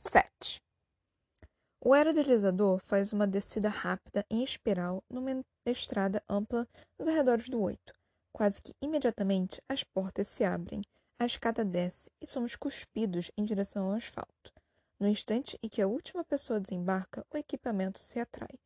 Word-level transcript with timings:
7. 0.00 0.62
O 1.80 1.92
aerodeslizador 1.92 2.78
faz 2.78 3.12
uma 3.12 3.26
descida 3.26 3.68
rápida 3.68 4.24
em 4.30 4.44
espiral 4.44 5.02
numa 5.10 5.44
estrada 5.66 6.22
ampla 6.28 6.68
nos 6.96 7.08
arredores 7.08 7.48
do 7.48 7.60
8. 7.60 7.92
Quase 8.32 8.62
que 8.62 8.76
imediatamente 8.80 9.60
as 9.68 9.82
portas 9.82 10.28
se 10.28 10.44
abrem, 10.44 10.82
a 11.18 11.26
escada 11.26 11.64
desce 11.64 12.12
e 12.20 12.26
somos 12.26 12.54
cuspidos 12.54 13.32
em 13.36 13.44
direção 13.44 13.86
ao 13.86 13.94
asfalto. 13.94 14.52
No 15.00 15.08
instante 15.08 15.58
em 15.60 15.68
que 15.68 15.82
a 15.82 15.88
última 15.88 16.24
pessoa 16.24 16.60
desembarca, 16.60 17.26
o 17.34 17.36
equipamento 17.36 17.98
se 17.98 18.20
atrai. 18.20 18.56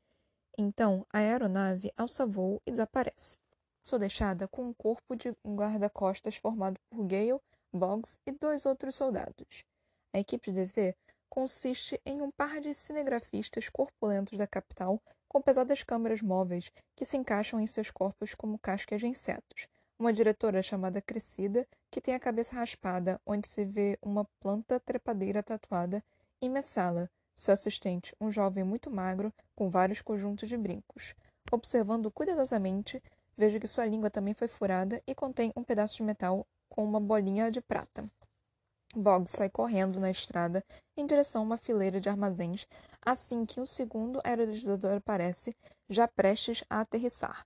Então, 0.59 1.07
a 1.11 1.19
aeronave 1.19 1.91
alça 1.97 2.27
voo 2.27 2.61
e 2.67 2.71
desaparece. 2.71 3.39
Sou 3.83 3.99
deixada 3.99 4.47
com 4.47 4.69
um 4.69 4.75
corpo 4.75 5.17
de 5.17 5.35
guarda-costas 5.47 6.37
formado 6.37 6.79
por 6.91 7.07
Gale, 7.07 7.41
Boggs 7.73 8.21
e 8.27 8.33
dois 8.33 8.67
outros 8.67 8.95
soldados. 8.95 9.65
A 10.13 10.19
equipe 10.19 10.53
de 10.53 10.67
DV 10.67 10.95
consiste 11.33 11.99
em 12.05 12.21
um 12.21 12.31
par 12.31 12.61
de 12.61 12.75
cinegrafistas 12.75 13.71
corpulentos 13.71 14.39
da 14.39 14.47
capital 14.47 15.01
com 15.27 15.41
pesadas 15.41 15.83
câmeras 15.83 16.21
móveis 16.21 16.71
que 16.95 17.07
se 17.07 17.17
encaixam 17.17 17.59
em 17.59 17.67
seus 17.67 17.91
corpos 17.91 18.35
como 18.35 18.59
cascas 18.59 19.01
de 19.01 19.07
insetos. 19.07 19.67
Uma 19.99 20.13
diretora 20.13 20.63
chamada 20.63 21.01
Crescida, 21.01 21.67
que 21.91 22.03
tem 22.03 22.15
a 22.15 22.21
cabeça 22.21 22.55
raspada, 22.55 23.19
onde 23.25 23.49
se 23.49 23.65
vê 23.65 23.99
uma 24.03 24.27
planta 24.41 24.79
trepadeira 24.79 25.43
tatuada, 25.43 26.05
e 26.39 26.51
Messala, 26.51 27.09
seu 27.35 27.55
assistente, 27.55 28.15
um 28.21 28.31
jovem 28.31 28.63
muito 28.63 28.91
magro, 28.91 29.33
com 29.57 29.71
vários 29.71 30.03
conjuntos 30.03 30.51
de 30.51 30.59
brincos. 30.59 31.15
Observando 31.51 32.11
cuidadosamente, 32.11 33.03
vejo 33.39 33.59
que 33.59 33.67
sua 33.67 33.87
língua 33.87 34.11
também 34.11 34.35
foi 34.35 34.49
furada 34.49 35.03
e 35.07 35.15
contém 35.15 35.51
um 35.57 35.65
pedaço 35.65 35.97
de 35.97 36.03
metal 36.03 36.47
com 36.69 36.85
uma 36.85 37.01
bolinha 37.01 37.51
de 37.51 37.63
prata. 37.63 38.05
Boggs 38.95 39.31
sai 39.31 39.49
correndo 39.49 39.99
na 39.99 40.11
estrada 40.11 40.65
em 40.97 41.07
direção 41.07 41.43
a 41.43 41.45
uma 41.45 41.57
fileira 41.57 42.01
de 42.01 42.09
armazéns 42.09 42.67
assim 43.05 43.45
que 43.45 43.61
um 43.61 43.67
segundo 43.67 44.21
aerodeslizador 44.25 44.97
aparece, 44.97 45.55
já 45.89 46.07
prestes 46.07 46.63
a 46.71 46.81
aterrissar. 46.81 47.45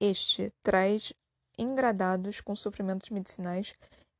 Este 0.00 0.50
traz 0.62 1.12
engradados 1.56 2.40
com 2.40 2.54
suprimentos 2.56 3.10
medicinais 3.10 3.74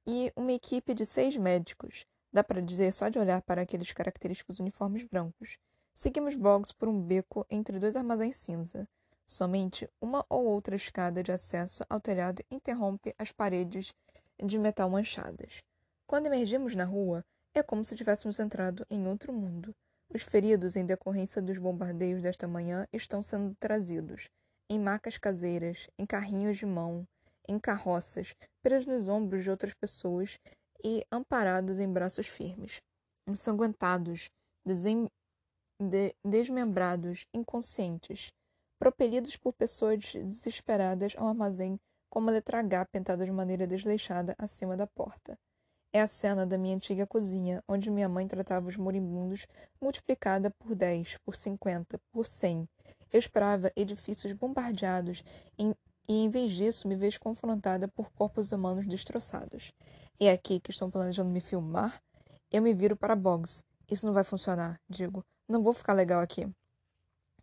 e 0.06 0.32
uma 0.36 0.52
equipe 0.52 0.94
de 0.94 1.04
seis 1.04 1.36
médicos. 1.36 2.06
Dá 2.32 2.44
para 2.44 2.62
dizer 2.62 2.92
só 2.92 3.08
de 3.08 3.18
olhar 3.18 3.42
para 3.42 3.62
aqueles 3.62 3.92
característicos 3.92 4.60
uniformes 4.60 5.04
brancos. 5.04 5.58
Seguimos 5.92 6.34
Boggs 6.34 6.72
por 6.72 6.88
um 6.88 7.00
beco 7.00 7.44
entre 7.50 7.78
dois 7.78 7.96
armazéns 7.96 8.36
cinza. 8.36 8.88
Somente 9.26 9.88
uma 10.00 10.24
ou 10.28 10.44
outra 10.44 10.76
escada 10.76 11.22
de 11.22 11.32
acesso 11.32 11.84
ao 11.88 12.00
telhado 12.00 12.44
interrompe 12.50 13.14
as 13.18 13.32
paredes 13.32 13.94
de 14.38 14.58
metal 14.58 14.90
manchadas. 14.90 15.62
Quando 16.06 16.26
emergimos 16.26 16.76
na 16.76 16.84
rua, 16.84 17.24
é 17.54 17.62
como 17.62 17.84
se 17.84 17.96
tivéssemos 17.96 18.38
entrado 18.38 18.86
em 18.90 19.06
outro 19.06 19.32
mundo. 19.32 19.74
Os 20.12 20.22
feridos 20.22 20.76
em 20.76 20.84
decorrência 20.84 21.40
dos 21.40 21.56
bombardeios 21.56 22.22
desta 22.22 22.46
manhã 22.46 22.86
estão 22.92 23.22
sendo 23.22 23.54
trazidos, 23.56 24.28
em 24.68 24.78
macas 24.78 25.16
caseiras, 25.16 25.88
em 25.98 26.04
carrinhos 26.04 26.58
de 26.58 26.66
mão, 26.66 27.06
em 27.48 27.58
carroças, 27.58 28.34
presos 28.62 28.86
nos 28.86 29.08
ombros 29.08 29.44
de 29.44 29.50
outras 29.50 29.72
pessoas 29.74 30.38
e 30.84 31.04
amparados 31.10 31.78
em 31.78 31.90
braços 31.90 32.26
firmes. 32.26 32.82
Ensanguentados, 33.26 34.30
de 35.80 36.14
desmembrados, 36.24 37.26
inconscientes, 37.32 38.30
propelidos 38.78 39.36
por 39.36 39.54
pessoas 39.54 40.12
desesperadas 40.12 41.14
ao 41.16 41.28
armazém 41.28 41.80
com 42.10 42.18
uma 42.18 42.30
letra 42.30 42.60
H 42.60 42.84
pintada 42.86 43.24
de 43.24 43.32
maneira 43.32 43.66
desleixada 43.66 44.34
acima 44.38 44.76
da 44.76 44.86
porta. 44.86 45.38
É 45.96 46.00
a 46.00 46.08
cena 46.08 46.44
da 46.44 46.58
minha 46.58 46.74
antiga 46.74 47.06
cozinha, 47.06 47.62
onde 47.68 47.88
minha 47.88 48.08
mãe 48.08 48.26
tratava 48.26 48.66
os 48.66 48.76
moribundos 48.76 49.46
multiplicada 49.80 50.50
por 50.50 50.74
dez, 50.74 51.18
por 51.18 51.36
cinquenta, 51.36 52.00
por 52.10 52.26
cem. 52.26 52.68
Eu 53.12 53.18
esperava 53.20 53.70
edifícios 53.76 54.32
bombardeados 54.32 55.22
em, 55.56 55.72
e, 56.08 56.24
em 56.24 56.28
vez 56.28 56.50
disso, 56.50 56.88
me 56.88 56.96
vejo 56.96 57.20
confrontada 57.20 57.86
por 57.86 58.10
corpos 58.10 58.50
humanos 58.50 58.88
destroçados. 58.88 59.72
É 60.18 60.32
aqui 60.32 60.58
que 60.58 60.72
estão 60.72 60.90
planejando 60.90 61.30
me 61.30 61.40
filmar? 61.40 62.02
Eu 62.50 62.60
me 62.60 62.74
viro 62.74 62.96
para 62.96 63.14
Boggs. 63.14 63.62
Isso 63.88 64.04
não 64.04 64.12
vai 64.12 64.24
funcionar, 64.24 64.80
digo. 64.88 65.24
Não 65.48 65.62
vou 65.62 65.72
ficar 65.72 65.92
legal 65.92 66.20
aqui. 66.20 66.40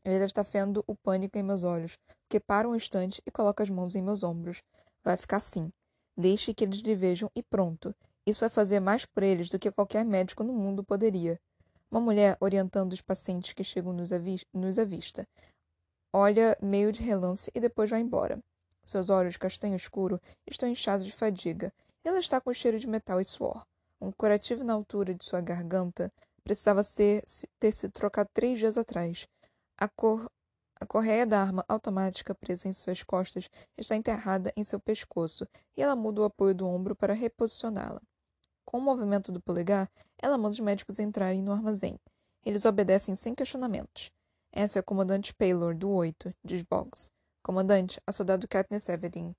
Ele 0.04 0.16
deve 0.16 0.26
estar 0.26 0.44
vendo 0.44 0.84
o 0.86 0.94
pânico 0.94 1.38
em 1.38 1.44
meus 1.44 1.64
olhos, 1.64 1.98
porque 2.28 2.38
para 2.38 2.68
um 2.68 2.76
instante 2.76 3.22
e 3.26 3.32
coloca 3.32 3.64
as 3.64 3.70
mãos 3.70 3.96
em 3.96 4.02
meus 4.02 4.24
ombros. 4.24 4.62
Vai 5.02 5.16
ficar 5.16 5.38
assim. 5.38 5.72
Deixe 6.18 6.54
que 6.54 6.66
eles 6.66 6.80
lhe 6.80 6.96
vejam 6.96 7.32
e 7.34 7.42
pronto. 7.42 7.96
Isso 8.26 8.42
vai 8.42 8.50
fazer 8.50 8.80
mais 8.80 9.06
por 9.06 9.24
eles 9.24 9.50
do 9.50 9.58
que 9.58 9.72
qualquer 9.72 10.06
médico 10.06 10.44
no 10.44 10.54
mundo 10.54 10.84
poderia. 10.84 11.40
Uma 11.90 12.00
mulher 12.00 12.38
orientando 12.40 12.94
os 12.94 13.02
pacientes 13.02 13.54
que 13.54 13.64
chegam 13.64 13.92
nos, 13.92 14.14
avi 14.14 14.42
nos 14.54 14.78
avista. 14.78 15.28
Olha 16.14 16.58
meio 16.62 16.92
de 16.92 17.02
relance 17.02 17.52
e 17.56 17.60
depois 17.60 17.90
vai 17.90 18.00
embora. 18.00 18.40
Seus 18.86 19.10
olhos 19.10 19.38
castanho 19.38 19.76
escuro 19.76 20.22
estão 20.46 20.70
inchados 20.70 21.06
de 21.06 21.12
fadiga. 21.12 21.74
Ela 22.04 22.20
está 22.20 22.40
com 22.40 22.54
cheiro 22.54 22.80
de 22.80 22.88
metal 22.88 23.20
e 23.20 23.26
suor. 23.26 23.66
Um 24.00 24.12
curativo 24.12 24.64
na 24.64 24.74
altura 24.74 25.14
de 25.14 25.26
sua 25.26 25.42
garganta 25.42 26.12
precisava 26.44 26.84
ser, 26.84 27.24
ter 27.60 27.72
se 27.72 27.90
trocado 27.90 28.30
três 28.34 28.60
dias 28.60 28.78
atrás. 28.78 29.28
A, 29.78 29.88
cor, 29.88 30.30
a 30.80 30.86
correia 30.86 31.26
da 31.26 31.42
arma 31.42 31.66
automática 31.68 32.36
presa 32.36 32.68
em 32.68 32.74
suas 32.74 33.04
costas 33.04 33.50
está 33.78 33.96
enterrada 33.96 34.52
em 34.56 34.64
seu 34.64 34.80
pescoço 34.80 35.48
e 35.76 35.82
ela 35.82 35.96
muda 35.96 36.22
o 36.22 36.26
apoio 36.26 36.54
do 36.54 36.68
ombro 36.68 36.96
para 36.96 37.14
reposicioná-la. 37.14 38.02
Com 38.72 38.78
o 38.78 38.82
movimento 38.82 39.34
do 39.34 39.42
polegar, 39.42 39.92
ela 40.18 40.38
manda 40.38 40.54
os 40.54 40.60
médicos 40.62 40.98
entrarem 40.98 41.44
no 41.44 41.52
armazém. 41.52 42.00
Eles 42.46 42.64
obedecem 42.64 43.18
sem 43.18 43.36
questionamentos. 43.36 44.10
Essa 44.50 44.80
é 44.80 44.82
a 44.82 44.84
comandante 44.84 45.34
Paylor, 45.34 45.76
do 45.76 45.90
8, 45.90 46.34
diz 46.42 46.62
Boggs. 46.62 47.12
Comandante, 47.44 48.00
a 48.08 48.14
soldado 48.14 48.48
Katniss 48.48 48.88
Everdeen. 48.88 49.36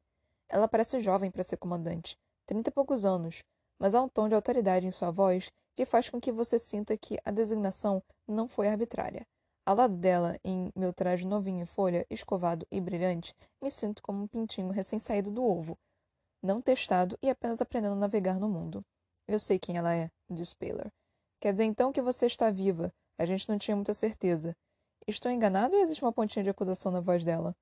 Ela 0.50 0.69
parece 0.69 1.00
jovem 1.00 1.31
para 1.31 1.42
ser 1.42 1.56
comandante, 1.56 2.19
trinta 2.44 2.69
e 2.69 2.72
poucos 2.75 3.06
anos, 3.06 3.42
mas 3.78 3.94
há 3.94 4.03
um 4.03 4.09
tom 4.09 4.28
de 4.28 4.34
autoridade 4.34 4.87
em 4.87 4.91
sua 4.91 5.10
voz 5.10 5.50
que 5.75 5.87
faz 5.87 6.10
com 6.10 6.21
que 6.21 6.31
você 6.31 6.59
sinta 6.59 6.94
que 6.98 7.19
a 7.25 7.31
designação 7.31 8.03
não 8.28 8.47
foi 8.47 8.69
arbitrária. 8.69 9.26
Ao 9.65 9.75
lado 9.75 9.97
dela, 9.97 10.38
em 10.44 10.71
meu 10.76 10.92
traje 10.92 11.26
novinho 11.26 11.62
em 11.62 11.65
folha, 11.65 12.06
escovado 12.10 12.66
e 12.71 12.78
brilhante, 12.82 13.34
me 13.62 13.71
sinto 13.71 14.03
como 14.03 14.25
um 14.25 14.26
pintinho 14.26 14.69
recém-saído 14.69 15.31
do 15.31 15.42
ovo, 15.42 15.78
não 16.42 16.60
testado 16.60 17.19
e 17.22 17.31
apenas 17.31 17.62
aprendendo 17.62 17.94
a 17.94 17.97
navegar 17.97 18.38
no 18.38 18.50
mundo. 18.50 18.84
Eu 19.27 19.38
sei 19.38 19.59
quem 19.59 19.77
ela 19.77 19.94
é, 19.94 20.10
disse 20.28 20.56
Paylor. 20.56 20.91
Quer 21.41 21.53
dizer 21.53 21.65
então 21.65 21.93
que 21.93 22.03
você 22.03 22.27
está 22.27 22.50
viva. 22.50 22.93
A 23.19 23.27
gente 23.27 23.49
não 23.49 23.59
tinha 23.59 23.75
muita 23.75 23.94
certeza. 23.94 24.56
Estou 25.06 25.31
enganado 25.31 25.77
ou 25.77 25.83
existe 25.83 26.03
uma 26.03 26.12
pontinha 26.12 26.43
de 26.43 26.50
acusação 26.50 26.93
na 26.93 27.00
voz 27.00 27.25
dela? 27.25 27.55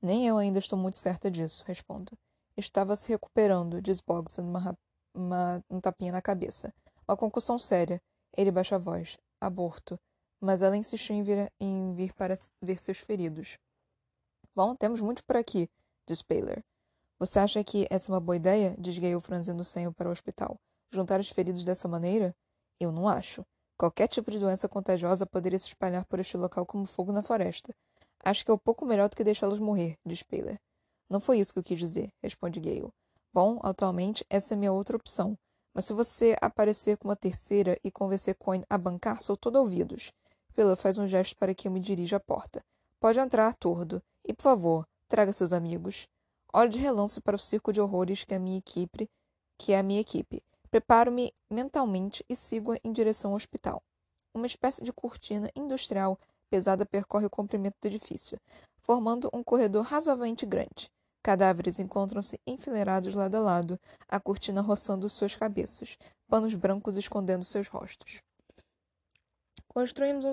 Nem 0.00 0.26
eu 0.26 0.38
ainda 0.38 0.58
estou 0.58 0.78
muito 0.78 0.96
certa 0.96 1.30
disso, 1.30 1.64
respondo. 1.66 2.18
Estava 2.56 2.96
se 2.96 3.08
recuperando, 3.08 3.80
diz 3.80 4.00
Boggs, 4.00 4.40
uma, 4.40 4.76
uma, 5.14 5.64
um 5.70 5.80
tapinha 5.80 6.12
na 6.12 6.20
cabeça. 6.20 6.74
Uma 7.06 7.16
concussão 7.16 7.58
séria. 7.58 8.00
Ele 8.36 8.50
baixa 8.50 8.76
a 8.76 8.78
voz. 8.78 9.16
Aborto. 9.40 9.98
Mas 10.40 10.60
ela 10.60 10.76
insistiu 10.76 11.14
em 11.14 11.22
vir, 11.22 11.52
em 11.60 11.94
vir 11.94 12.12
para 12.14 12.36
ver 12.60 12.78
seus 12.78 12.98
feridos. 12.98 13.58
Bom, 14.54 14.74
temos 14.74 15.00
muito 15.00 15.24
por 15.24 15.36
aqui, 15.36 15.70
diz 16.06 16.20
Paylor. 16.20 16.62
Você 17.18 17.38
acha 17.38 17.62
que 17.62 17.86
essa 17.88 18.10
é 18.10 18.12
uma 18.12 18.20
boa 18.20 18.36
ideia? 18.36 18.74
diz 18.78 18.98
Gale 18.98 19.20
franzindo 19.20 19.62
o 19.62 19.64
senho 19.64 19.92
para 19.92 20.08
o 20.08 20.12
hospital. 20.12 20.58
Juntar 20.92 21.18
os 21.18 21.30
feridos 21.30 21.64
dessa 21.64 21.88
maneira? 21.88 22.36
Eu 22.78 22.92
não 22.92 23.08
acho. 23.08 23.42
Qualquer 23.78 24.06
tipo 24.08 24.30
de 24.30 24.38
doença 24.38 24.68
contagiosa 24.68 25.24
poderia 25.24 25.58
se 25.58 25.68
espalhar 25.68 26.04
por 26.04 26.20
este 26.20 26.36
local 26.36 26.66
como 26.66 26.84
fogo 26.84 27.10
na 27.12 27.22
floresta. 27.22 27.74
Acho 28.22 28.44
que 28.44 28.50
é 28.50 28.54
um 28.54 28.58
pouco 28.58 28.84
melhor 28.84 29.08
do 29.08 29.16
que 29.16 29.24
deixá-los 29.24 29.58
morrer, 29.58 29.96
diz 30.04 30.22
Paler. 30.22 30.60
Não 31.08 31.18
foi 31.18 31.38
isso 31.38 31.52
que 31.52 31.58
eu 31.58 31.62
quis 31.62 31.78
dizer, 31.78 32.12
responde 32.22 32.60
Gale. 32.60 32.92
Bom, 33.32 33.58
atualmente 33.62 34.24
essa 34.28 34.52
é 34.52 34.56
minha 34.56 34.70
outra 34.70 34.96
opção. 34.96 35.36
Mas 35.72 35.86
se 35.86 35.94
você 35.94 36.36
aparecer 36.42 36.98
com 36.98 37.08
uma 37.08 37.16
terceira 37.16 37.78
e 37.82 37.90
convencer 37.90 38.34
Coin 38.34 38.62
a 38.68 38.76
bancar, 38.76 39.22
sou 39.22 39.36
todo 39.36 39.56
ouvidos. 39.56 40.12
Paler 40.54 40.76
faz 40.76 40.98
um 40.98 41.08
gesto 41.08 41.36
para 41.38 41.54
que 41.54 41.66
eu 41.66 41.72
me 41.72 41.80
dirija 41.80 42.18
à 42.18 42.20
porta. 42.20 42.62
Pode 43.00 43.18
entrar, 43.18 43.54
tordo. 43.54 44.02
E, 44.24 44.34
por 44.34 44.42
favor, 44.42 44.86
traga 45.08 45.32
seus 45.32 45.52
amigos. 45.54 46.06
Olhe 46.52 46.68
de 46.68 46.78
relance 46.78 47.18
para 47.20 47.34
o 47.34 47.38
circo 47.38 47.72
de 47.72 47.80
horrores 47.80 48.24
que 48.24 48.34
é 48.34 48.36
a 48.36 48.40
minha 48.40 48.58
equipe, 48.58 49.08
que 49.56 49.72
é 49.72 49.78
a 49.78 49.82
minha 49.82 50.00
equipe. 50.00 50.42
Preparo-me 50.72 51.34
mentalmente 51.50 52.24
e 52.30 52.34
sigo 52.34 52.74
em 52.82 52.92
direção 52.94 53.32
ao 53.32 53.36
hospital. 53.36 53.82
Uma 54.34 54.46
espécie 54.46 54.82
de 54.82 54.90
cortina 54.90 55.50
industrial 55.54 56.18
pesada 56.48 56.86
percorre 56.86 57.26
o 57.26 57.30
comprimento 57.30 57.76
do 57.78 57.88
edifício, 57.88 58.40
formando 58.78 59.28
um 59.34 59.44
corredor 59.44 59.84
razoavelmente 59.84 60.46
grande. 60.46 60.90
Cadáveres 61.22 61.78
encontram-se 61.78 62.40
enfileirados 62.46 63.12
lado 63.12 63.34
a 63.34 63.40
lado, 63.40 63.78
a 64.08 64.18
cortina 64.18 64.62
roçando 64.62 65.10
suas 65.10 65.36
cabeças, 65.36 65.98
panos 66.26 66.54
brancos 66.54 66.96
escondendo 66.96 67.44
seus 67.44 67.68
rostos. 67.68 68.22
Construímos 69.72 70.26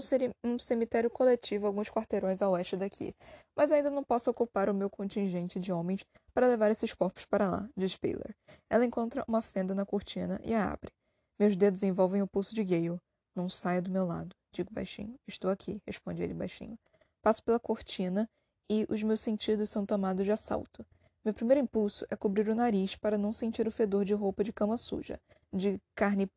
um, 0.44 0.60
cemitério 0.60 1.10
coletivo 1.10 1.66
alguns 1.66 1.90
quarteirões 1.90 2.42
a 2.42 2.50
oeste 2.50 2.76
daqui, 2.76 3.16
mas 3.56 3.72
ainda 3.72 3.90
não 3.90 4.04
posso 4.04 4.30
ocupar 4.30 4.70
o 4.70 4.74
meu 4.74 4.90
contingente 4.90 5.62
de 5.62 5.72
homens 5.72 6.06
para 6.34 6.46
levar 6.46 6.70
esses 6.72 6.94
corpos 6.94 7.26
para 7.26 7.48
lá, 7.48 7.70
diz 7.76 7.96
Paylor. 7.96 8.36
Ela 8.70 8.84
encontra 8.84 9.24
uma 9.30 9.42
fenda 9.42 9.74
na 9.74 9.86
cortina 9.86 10.42
e 10.44 10.54
a 10.54 10.70
abre. 10.70 10.92
Meus 11.40 11.56
dedos 11.56 11.84
envolvem 11.84 12.22
o 12.22 12.28
pulso 12.28 12.54
de 12.54 12.66
Gale. 12.66 13.00
Não 13.34 13.48
saia 13.48 13.82
do 13.82 13.90
meu 13.90 14.06
lado, 14.06 14.36
digo 14.52 14.74
baixinho. 14.74 15.16
Estou 15.26 15.50
aqui, 15.50 15.82
responde 15.88 16.22
ele 16.22 16.34
baixinho. 16.34 16.78
Passo 17.22 17.42
pela 17.42 17.62
cortina 17.62 18.30
e 18.70 18.86
os 18.90 19.02
meus 19.04 19.22
sentidos 19.22 19.70
são 19.70 19.86
tomados 19.86 20.26
de 20.26 20.34
assalto. 20.34 20.86
Meu 21.24 21.34
primeiro 21.34 21.62
impulso 21.62 22.06
é 22.10 22.16
cobrir 22.18 22.50
o 22.50 22.56
nariz 22.56 22.98
para 22.98 23.18
não 23.18 23.32
sentir 23.32 23.66
o 23.66 23.72
fedor 23.72 24.04
de 24.04 24.14
roupa 24.14 24.44
de 24.44 24.52
cama 24.52 24.78
suja, 24.78 25.18
de 25.54 25.80
carne 25.96 26.30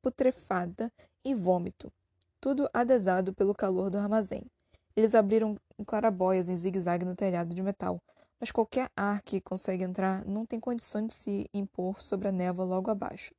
putrefada 0.00 0.92
e 1.24 1.34
vômito, 1.34 1.92
tudo 2.40 2.68
adesado 2.72 3.34
pelo 3.34 3.54
calor 3.54 3.90
do 3.90 3.98
armazém. 3.98 4.42
Eles 4.96 5.14
abriram 5.14 5.56
clarabóias 5.86 6.48
em 6.48 6.56
zigue-zague 6.56 7.04
no 7.04 7.14
telhado 7.14 7.54
de 7.54 7.62
metal, 7.62 8.00
mas 8.40 8.50
qualquer 8.50 8.90
ar 8.96 9.22
que 9.22 9.40
consegue 9.40 9.84
entrar 9.84 10.24
não 10.24 10.46
tem 10.46 10.58
condições 10.60 11.08
de 11.08 11.14
se 11.14 11.46
impor 11.52 12.02
sobre 12.02 12.28
a 12.28 12.32
névoa 12.32 12.64
logo 12.64 12.90
abaixo. 12.90 13.32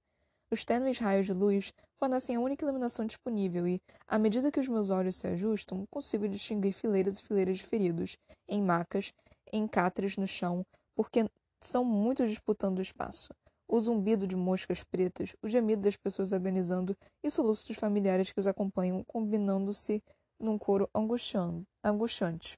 Os 0.51 0.65
tênues 0.65 0.97
raios 0.97 1.25
de 1.25 1.33
luz 1.33 1.73
fornecem 1.97 2.35
a 2.35 2.39
única 2.39 2.65
iluminação 2.65 3.05
disponível 3.05 3.67
e, 3.67 3.81
à 4.07 4.17
medida 4.17 4.51
que 4.51 4.59
os 4.59 4.67
meus 4.67 4.89
olhos 4.89 5.15
se 5.15 5.27
ajustam, 5.27 5.85
consigo 5.91 6.27
distinguir 6.27 6.73
fileiras 6.73 7.19
e 7.19 7.23
fileiras 7.23 7.57
de 7.57 7.65
feridos, 7.65 8.17
em 8.47 8.61
macas, 8.61 9.13
em 9.53 9.67
cátares 9.67 10.17
no 10.17 10.27
chão, 10.27 10.65
porque 10.95 11.29
são 11.61 11.83
muitos 11.83 12.29
disputando 12.29 12.79
o 12.79 12.81
espaço. 12.81 13.29
O 13.71 13.79
zumbido 13.79 14.25
de 14.25 14.35
moscas 14.35 14.83
pretas, 14.83 15.35
o 15.43 15.47
gemido 15.47 15.83
das 15.83 15.95
pessoas 15.95 16.33
agonizando 16.33 16.97
e 17.23 17.29
soluços 17.29 17.67
dos 17.67 17.77
familiares 17.77 18.31
que 18.31 18.39
os 18.39 18.47
acompanham, 18.47 19.03
combinando-se 19.03 20.01
num 20.39 20.57
coro 20.57 20.89
angustiante. 20.91 22.57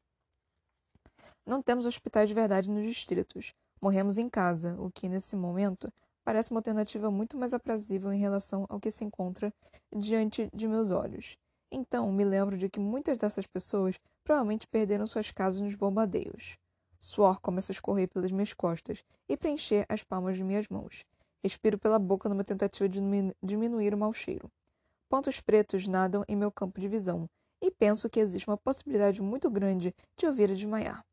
Não 1.46 1.62
temos 1.62 1.86
hospitais 1.86 2.30
de 2.30 2.36
verdade 2.36 2.72
nos 2.72 2.86
distritos. 2.88 3.54
Morremos 3.82 4.18
em 4.18 4.30
casa, 4.30 4.80
o 4.80 4.90
que, 4.90 5.10
nesse 5.10 5.36
momento, 5.36 5.92
parece 6.24 6.52
uma 6.52 6.60
alternativa 6.60 7.12
muito 7.12 7.36
mais 7.36 7.54
aprazível 7.54 8.14
em 8.14 8.20
relação 8.20 8.66
ao 8.70 8.80
que 8.80 8.90
se 8.90 9.04
encontra 9.04 9.54
diante 9.94 10.50
de 10.54 10.66
meus 10.66 10.92
olhos. 10.92 11.36
Então, 11.70 12.10
me 12.12 12.24
lembro 12.24 12.58
de 12.58 12.70
que 12.70 12.80
muitas 12.80 13.18
dessas 13.18 13.46
pessoas 13.46 14.00
provavelmente 14.24 14.66
perderam 14.68 15.06
suas 15.06 15.30
casas 15.30 15.60
nos 15.60 15.76
bombardeios. 15.76 16.58
Suor 17.04 17.42
começa 17.42 17.72
a 17.72 17.74
escorrer 17.74 18.08
pelas 18.08 18.32
minhas 18.32 18.54
costas 18.54 19.04
e 19.28 19.36
preencher 19.36 19.88
as 19.90 20.04
palmas 20.04 20.38
de 20.38 20.44
minhas 20.44 20.68
mãos. 20.70 21.04
Respiro 21.44 21.76
pela 21.80 21.98
boca 21.98 22.30
numa 22.30 22.44
tentativa 22.44 22.88
de 22.88 23.02
diminuir 23.42 23.92
o 23.96 23.98
mau 23.98 24.14
cheiro. 24.14 24.52
Pontos 25.10 25.42
pretos 25.42 25.88
nadam 25.88 26.24
em 26.28 26.36
meu 26.36 26.52
campo 26.52 26.80
de 26.80 26.88
visão, 26.88 27.28
e 27.60 27.72
penso 27.72 28.08
que 28.08 28.20
existe 28.20 28.48
uma 28.48 28.56
possibilidade 28.56 29.20
muito 29.20 29.50
grande 29.50 29.96
de 30.16 30.26
eu 30.28 30.32
vir 30.32 30.52
a 30.52 30.54
desmaiar. 30.54 31.04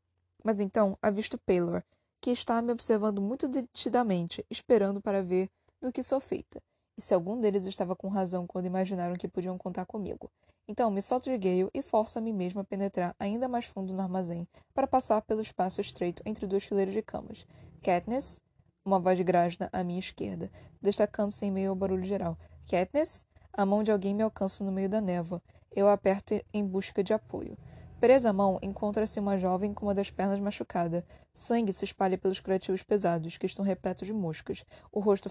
Mas 0.45 0.61
então 0.61 0.97
avisto 1.01 1.39
Paylor, 1.39 1.83
que 2.21 2.31
está 2.31 2.61
me 2.61 2.71
observando 2.71 3.23
muito 3.23 3.49
detidamente, 3.49 4.45
esperando 4.51 5.01
para 5.01 5.23
ver 5.23 5.49
do 5.81 5.91
que 5.91 6.03
sou 6.03 6.21
feita, 6.21 6.63
e 6.99 7.01
se 7.01 7.15
algum 7.15 7.41
deles 7.41 7.65
estava 7.65 7.97
com 7.97 8.09
razão 8.09 8.47
quando 8.47 8.67
imaginaram 8.67 9.17
que 9.17 9.27
podiam 9.27 9.57
contar 9.57 9.87
comigo. 9.87 10.31
Então 10.71 10.91
me 10.91 11.01
solto 11.01 11.31
de 11.31 11.39
Gale 11.39 11.71
e 11.73 11.81
forço 11.81 12.19
a 12.19 12.21
mim 12.21 12.35
mesma 12.35 12.61
a 12.61 12.65
penetrar 12.65 13.17
ainda 13.19 13.49
mais 13.49 13.65
fundo 13.65 13.95
no 13.95 14.03
armazém 14.03 14.47
para 14.75 14.87
passar 14.87 15.23
pelo 15.23 15.41
espaço 15.41 15.81
estreito 15.81 16.23
entre 16.27 16.47
duas 16.47 16.63
fileiras 16.63 16.93
de 16.93 17.01
camas. 17.01 17.47
Katniss? 17.83 18.39
Uma 18.85 19.01
voz 19.01 19.19
grásna 19.21 19.71
à 19.73 19.83
minha 19.83 19.99
esquerda, 19.99 20.51
destacando-se 20.81 21.45
em 21.47 21.51
meio 21.51 21.71
ao 21.71 21.77
barulho 21.77 22.05
geral. 22.05 22.37
Katniss? 22.71 23.25
A 23.51 23.65
mão 23.65 23.83
de 23.83 23.91
alguém 23.91 24.15
me 24.15 24.23
alcança 24.23 24.63
no 24.63 24.71
meio 24.71 24.91
da 24.91 25.01
névoa. 25.01 25.43
Eu 25.75 25.89
aperto 25.89 26.39
em 26.53 26.67
busca 26.67 27.03
de 27.03 27.15
apoio. 27.15 27.57
Presa 27.99 28.31
à 28.31 28.33
mão, 28.33 28.59
encontra-se 28.63 29.19
uma 29.19 29.39
jovem 29.39 29.73
com 29.75 29.87
uma 29.87 29.95
das 29.95 30.11
pernas 30.11 30.39
machucada. 30.39 31.05
Sangue 31.33 31.73
se 31.73 31.85
espalha 31.85 32.17
pelos 32.17 32.41
curativos 32.41 32.83
pesados, 32.83 33.37
que 33.37 33.47
estão 33.47 33.65
repletos 33.65 34.07
de 34.07 34.13
moscas. 34.13 34.65
O 34.93 35.01
rosto 35.01 35.29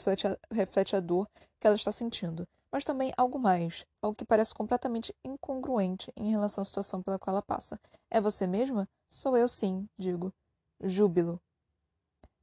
reflete 0.51 0.95
a 0.95 0.99
dor 0.99 1.29
que 1.59 1.67
ela 1.67 1.75
está 1.75 1.91
sentindo. 1.91 2.45
Mas 2.71 2.83
também 2.83 3.13
algo 3.17 3.39
mais, 3.39 3.85
algo 4.01 4.15
que 4.15 4.25
parece 4.25 4.53
completamente 4.53 5.15
incongruente 5.23 6.11
em 6.15 6.29
relação 6.29 6.61
à 6.61 6.65
situação 6.65 7.01
pela 7.01 7.17
qual 7.17 7.33
ela 7.35 7.41
passa. 7.41 7.79
É 8.09 8.19
você 8.19 8.45
mesma? 8.45 8.87
Sou 9.09 9.37
eu 9.37 9.47
sim, 9.47 9.87
digo. 9.97 10.33
Júbilo. 10.81 11.41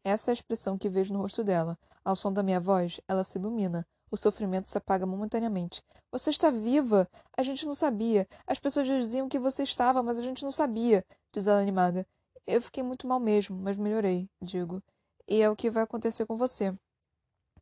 Essa 0.03 0.31
é 0.31 0.33
a 0.33 0.35
expressão 0.35 0.77
que 0.77 0.89
vejo 0.89 1.13
no 1.13 1.21
rosto 1.21 1.45
dela. 1.45 1.79
Ao 2.05 2.15
som 2.15 2.33
da 2.33 2.43
minha 2.43 2.61
voz, 2.61 3.01
ela 3.09 3.25
se 3.25 3.39
ilumina. 3.39 3.87
O 4.11 4.17
sofrimento 4.17 4.69
se 4.69 4.79
apaga 4.79 5.07
momentaneamente. 5.07 5.83
Você 6.13 6.31
está 6.31 6.51
viva! 6.51 7.09
A 7.37 7.43
gente 7.43 7.67
não 7.67 7.75
sabia. 7.75 8.29
As 8.47 8.59
pessoas 8.59 8.87
diziam 8.87 9.29
que 9.29 9.39
você 9.39 9.63
estava, 9.63 10.03
mas 10.03 10.19
a 10.19 10.23
gente 10.23 10.45
não 10.45 10.53
sabia, 10.53 11.05
diz 11.33 11.47
ela 11.47 11.61
animada. 11.61 12.07
Eu 12.47 12.61
fiquei 12.61 12.83
muito 12.83 13.07
mal 13.07 13.19
mesmo, 13.19 13.57
mas 13.57 13.79
melhorei, 13.79 14.29
digo. 14.41 14.83
E 15.27 15.41
é 15.41 15.49
o 15.49 15.57
que 15.57 15.71
vai 15.71 15.83
acontecer 15.83 16.27
com 16.27 16.37
você. 16.37 16.73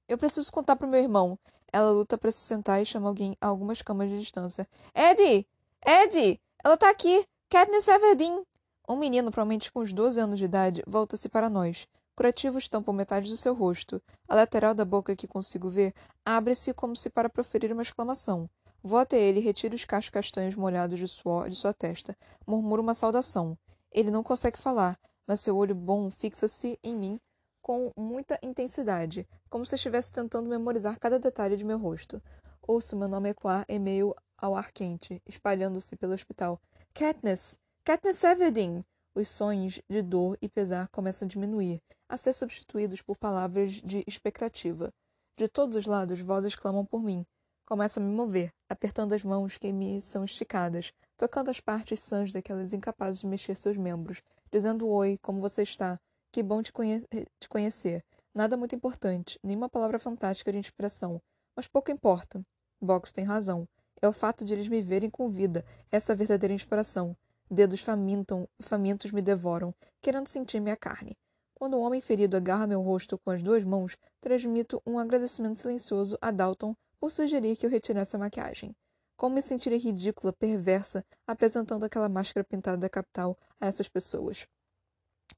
Eu 0.09 0.19
preciso 0.19 0.53
contar 0.53 0.77
para 0.77 0.87
meu 0.87 1.01
irmão. 1.01 1.39
Ela 1.73 1.91
luta 1.91 2.19
para 2.19 2.31
se 2.31 2.41
sentar 2.41 2.83
e 2.83 2.87
chama 2.87 3.09
alguém 3.09 3.37
a 3.41 3.47
algumas 3.47 3.81
camas 3.81 4.11
de 4.11 4.19
distância. 4.19 4.69
Eddie! 4.95 5.47
Eddie! 5.85 6.41
Ela 6.63 6.75
está 6.75 6.91
aqui! 6.91 7.27
Katniss 7.49 7.89
Everdeen! 7.89 8.45
Um 8.89 8.97
menino, 8.97 9.31
provavelmente 9.31 9.73
com 9.73 9.81
uns 9.81 9.93
12 9.93 10.21
anos 10.21 10.39
de 10.39 10.45
idade, 10.45 10.83
volta-se 10.87 11.29
para 11.29 11.49
nós. 11.49 11.89
Curativos 12.15 12.69
tampam 12.69 12.93
metade 12.93 13.31
do 13.31 13.37
seu 13.39 13.55
rosto. 13.55 14.03
A 14.29 14.35
lateral 14.35 14.75
da 14.75 14.85
boca 14.85 15.17
que 15.17 15.27
consigo 15.27 15.71
ver 15.71 15.95
abre-se 16.25 16.75
como 16.75 16.95
se 16.95 17.09
para 17.09 17.31
proferir 17.31 17.73
uma 17.73 17.83
exclamação. 17.83 18.51
Vou 18.83 18.99
até 18.99 19.19
ele 19.19 19.41
e 19.41 19.43
retiro 19.43 19.75
os 19.75 19.85
cachos 19.85 20.11
castanhos 20.11 20.55
molhados 20.55 20.99
de 20.99 21.09
suor 21.09 21.49
de 21.49 21.57
sua 21.57 21.73
testa. 21.73 22.15
Murmuro 22.47 22.83
uma 22.83 22.95
saudação. 22.95 23.57
Ele 23.91 24.11
não 24.11 24.23
consegue 24.23 24.59
falar, 24.59 24.99
mas 25.27 25.41
seu 25.41 25.57
olho 25.57 25.75
bom 25.75 26.11
fixa-se 26.11 26.79
em 26.83 26.95
mim 26.95 27.21
com 27.63 27.93
muita 27.97 28.39
intensidade, 28.43 29.27
como 29.49 29.65
se 29.65 29.77
estivesse 29.77 30.13
tentando 30.13 30.51
memorizar 30.51 30.99
cada 30.99 31.19
detalhe 31.19 31.57
de 31.57 31.65
meu 31.65 31.79
rosto. 31.79 32.21
Ouço 32.61 32.97
meu 32.97 33.09
nome 33.09 33.31
ecoar 33.31 33.65
em 33.69 33.79
meio 33.79 34.15
ao 34.37 34.57
ar 34.57 34.73
quente, 34.73 35.23
espalhando-se 35.25 35.97
pelo 35.97 36.13
hospital. 36.13 36.61
Katniss! 36.93 37.59
Katniss 37.85 38.25
Everdeen! 38.25 38.85
Os 39.15 39.29
sons 39.29 39.81
de 39.89 40.03
dor 40.03 40.37
e 40.41 40.49
pesar 40.49 40.89
começam 40.89 41.27
a 41.27 41.29
diminuir, 41.29 41.81
a 42.09 42.17
ser 42.17 42.33
substituídos 42.33 43.03
por 43.03 43.17
palavras 43.17 43.75
de 43.75 44.03
expectativa. 44.07 44.93
De 45.37 45.49
todos 45.49 45.77
os 45.77 45.87
lados, 45.87 46.21
vozes 46.21 46.55
clamam 46.55 46.85
por 46.85 47.03
mim. 47.03 47.25
Começo 47.67 48.01
a 48.01 48.03
me 48.03 48.13
mover, 48.15 48.53
apertando 48.69 49.13
as 49.13 49.23
mãos 49.23 49.57
que 49.57 49.73
me 49.73 50.01
são 50.03 50.25
esticadas, 50.25 50.93
tocando 51.17 51.51
as 51.51 51.61
partes 51.61 52.01
sãs 52.01 52.33
daquelas 52.33 52.73
incapazes 52.73 53.21
de 53.21 53.27
mexer 53.27 53.57
seus 53.57 53.77
membros, 53.77 54.23
dizendo 54.51 54.89
oi, 54.89 55.19
como 55.23 55.41
você 55.41 55.63
está? 55.63 56.01
Que 56.33 56.43
bom 56.43 56.63
te, 56.63 56.73
conhe 56.73 57.07
te 57.39 57.47
conhecer. 57.47 58.03
Nada 58.35 58.57
muito 58.57 58.75
importante, 58.75 59.39
nenhuma 59.43 59.69
palavra 59.69 59.99
fantástica 59.99 60.51
de 60.51 60.57
inspiração. 60.57 61.21
Mas 61.55 61.69
pouco 61.69 61.91
importa. 61.91 62.43
Box 62.81 63.13
tem 63.13 63.23
razão. 63.23 63.69
É 64.01 64.09
o 64.09 64.15
fato 64.15 64.43
de 64.43 64.55
eles 64.55 64.67
me 64.67 64.81
verem 64.81 65.11
com 65.11 65.29
vida, 65.29 65.63
essa 65.91 66.15
verdadeira 66.15 66.55
inspiração. 66.55 67.15
Dedos 67.51 67.81
famintam, 67.81 68.49
famintos 68.61 69.13
me 69.13 69.21
devoram, 69.21 69.75
querendo 70.01 70.27
sentir 70.27 70.59
minha 70.59 70.75
carne. 70.75 71.19
Quando 71.55 71.75
o 71.75 71.81
homem 71.83 72.01
ferido 72.01 72.35
agarra 72.35 72.67
meu 72.67 72.81
rosto 72.81 73.19
com 73.19 73.31
as 73.31 73.43
duas 73.43 73.63
mãos, 73.63 73.99
transmito 74.19 74.83
um 74.87 74.99
agradecimento 74.99 75.59
silencioso 75.59 76.17
a 76.19 76.31
Dalton 76.31 76.75
por 76.99 77.11
sugerir 77.11 77.57
que 77.57 77.67
eu 77.67 77.71
retirasse 77.71 78.17
a 78.17 78.19
maquiagem. 78.19 78.75
Como 79.19 79.35
me 79.35 79.43
sentirei 79.43 79.79
ridícula, 79.79 80.33
perversa, 80.33 81.05
apresentando 81.27 81.85
aquela 81.85 82.09
máscara 82.09 82.43
pintada 82.43 82.79
da 82.79 82.89
capital 82.89 83.39
a 83.61 83.67
essas 83.67 83.87
pessoas. 83.87 84.49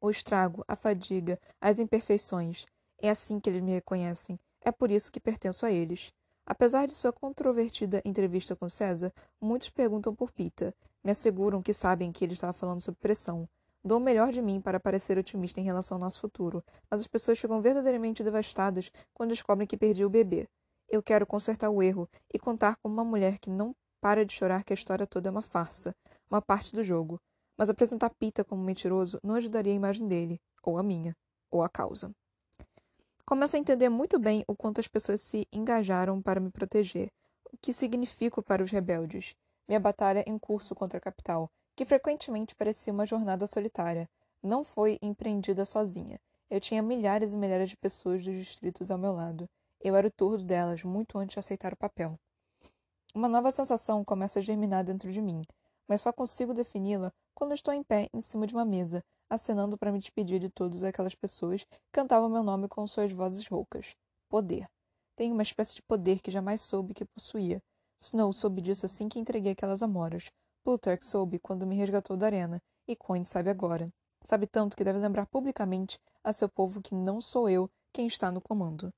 O 0.00 0.10
estrago, 0.10 0.64
a 0.66 0.76
fadiga, 0.76 1.38
as 1.60 1.78
imperfeições. 1.78 2.66
É 3.00 3.10
assim 3.10 3.40
que 3.40 3.48
eles 3.48 3.62
me 3.62 3.72
reconhecem. 3.72 4.38
É 4.60 4.72
por 4.72 4.90
isso 4.90 5.12
que 5.12 5.20
pertenço 5.20 5.66
a 5.66 5.70
eles. 5.70 6.12
Apesar 6.46 6.86
de 6.86 6.94
sua 6.94 7.12
controvertida 7.12 8.02
entrevista 8.04 8.54
com 8.54 8.68
César, 8.68 9.12
muitos 9.40 9.70
perguntam 9.70 10.14
por 10.14 10.30
Pita. 10.30 10.74
Me 11.02 11.10
asseguram 11.10 11.62
que 11.62 11.72
sabem 11.72 12.12
que 12.12 12.24
ele 12.24 12.34
estava 12.34 12.52
falando 12.52 12.80
sob 12.80 12.96
pressão. 13.00 13.48
Dou 13.82 13.98
o 13.98 14.00
melhor 14.00 14.32
de 14.32 14.40
mim 14.40 14.60
para 14.60 14.80
parecer 14.80 15.18
otimista 15.18 15.60
em 15.60 15.64
relação 15.64 15.96
ao 15.96 16.00
nosso 16.00 16.20
futuro, 16.20 16.64
mas 16.90 17.02
as 17.02 17.06
pessoas 17.06 17.38
ficam 17.38 17.60
verdadeiramente 17.60 18.24
devastadas 18.24 18.90
quando 19.12 19.30
descobrem 19.30 19.66
que 19.66 19.76
perdi 19.76 20.04
o 20.04 20.10
bebê. 20.10 20.48
Eu 20.88 21.02
quero 21.02 21.26
consertar 21.26 21.68
o 21.68 21.82
erro 21.82 22.08
e 22.32 22.38
contar 22.38 22.76
com 22.76 22.88
uma 22.88 23.04
mulher 23.04 23.38
que 23.38 23.50
não 23.50 23.74
para 24.00 24.24
de 24.24 24.32
chorar 24.32 24.64
que 24.64 24.72
a 24.72 24.74
história 24.74 25.06
toda 25.06 25.28
é 25.28 25.30
uma 25.30 25.42
farsa, 25.42 25.94
uma 26.30 26.40
parte 26.40 26.74
do 26.74 26.84
jogo. 26.84 27.20
Mas 27.56 27.70
apresentar 27.70 28.11
Pita 28.11 28.44
como 28.44 28.62
mentiroso 28.62 29.18
não 29.23 29.34
ajudaria 29.34 29.73
a 29.73 29.76
imagem 29.76 30.06
dele, 30.08 30.40
ou 30.62 30.78
a 30.78 30.82
minha, 30.82 31.16
ou 31.50 31.62
a 31.62 31.68
causa. 31.68 32.14
Começo 33.25 33.56
a 33.56 33.58
entender 33.58 33.88
muito 33.88 34.18
bem 34.18 34.44
o 34.46 34.54
quanto 34.54 34.80
as 34.80 34.88
pessoas 34.88 35.20
se 35.20 35.46
engajaram 35.52 36.20
para 36.20 36.40
me 36.40 36.50
proteger, 36.50 37.11
o 37.52 37.56
que 37.56 37.73
significo 37.73 38.42
para 38.42 38.62
os 38.62 38.70
rebeldes. 38.70 39.34
Minha 39.66 39.80
batalha 39.80 40.23
em 40.26 40.38
curso 40.38 40.75
contra 40.75 40.99
a 40.99 41.00
capital, 41.00 41.50
que 41.75 41.84
frequentemente 41.84 42.54
parecia 42.54 42.92
uma 42.92 43.06
jornada 43.06 43.46
solitária, 43.46 44.08
não 44.42 44.62
foi 44.62 44.99
empreendida 45.00 45.64
sozinha. 45.64 46.20
Eu 46.50 46.61
tinha 46.61 46.82
milhares 46.82 47.32
e 47.32 47.37
milhares 47.37 47.70
de 47.70 47.76
pessoas 47.76 48.23
dos 48.23 48.34
distritos 48.34 48.90
ao 48.90 48.99
meu 48.99 49.12
lado. 49.12 49.49
Eu 49.80 49.96
era 49.96 50.06
o 50.06 50.11
turno 50.11 50.44
delas 50.44 50.82
muito 50.82 51.18
antes 51.18 51.32
de 51.34 51.38
aceitar 51.38 51.73
o 51.73 51.76
papel. 51.76 52.18
Uma 53.14 53.28
nova 53.28 53.50
sensação 53.50 54.04
começa 54.04 54.38
a 54.38 54.42
germinar 54.42 54.84
dentro 54.84 55.11
de 55.11 55.23
mim, 55.23 55.40
mas 55.88 56.02
só 56.02 56.12
consigo 56.12 56.52
defini-la 56.52 57.12
quando 57.34 57.54
estou 57.54 57.74
em 57.74 57.82
pé 57.82 58.08
em 58.12 58.20
cima 58.20 58.46
de 58.46 58.54
uma 58.54 58.64
mesa, 58.64 59.02
acenando 59.28 59.76
para 59.76 59.90
me 59.90 59.98
despedir 59.98 60.38
de 60.38 60.48
todas 60.48 60.84
aquelas 60.84 61.14
pessoas 61.14 61.64
que 61.64 61.78
cantavam 61.92 62.28
meu 62.28 62.42
nome 62.42 62.68
com 62.68 62.86
suas 62.86 63.12
vozes 63.12 63.46
roucas. 63.46 63.96
Poder. 64.28 64.66
Tem 65.16 65.32
uma 65.32 65.42
espécie 65.42 65.74
de 65.74 65.82
poder 65.82 66.20
que 66.20 66.30
jamais 66.30 66.60
soube 66.60 66.94
que 66.94 67.04
possuía. 67.04 67.62
Snow 68.00 68.32
soube 68.32 68.60
disso 68.60 68.86
assim 68.86 69.08
que 69.08 69.18
entreguei 69.18 69.52
aquelas 69.52 69.82
amoras. 69.82 70.30
Plutarch 70.62 71.06
soube 71.06 71.38
quando 71.38 71.66
me 71.66 71.76
resgatou 71.76 72.16
da 72.16 72.26
arena, 72.26 72.60
e 72.86 72.96
Coin 72.96 73.22
sabe 73.24 73.50
agora. 73.50 73.86
Sabe 74.22 74.46
tanto 74.46 74.76
que 74.76 74.84
deve 74.84 74.98
lembrar 74.98 75.26
publicamente 75.26 75.98
a 76.22 76.32
seu 76.32 76.48
povo 76.48 76.80
que 76.80 76.94
não 76.94 77.20
sou 77.20 77.48
eu 77.48 77.70
quem 77.92 78.06
está 78.06 78.32
no 78.32 78.40
comando. 78.40 78.92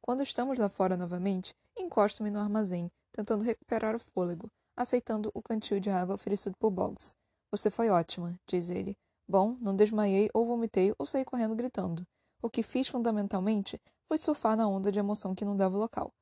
Quando 0.00 0.22
estamos 0.22 0.58
lá 0.58 0.68
fora 0.68 0.96
novamente, 0.96 1.54
encosto-me 1.76 2.30
no 2.30 2.40
armazém, 2.40 2.90
tentando 3.12 3.44
recuperar 3.44 3.94
o 3.94 3.98
fôlego, 3.98 4.50
aceitando 4.76 5.30
o 5.34 5.42
cantil 5.42 5.80
de 5.80 5.90
água 5.90 6.14
oferecido 6.14 6.56
por 6.58 6.70
Boggs. 6.70 7.14
Você 7.50 7.70
foi 7.70 7.88
ótima, 7.88 8.38
diz 8.46 8.70
ele. 8.70 8.96
Bom, 9.28 9.56
não 9.60 9.74
desmaiei 9.74 10.28
ou 10.32 10.46
vomitei 10.46 10.94
ou 10.98 11.06
saí 11.06 11.24
correndo 11.24 11.56
gritando. 11.56 12.06
O 12.42 12.50
que 12.50 12.62
fiz 12.62 12.88
fundamentalmente 12.88 13.80
foi 14.06 14.18
surfar 14.18 14.56
na 14.56 14.68
onda 14.68 14.92
de 14.92 14.98
emoção 14.98 15.34
que 15.34 15.44
não 15.44 15.56
dava 15.56 15.76
local. 15.76 16.12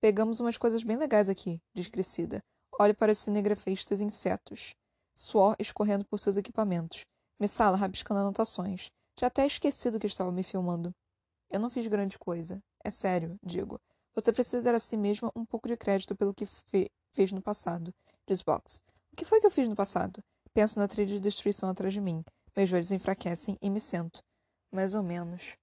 Pegamos 0.00 0.38
umas 0.40 0.56
coisas 0.56 0.82
bem 0.82 0.96
legais 0.96 1.28
aqui, 1.28 1.60
diz 1.74 1.88
Crescida. 1.88 2.42
Olhe 2.78 2.94
para 2.94 3.12
os 3.12 3.18
cinegrafistas 3.18 4.00
insetos. 4.00 4.74
Suor 5.14 5.56
escorrendo 5.58 6.04
por 6.04 6.20
seus 6.20 6.36
equipamentos. 6.36 7.04
Messala 7.40 7.76
rabiscando 7.76 8.20
anotações. 8.20 8.90
Já 9.18 9.28
até 9.28 9.46
esquecido 9.46 9.98
que 9.98 10.06
estava 10.06 10.30
me 10.30 10.42
filmando. 10.42 10.94
Eu 11.50 11.58
não 11.58 11.70
fiz 11.70 11.86
grande 11.86 12.18
coisa. 12.18 12.62
É 12.84 12.90
sério, 12.90 13.38
digo. 13.42 13.80
Você 14.14 14.32
precisa 14.32 14.62
dar 14.62 14.74
a 14.74 14.80
si 14.80 14.96
mesma 14.96 15.32
um 15.34 15.44
pouco 15.44 15.68
de 15.68 15.76
crédito 15.76 16.14
pelo 16.14 16.34
que 16.34 16.46
fe 16.46 16.90
fez 17.12 17.32
no 17.32 17.40
passado, 17.40 17.94
diz 18.26 18.42
Box. 18.42 18.78
O 19.12 19.16
que 19.16 19.24
foi 19.24 19.40
que 19.40 19.46
eu 19.46 19.50
fiz 19.50 19.68
no 19.68 19.74
passado? 19.74 20.22
Penso 20.56 20.80
na 20.80 20.88
trilha 20.88 21.08
de 21.16 21.20
destruição 21.20 21.68
atrás 21.68 21.92
de 21.92 22.00
mim. 22.00 22.24
Meus 22.56 22.70
joelhos 22.70 22.90
enfraquecem 22.90 23.58
e 23.60 23.68
me 23.68 23.78
sento. 23.78 24.20
Mais 24.72 24.94
ou 24.94 25.02
menos. 25.02 25.54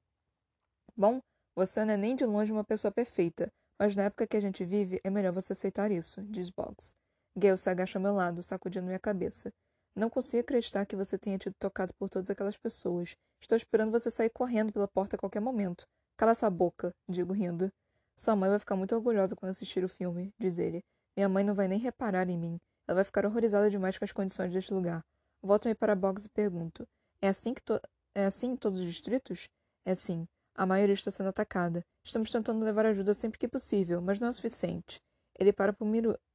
Bom, 0.96 1.20
você 1.56 1.84
não 1.84 1.96
é 1.96 1.98
nem 1.98 2.16
de 2.16 2.24
longe 2.28 2.52
uma 2.52 2.64
pessoa 2.64 2.92
perfeita, 2.92 3.52
mas 3.80 3.96
na 3.96 4.04
época 4.04 4.28
que 4.28 4.38
a 4.38 4.40
gente 4.40 4.64
vive 4.64 5.02
é 5.04 5.10
melhor 5.10 5.34
você 5.34 5.54
aceitar 5.54 5.90
isso, 5.90 6.22
diz 6.22 6.52
Boggs. 6.52 6.94
Gale 7.36 7.58
se 7.58 7.72
agacha 7.72 7.98
ao 7.98 8.04
meu 8.04 8.14
lado, 8.14 8.44
sacudindo 8.44 8.86
minha 8.86 9.00
cabeça. 9.00 9.52
Não 9.96 10.12
consigo 10.12 10.42
acreditar 10.42 10.86
que 10.86 10.96
você 10.96 11.18
tenha 11.18 11.40
tido 11.40 11.56
tocado 11.58 11.92
por 11.96 12.08
todas 12.08 12.30
aquelas 12.30 12.56
pessoas. 12.56 13.16
Estou 13.42 13.56
esperando 13.56 13.92
você 13.92 14.12
sair 14.12 14.30
correndo 14.30 14.72
pela 14.72 14.88
porta 14.88 15.16
a 15.16 15.20
qualquer 15.20 15.40
momento. 15.40 15.88
Cala 16.16 16.34
essa 16.34 16.52
boca, 16.52 16.94
digo 17.10 17.34
rindo. 17.34 17.72
Sua 18.16 18.36
mãe 18.36 18.48
vai 18.48 18.60
ficar 18.60 18.76
muito 18.76 18.94
orgulhosa 18.94 19.36
quando 19.36 19.50
assistir 19.50 19.84
o 19.84 19.90
filme, 19.90 20.32
diz 20.38 20.60
ele. 20.60 20.84
Minha 21.18 21.30
mãe 21.30 21.44
não 21.44 21.56
vai 21.56 21.68
nem 21.68 21.80
reparar 21.80 22.30
em 22.30 22.38
mim. 22.38 22.60
Ela 22.88 22.96
vai 22.96 23.04
ficar 23.04 23.26
horrorizada 23.26 23.70
demais 23.70 23.98
com 23.98 24.06
as 24.06 24.12
condições 24.12 24.52
deste 24.52 24.74
lugar. 24.74 25.04
Volto-me 25.42 25.76
para 25.76 25.96
Boggs 25.96 26.26
e 26.26 26.30
pergunto: 26.30 26.88
É 27.22 27.28
assim 27.28 27.54
que 27.54 27.62
to 27.62 27.80
é 28.16 28.26
assim 28.26 28.52
em 28.52 28.56
todos 28.56 28.80
os 28.80 28.86
distritos? 28.86 29.50
É 29.86 29.92
assim. 29.92 30.28
A 30.56 30.66
maioria 30.66 30.94
está 30.94 31.10
sendo 31.10 31.30
atacada. 31.30 31.84
Estamos 32.04 32.32
tentando 32.32 32.64
levar 32.64 32.86
ajuda 32.86 33.14
sempre 33.14 33.40
que 33.40 33.48
possível, 33.48 34.02
mas 34.02 34.20
não 34.20 34.28
é 34.28 34.30
o 34.30 34.34
suficiente. 34.34 35.02
Ele 35.40 35.52
para 35.52 35.74
por, 35.74 35.88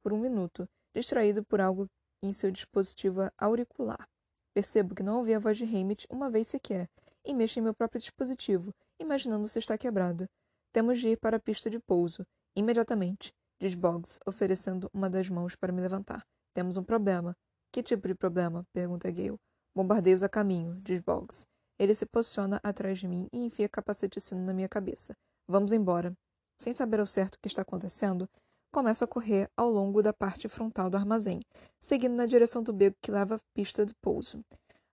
por 0.03 0.11
um 0.11 0.19
minuto, 0.19 0.67
distraído 0.93 1.43
por 1.43 1.61
algo 1.61 1.87
em 2.21 2.33
seu 2.33 2.51
dispositivo 2.51 3.31
auricular. 3.37 4.07
Percebo 4.53 4.93
que 4.93 5.03
não 5.03 5.17
ouvi 5.17 5.33
a 5.33 5.39
voz 5.39 5.57
de 5.57 5.63
Hammett 5.63 6.05
uma 6.09 6.29
vez 6.29 6.47
sequer, 6.47 6.89
e 7.23 7.33
mexo 7.33 7.59
em 7.59 7.61
meu 7.61 7.73
próprio 7.73 8.01
dispositivo, 8.01 8.73
imaginando 8.99 9.47
se 9.47 9.59
está 9.59 9.77
quebrado. 9.77 10.27
Temos 10.73 10.99
de 10.99 11.09
ir 11.09 11.17
para 11.17 11.37
a 11.37 11.39
pista 11.39 11.69
de 11.69 11.79
pouso. 11.79 12.25
Imediatamente, 12.55 13.33
diz 13.59 13.73
Boggs, 13.73 14.19
oferecendo 14.25 14.89
uma 14.93 15.09
das 15.09 15.29
mãos 15.29 15.55
para 15.55 15.71
me 15.71 15.81
levantar. 15.81 16.25
Temos 16.59 16.75
um 16.75 16.83
problema. 16.83 17.37
Que 17.71 17.81
tipo 17.81 18.05
de 18.05 18.13
problema? 18.13 18.67
pergunta 18.73 19.09
Gale. 19.09 19.39
Bombardeios 19.73 20.23
a 20.23 20.27
caminho, 20.27 20.75
diz 20.81 20.99
Boggs. 20.99 21.47
Ele 21.79 21.95
se 21.95 22.05
posiciona 22.05 22.59
atrás 22.61 22.99
de 22.99 23.07
mim 23.07 23.29
e 23.31 23.45
enfia 23.45 23.69
capacete 23.69 24.19
sino 24.19 24.41
na 24.41 24.53
minha 24.53 24.67
cabeça. 24.67 25.15
Vamos 25.47 25.71
embora. 25.71 26.13
Sem 26.57 26.73
saber 26.73 26.99
ao 26.99 27.05
certo 27.05 27.35
o 27.35 27.39
que 27.39 27.47
está 27.47 27.61
acontecendo, 27.61 28.29
começo 28.73 29.05
a 29.05 29.07
correr 29.07 29.49
ao 29.55 29.69
longo 29.71 30.03
da 30.03 30.11
parte 30.11 30.49
frontal 30.49 30.89
do 30.89 30.97
armazém, 30.97 31.39
seguindo 31.79 32.15
na 32.15 32.25
direção 32.25 32.61
do 32.61 32.73
beco 32.73 32.97
que 33.01 33.09
leva 33.09 33.35
à 33.35 33.39
pista 33.53 33.85
de 33.85 33.93
pouso. 34.01 34.43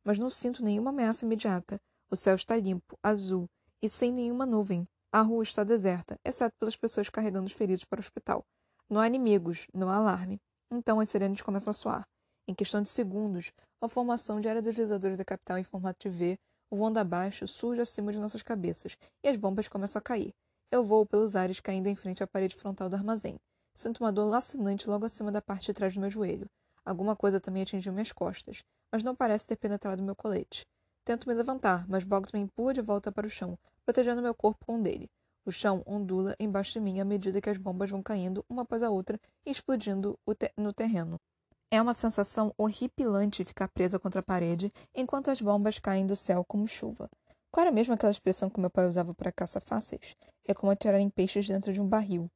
Mas 0.04 0.20
não 0.20 0.30
sinto 0.30 0.62
nenhuma 0.62 0.90
ameaça 0.90 1.24
imediata. 1.24 1.80
O 2.08 2.14
céu 2.14 2.36
está 2.36 2.56
limpo, 2.56 2.96
azul 3.02 3.50
e 3.82 3.88
sem 3.90 4.12
nenhuma 4.12 4.46
nuvem. 4.46 4.86
A 5.10 5.20
rua 5.20 5.42
está 5.42 5.64
deserta, 5.64 6.16
exceto 6.24 6.54
pelas 6.60 6.76
pessoas 6.76 7.10
carregando 7.10 7.46
os 7.46 7.52
feridos 7.52 7.84
para 7.84 7.98
o 7.98 8.04
hospital. 8.04 8.46
Não 8.88 9.00
há 9.00 9.08
inimigos, 9.08 9.66
não 9.74 9.90
há 9.90 9.96
alarme. 9.96 10.40
Então 10.70 11.00
as 11.00 11.08
sirenes 11.08 11.40
começam 11.42 11.70
a 11.70 11.74
soar. 11.74 12.02
Em 12.48 12.54
questão 12.54 12.82
de 12.82 12.88
segundos, 12.88 13.52
a 13.80 13.88
formação 13.88 14.40
de 14.40 14.48
aerodeslizadores 14.48 15.18
da 15.18 15.24
capital 15.24 15.58
em 15.58 15.64
formato 15.64 16.08
de 16.08 16.08
V 16.08 16.38
voando 16.70 16.98
abaixo 16.98 17.46
surge 17.46 17.80
acima 17.80 18.12
de 18.12 18.18
nossas 18.18 18.42
cabeças 18.42 18.96
e 19.22 19.28
as 19.28 19.36
bombas 19.36 19.68
começam 19.68 19.98
a 19.98 20.02
cair. 20.02 20.32
Eu 20.70 20.84
voo 20.84 21.06
pelos 21.06 21.36
ares 21.36 21.60
caindo 21.60 21.86
em 21.86 21.94
frente 21.94 22.22
à 22.22 22.26
parede 22.26 22.56
frontal 22.56 22.88
do 22.88 22.96
armazém. 22.96 23.36
Sinto 23.74 24.00
uma 24.00 24.12
dor 24.12 24.24
lacinante 24.24 24.88
logo 24.88 25.04
acima 25.04 25.30
da 25.30 25.40
parte 25.40 25.66
de 25.66 25.74
trás 25.74 25.94
do 25.94 26.00
meu 26.00 26.10
joelho. 26.10 26.48
Alguma 26.84 27.14
coisa 27.14 27.40
também 27.40 27.62
atingiu 27.62 27.92
minhas 27.92 28.12
costas, 28.12 28.62
mas 28.90 29.02
não 29.02 29.14
parece 29.14 29.46
ter 29.46 29.56
penetrado 29.56 30.02
meu 30.02 30.16
colete. 30.16 30.64
Tento 31.04 31.28
me 31.28 31.34
levantar, 31.34 31.86
mas 31.88 32.04
Boggs 32.04 32.32
me 32.34 32.40
empurra 32.40 32.74
de 32.74 32.80
volta 32.80 33.12
para 33.12 33.26
o 33.26 33.30
chão, 33.30 33.56
protegendo 33.84 34.22
meu 34.22 34.34
corpo 34.34 34.64
com 34.64 34.80
o 34.80 34.82
dele. 34.82 35.08
O 35.46 35.52
chão 35.52 35.80
ondula 35.86 36.34
embaixo 36.40 36.72
de 36.72 36.80
mim 36.80 36.98
à 36.98 37.04
medida 37.04 37.40
que 37.40 37.48
as 37.48 37.56
bombas 37.56 37.88
vão 37.88 38.02
caindo 38.02 38.44
uma 38.48 38.62
após 38.62 38.82
a 38.82 38.90
outra 38.90 39.16
e 39.46 39.52
explodindo 39.52 40.18
no 40.56 40.72
terreno. 40.72 41.20
É 41.70 41.80
uma 41.80 41.94
sensação 41.94 42.52
horripilante 42.58 43.44
ficar 43.44 43.68
presa 43.68 43.96
contra 43.96 44.18
a 44.18 44.24
parede 44.24 44.72
enquanto 44.92 45.30
as 45.30 45.40
bombas 45.40 45.78
caem 45.78 46.04
do 46.04 46.16
céu 46.16 46.44
como 46.44 46.66
chuva. 46.66 47.08
Qual 47.48 47.64
era 47.64 47.72
mesmo 47.72 47.94
aquela 47.94 48.10
expressão 48.10 48.50
que 48.50 48.58
meu 48.58 48.68
pai 48.68 48.88
usava 48.88 49.14
para 49.14 49.30
caça 49.30 49.60
fáceis? 49.60 50.16
É 50.44 50.52
como 50.52 50.72
atirarem 50.72 51.08
peixes 51.08 51.46
dentro 51.46 51.72
de 51.72 51.80
um 51.80 51.88
barril. 51.88 52.28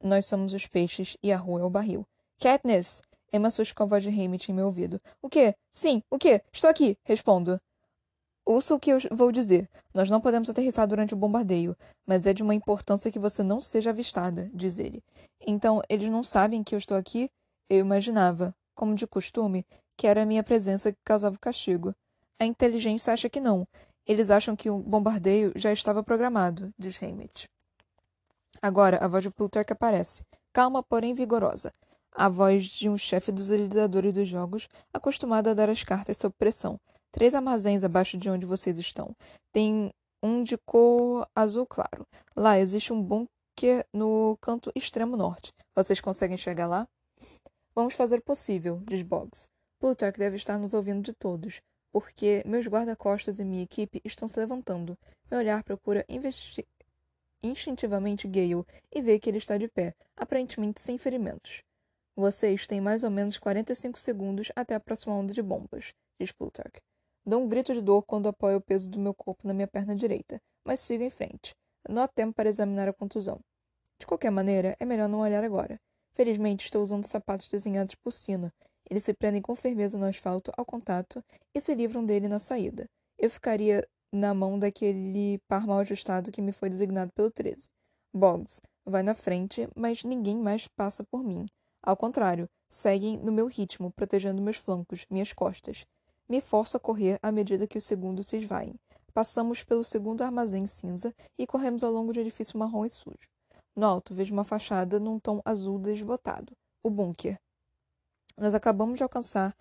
Nós 0.00 0.26
somos 0.26 0.54
os 0.54 0.66
peixes 0.68 1.16
e 1.20 1.32
a 1.32 1.36
rua 1.36 1.62
é 1.62 1.64
o 1.64 1.70
barril. 1.70 2.06
Katniss! 2.38 3.02
Emma 3.32 3.48
com 3.74 3.82
a 3.82 3.86
voz 3.86 4.04
de 4.04 4.08
Hammett 4.08 4.52
em 4.52 4.54
meu 4.54 4.66
ouvido. 4.66 5.00
O 5.20 5.28
quê? 5.28 5.54
Sim, 5.72 6.00
o 6.08 6.16
quê? 6.16 6.40
Estou 6.52 6.70
aqui! 6.70 6.96
Respondo. 7.04 7.60
Ouça 8.44 8.74
o 8.74 8.80
que 8.80 8.90
eu 8.90 8.98
vou 9.12 9.30
dizer. 9.30 9.68
Nós 9.94 10.10
não 10.10 10.20
podemos 10.20 10.50
aterrissar 10.50 10.86
durante 10.86 11.14
o 11.14 11.16
bombardeio, 11.16 11.76
mas 12.06 12.26
é 12.26 12.32
de 12.32 12.42
uma 12.42 12.54
importância 12.54 13.10
que 13.10 13.18
você 13.18 13.42
não 13.42 13.60
seja 13.60 13.90
avistada, 13.90 14.50
diz 14.52 14.78
ele. 14.78 15.02
Então, 15.46 15.80
eles 15.88 16.10
não 16.10 16.22
sabem 16.24 16.62
que 16.62 16.74
eu 16.74 16.78
estou 16.78 16.96
aqui? 16.96 17.30
Eu 17.70 17.78
imaginava 17.78 18.54
como 18.74 18.94
de 18.94 19.06
costume, 19.06 19.64
que 19.96 20.06
era 20.06 20.22
a 20.22 20.26
minha 20.26 20.42
presença 20.42 20.92
que 20.92 20.98
causava 21.04 21.36
o 21.36 21.40
castigo. 21.40 21.94
A 22.38 22.44
inteligência 22.44 23.12
acha 23.12 23.28
que 23.28 23.40
não. 23.40 23.66
Eles 24.04 24.30
acham 24.30 24.56
que 24.56 24.68
o 24.68 24.78
bombardeio 24.78 25.52
já 25.54 25.72
estava 25.72 26.02
programado, 26.02 26.74
diz 26.76 27.00
Hammett. 27.00 27.48
Agora, 28.60 28.98
a 28.98 29.06
voz 29.06 29.22
de 29.22 29.30
Plutarch 29.30 29.72
aparece, 29.72 30.24
calma, 30.52 30.82
porém 30.82 31.14
vigorosa. 31.14 31.72
A 32.10 32.28
voz 32.28 32.64
de 32.64 32.88
um 32.88 32.98
chefe 32.98 33.30
dos 33.30 33.48
realizadores 33.48 34.12
dos 34.12 34.28
jogos, 34.28 34.68
acostumado 34.92 35.48
a 35.48 35.54
dar 35.54 35.70
as 35.70 35.82
cartas 35.82 36.18
sob 36.18 36.34
pressão. 36.36 36.78
Três 37.12 37.34
armazéns 37.34 37.84
abaixo 37.84 38.16
de 38.16 38.30
onde 38.30 38.46
vocês 38.46 38.78
estão. 38.78 39.14
Tem 39.52 39.92
um 40.22 40.42
de 40.42 40.56
cor 40.56 41.28
azul 41.36 41.66
claro. 41.66 42.06
Lá 42.34 42.58
existe 42.58 42.90
um 42.90 43.02
bunker 43.02 43.86
no 43.92 44.38
canto 44.40 44.72
extremo 44.74 45.14
norte. 45.14 45.52
Vocês 45.76 46.00
conseguem 46.00 46.38
chegar 46.38 46.66
lá? 46.66 46.88
Vamos 47.74 47.94
fazer 47.94 48.18
o 48.18 48.22
possível, 48.22 48.80
diz 48.86 49.02
Boggs. 49.02 49.46
Plutarch 49.78 50.18
deve 50.18 50.36
estar 50.36 50.58
nos 50.58 50.72
ouvindo 50.72 51.02
de 51.02 51.12
todos, 51.12 51.60
porque 51.92 52.42
meus 52.46 52.66
guarda-costas 52.66 53.38
e 53.38 53.44
minha 53.44 53.62
equipe 53.62 54.00
estão 54.04 54.26
se 54.26 54.38
levantando. 54.40 54.96
Meu 55.30 55.40
olhar 55.40 55.62
procura 55.62 56.06
instintivamente 57.42 58.26
Gale 58.26 58.64
e 58.90 59.02
vê 59.02 59.18
que 59.18 59.28
ele 59.28 59.38
está 59.38 59.58
de 59.58 59.68
pé, 59.68 59.94
aparentemente 60.16 60.80
sem 60.80 60.96
ferimentos. 60.96 61.62
Vocês 62.16 62.66
têm 62.66 62.80
mais 62.80 63.02
ou 63.02 63.10
menos 63.10 63.38
45 63.38 63.98
segundos 63.98 64.50
até 64.56 64.74
a 64.74 64.80
próxima 64.80 65.14
onda 65.14 65.34
de 65.34 65.42
bombas, 65.42 65.92
diz 66.18 66.32
Plutarch. 66.32 66.80
Dou 67.24 67.40
um 67.40 67.48
grito 67.48 67.72
de 67.72 67.80
dor 67.80 68.02
quando 68.02 68.28
apoio 68.28 68.56
o 68.58 68.60
peso 68.60 68.90
do 68.90 68.98
meu 68.98 69.14
corpo 69.14 69.46
na 69.46 69.54
minha 69.54 69.68
perna 69.68 69.94
direita, 69.94 70.40
mas 70.64 70.80
sigo 70.80 71.04
em 71.04 71.10
frente. 71.10 71.54
Não 71.88 72.02
há 72.02 72.08
tempo 72.08 72.34
para 72.34 72.48
examinar 72.48 72.88
a 72.88 72.92
contusão. 72.92 73.38
De 73.98 74.06
qualquer 74.06 74.30
maneira, 74.30 74.76
é 74.80 74.84
melhor 74.84 75.08
não 75.08 75.20
olhar 75.20 75.44
agora. 75.44 75.78
Felizmente, 76.12 76.64
estou 76.64 76.82
usando 76.82 77.06
sapatos 77.06 77.48
desenhados 77.48 77.94
por 77.94 78.12
Sina. 78.12 78.52
Eles 78.90 79.04
se 79.04 79.14
prendem 79.14 79.40
com 79.40 79.54
firmeza 79.54 79.96
no 79.96 80.06
asfalto 80.06 80.50
ao 80.56 80.66
contato 80.66 81.22
e 81.54 81.60
se 81.60 81.74
livram 81.74 82.04
dele 82.04 82.26
na 82.26 82.40
saída. 82.40 82.86
Eu 83.16 83.30
ficaria 83.30 83.86
na 84.12 84.34
mão 84.34 84.58
daquele 84.58 85.38
par 85.46 85.64
mal 85.64 85.78
ajustado 85.78 86.32
que 86.32 86.42
me 86.42 86.50
foi 86.50 86.68
designado 86.68 87.12
pelo 87.14 87.30
13. 87.30 87.70
Boggs 88.12 88.60
vai 88.84 89.04
na 89.04 89.14
frente, 89.14 89.68
mas 89.76 90.02
ninguém 90.02 90.36
mais 90.36 90.66
passa 90.68 91.04
por 91.04 91.22
mim. 91.22 91.46
Ao 91.82 91.96
contrário, 91.96 92.48
seguem 92.68 93.16
no 93.18 93.32
meu 93.32 93.46
ritmo, 93.46 93.92
protegendo 93.92 94.42
meus 94.42 94.56
flancos, 94.56 95.06
minhas 95.08 95.32
costas. 95.32 95.86
Me 96.28 96.40
forço 96.40 96.76
a 96.76 96.80
correr 96.80 97.18
à 97.22 97.30
medida 97.30 97.66
que 97.66 97.78
os 97.78 97.84
segundos 97.84 98.26
se 98.26 98.38
esvaem. 98.38 98.74
Passamos 99.12 99.62
pelo 99.62 99.84
segundo 99.84 100.22
armazém 100.22 100.64
cinza 100.66 101.14
e 101.38 101.46
corremos 101.46 101.84
ao 101.84 101.92
longo 101.92 102.12
de 102.12 102.18
um 102.18 102.22
edifício 102.22 102.58
marrom 102.58 102.84
e 102.84 102.90
sujo. 102.90 103.28
No 103.76 103.86
alto, 103.86 104.14
vejo 104.14 104.32
uma 104.32 104.44
fachada 104.44 104.98
num 104.98 105.18
tom 105.18 105.40
azul 105.44 105.78
desbotado. 105.78 106.52
O 106.82 106.90
bunker. 106.90 107.38
Nós 108.36 108.54
acabamos 108.54 108.96
de 108.96 109.02
alcançar 109.02 109.54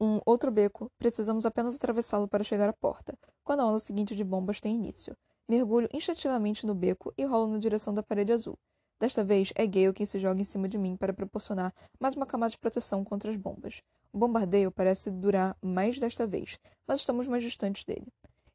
um 0.00 0.20
outro 0.24 0.50
beco, 0.50 0.90
precisamos 0.98 1.44
apenas 1.44 1.74
atravessá-lo 1.74 2.28
para 2.28 2.44
chegar 2.44 2.68
à 2.68 2.72
porta, 2.72 3.18
quando 3.42 3.60
a 3.60 3.66
onda 3.66 3.80
seguinte 3.80 4.14
de 4.14 4.22
bombas 4.22 4.60
tem 4.60 4.74
início. 4.74 5.16
Mergulho 5.48 5.88
instintivamente 5.92 6.66
no 6.66 6.74
beco 6.74 7.12
e 7.16 7.24
rolo 7.24 7.48
na 7.48 7.58
direção 7.58 7.92
da 7.92 8.02
parede 8.02 8.32
azul. 8.32 8.58
Desta 9.00 9.22
vez, 9.22 9.52
é 9.54 9.64
Gale 9.64 9.92
quem 9.92 10.04
se 10.04 10.18
joga 10.18 10.40
em 10.40 10.44
cima 10.44 10.68
de 10.68 10.76
mim 10.76 10.96
para 10.96 11.12
proporcionar 11.12 11.72
mais 12.00 12.16
uma 12.16 12.26
camada 12.26 12.50
de 12.50 12.58
proteção 12.58 13.04
contra 13.04 13.30
as 13.30 13.36
bombas. 13.36 13.80
O 14.12 14.18
bombardeio 14.18 14.72
parece 14.72 15.08
durar 15.08 15.56
mais 15.62 16.00
desta 16.00 16.26
vez, 16.26 16.58
mas 16.84 17.00
estamos 17.00 17.28
mais 17.28 17.44
distantes 17.44 17.84
dele. 17.84 18.08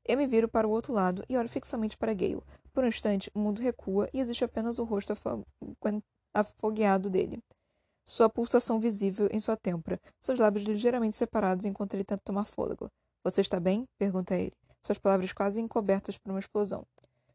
Eu 0.03 0.17
me 0.17 0.27
viro 0.27 0.49
para 0.49 0.67
o 0.67 0.71
outro 0.71 0.91
lado 0.91 1.23
e 1.29 1.37
olho 1.37 1.47
fixamente 1.47 1.97
para 1.97 2.13
Gale. 2.13 2.43
Por 2.73 2.83
um 2.83 2.87
instante, 2.87 3.31
o 3.33 3.39
mundo 3.39 3.61
recua 3.61 4.09
e 4.13 4.19
existe 4.19 4.43
apenas 4.43 4.79
o 4.79 4.83
rosto 4.83 5.13
afogueado 6.33 7.09
dele. 7.09 7.41
Sua 8.05 8.29
pulsação 8.29 8.81
visível 8.81 9.29
em 9.31 9.39
sua 9.39 9.55
têmpora, 9.55 9.97
seus 10.19 10.39
lábios 10.39 10.65
ligeiramente 10.65 11.15
separados 11.15 11.63
enquanto 11.63 11.93
ele 11.93 12.03
tenta 12.03 12.21
tomar 12.21 12.43
fôlego. 12.43 12.91
Você 13.23 13.39
está 13.39 13.61
bem? 13.61 13.87
pergunta 13.97 14.35
ele, 14.35 14.51
suas 14.81 14.97
palavras 14.97 15.31
quase 15.31 15.61
encobertas 15.61 16.17
por 16.17 16.31
uma 16.31 16.39
explosão. 16.39 16.85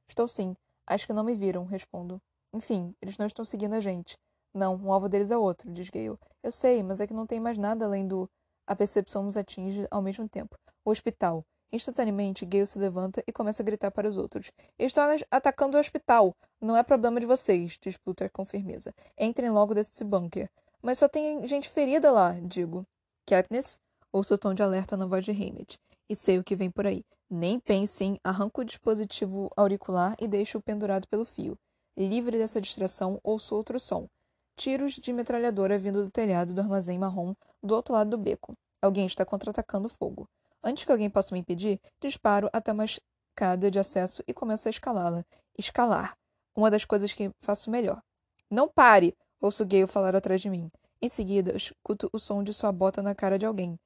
Estou 0.06 0.28
sim. 0.28 0.54
Acho 0.86 1.06
que 1.06 1.12
não 1.14 1.24
me 1.24 1.34
viram, 1.34 1.64
respondo. 1.64 2.20
Enfim, 2.52 2.94
eles 3.00 3.18
não 3.18 3.26
estão 3.26 3.44
seguindo 3.44 3.74
a 3.74 3.80
gente. 3.80 4.16
Não, 4.54 4.76
o 4.76 4.92
alvo 4.92 5.08
deles 5.08 5.30
é 5.30 5.36
outro, 5.36 5.70
diz 5.70 5.88
Gale. 5.90 6.18
Eu 6.42 6.50
sei, 6.50 6.82
mas 6.82 7.00
é 7.00 7.06
que 7.06 7.14
não 7.14 7.26
tem 7.26 7.40
mais 7.40 7.58
nada 7.58 7.84
além 7.84 8.06
do. 8.06 8.28
A 8.66 8.74
percepção 8.76 9.22
nos 9.22 9.36
atinge 9.36 9.86
ao 9.90 10.02
mesmo 10.02 10.28
tempo. 10.28 10.56
O 10.84 10.90
hospital. 10.90 11.44
Instantaneamente, 11.70 12.46
Gale 12.46 12.66
se 12.66 12.78
levanta 12.78 13.22
e 13.26 13.32
começa 13.32 13.62
a 13.62 13.64
gritar 13.64 13.90
para 13.90 14.08
os 14.08 14.16
outros. 14.16 14.50
Estão 14.78 15.04
atacando 15.30 15.76
o 15.76 15.80
hospital. 15.80 16.34
Não 16.60 16.76
é 16.76 16.82
problema 16.82 17.20
de 17.20 17.26
vocês, 17.26 17.76
diz 17.80 17.96
Plutarch 17.96 18.32
com 18.32 18.44
firmeza. 18.44 18.94
Entrem 19.18 19.50
logo 19.50 19.74
desse 19.74 20.02
bunker. 20.02 20.50
Mas 20.82 20.98
só 20.98 21.08
tem 21.08 21.46
gente 21.46 21.68
ferida 21.68 22.10
lá, 22.10 22.32
digo. 22.40 22.86
Katniss? 23.26 23.80
Ouço 24.10 24.34
o 24.34 24.38
tom 24.38 24.54
de 24.54 24.62
alerta 24.62 24.96
na 24.96 25.06
voz 25.06 25.24
de 25.24 25.30
Haymitch. 25.30 25.76
E 26.08 26.16
sei 26.16 26.38
o 26.38 26.44
que 26.44 26.56
vem 26.56 26.70
por 26.70 26.86
aí. 26.86 27.04
Nem 27.28 27.60
pensem, 27.60 28.18
arranco 28.24 28.62
o 28.62 28.64
dispositivo 28.64 29.50
auricular 29.54 30.16
e 30.18 30.26
deixo-o 30.26 30.62
pendurado 30.62 31.06
pelo 31.08 31.26
fio. 31.26 31.58
Livre 31.98 32.38
dessa 32.38 32.60
distração, 32.60 33.18
ouço 33.24 33.56
outro 33.56 33.80
som. 33.80 34.06
Tiros 34.54 34.92
de 34.92 35.12
metralhadora 35.12 35.76
vindo 35.76 36.04
do 36.04 36.10
telhado 36.12 36.54
do 36.54 36.60
armazém 36.60 36.96
marrom 36.96 37.34
do 37.60 37.74
outro 37.74 37.92
lado 37.92 38.10
do 38.10 38.16
beco. 38.16 38.54
Alguém 38.80 39.04
está 39.04 39.24
contra-atacando 39.24 39.88
fogo. 39.88 40.28
Antes 40.62 40.84
que 40.84 40.92
alguém 40.92 41.10
possa 41.10 41.34
me 41.34 41.40
impedir, 41.40 41.80
disparo 42.00 42.48
até 42.52 42.70
uma 42.70 42.84
escada 42.84 43.68
de 43.68 43.80
acesso 43.80 44.22
e 44.28 44.32
começo 44.32 44.68
a 44.68 44.70
escalá-la. 44.70 45.24
Escalar. 45.58 46.16
Uma 46.56 46.70
das 46.70 46.84
coisas 46.84 47.12
que 47.12 47.32
faço 47.42 47.68
melhor. 47.68 48.00
Não 48.48 48.68
pare! 48.68 49.12
Ouço 49.40 49.66
Gale 49.66 49.88
falar 49.88 50.14
atrás 50.14 50.40
de 50.40 50.48
mim. 50.48 50.70
Em 51.02 51.08
seguida, 51.08 51.56
escuto 51.56 52.08
o 52.12 52.18
som 52.20 52.44
de 52.44 52.54
sua 52.54 52.70
bota 52.70 53.02
na 53.02 53.12
cara 53.12 53.36
de 53.36 53.44
alguém. 53.44 53.76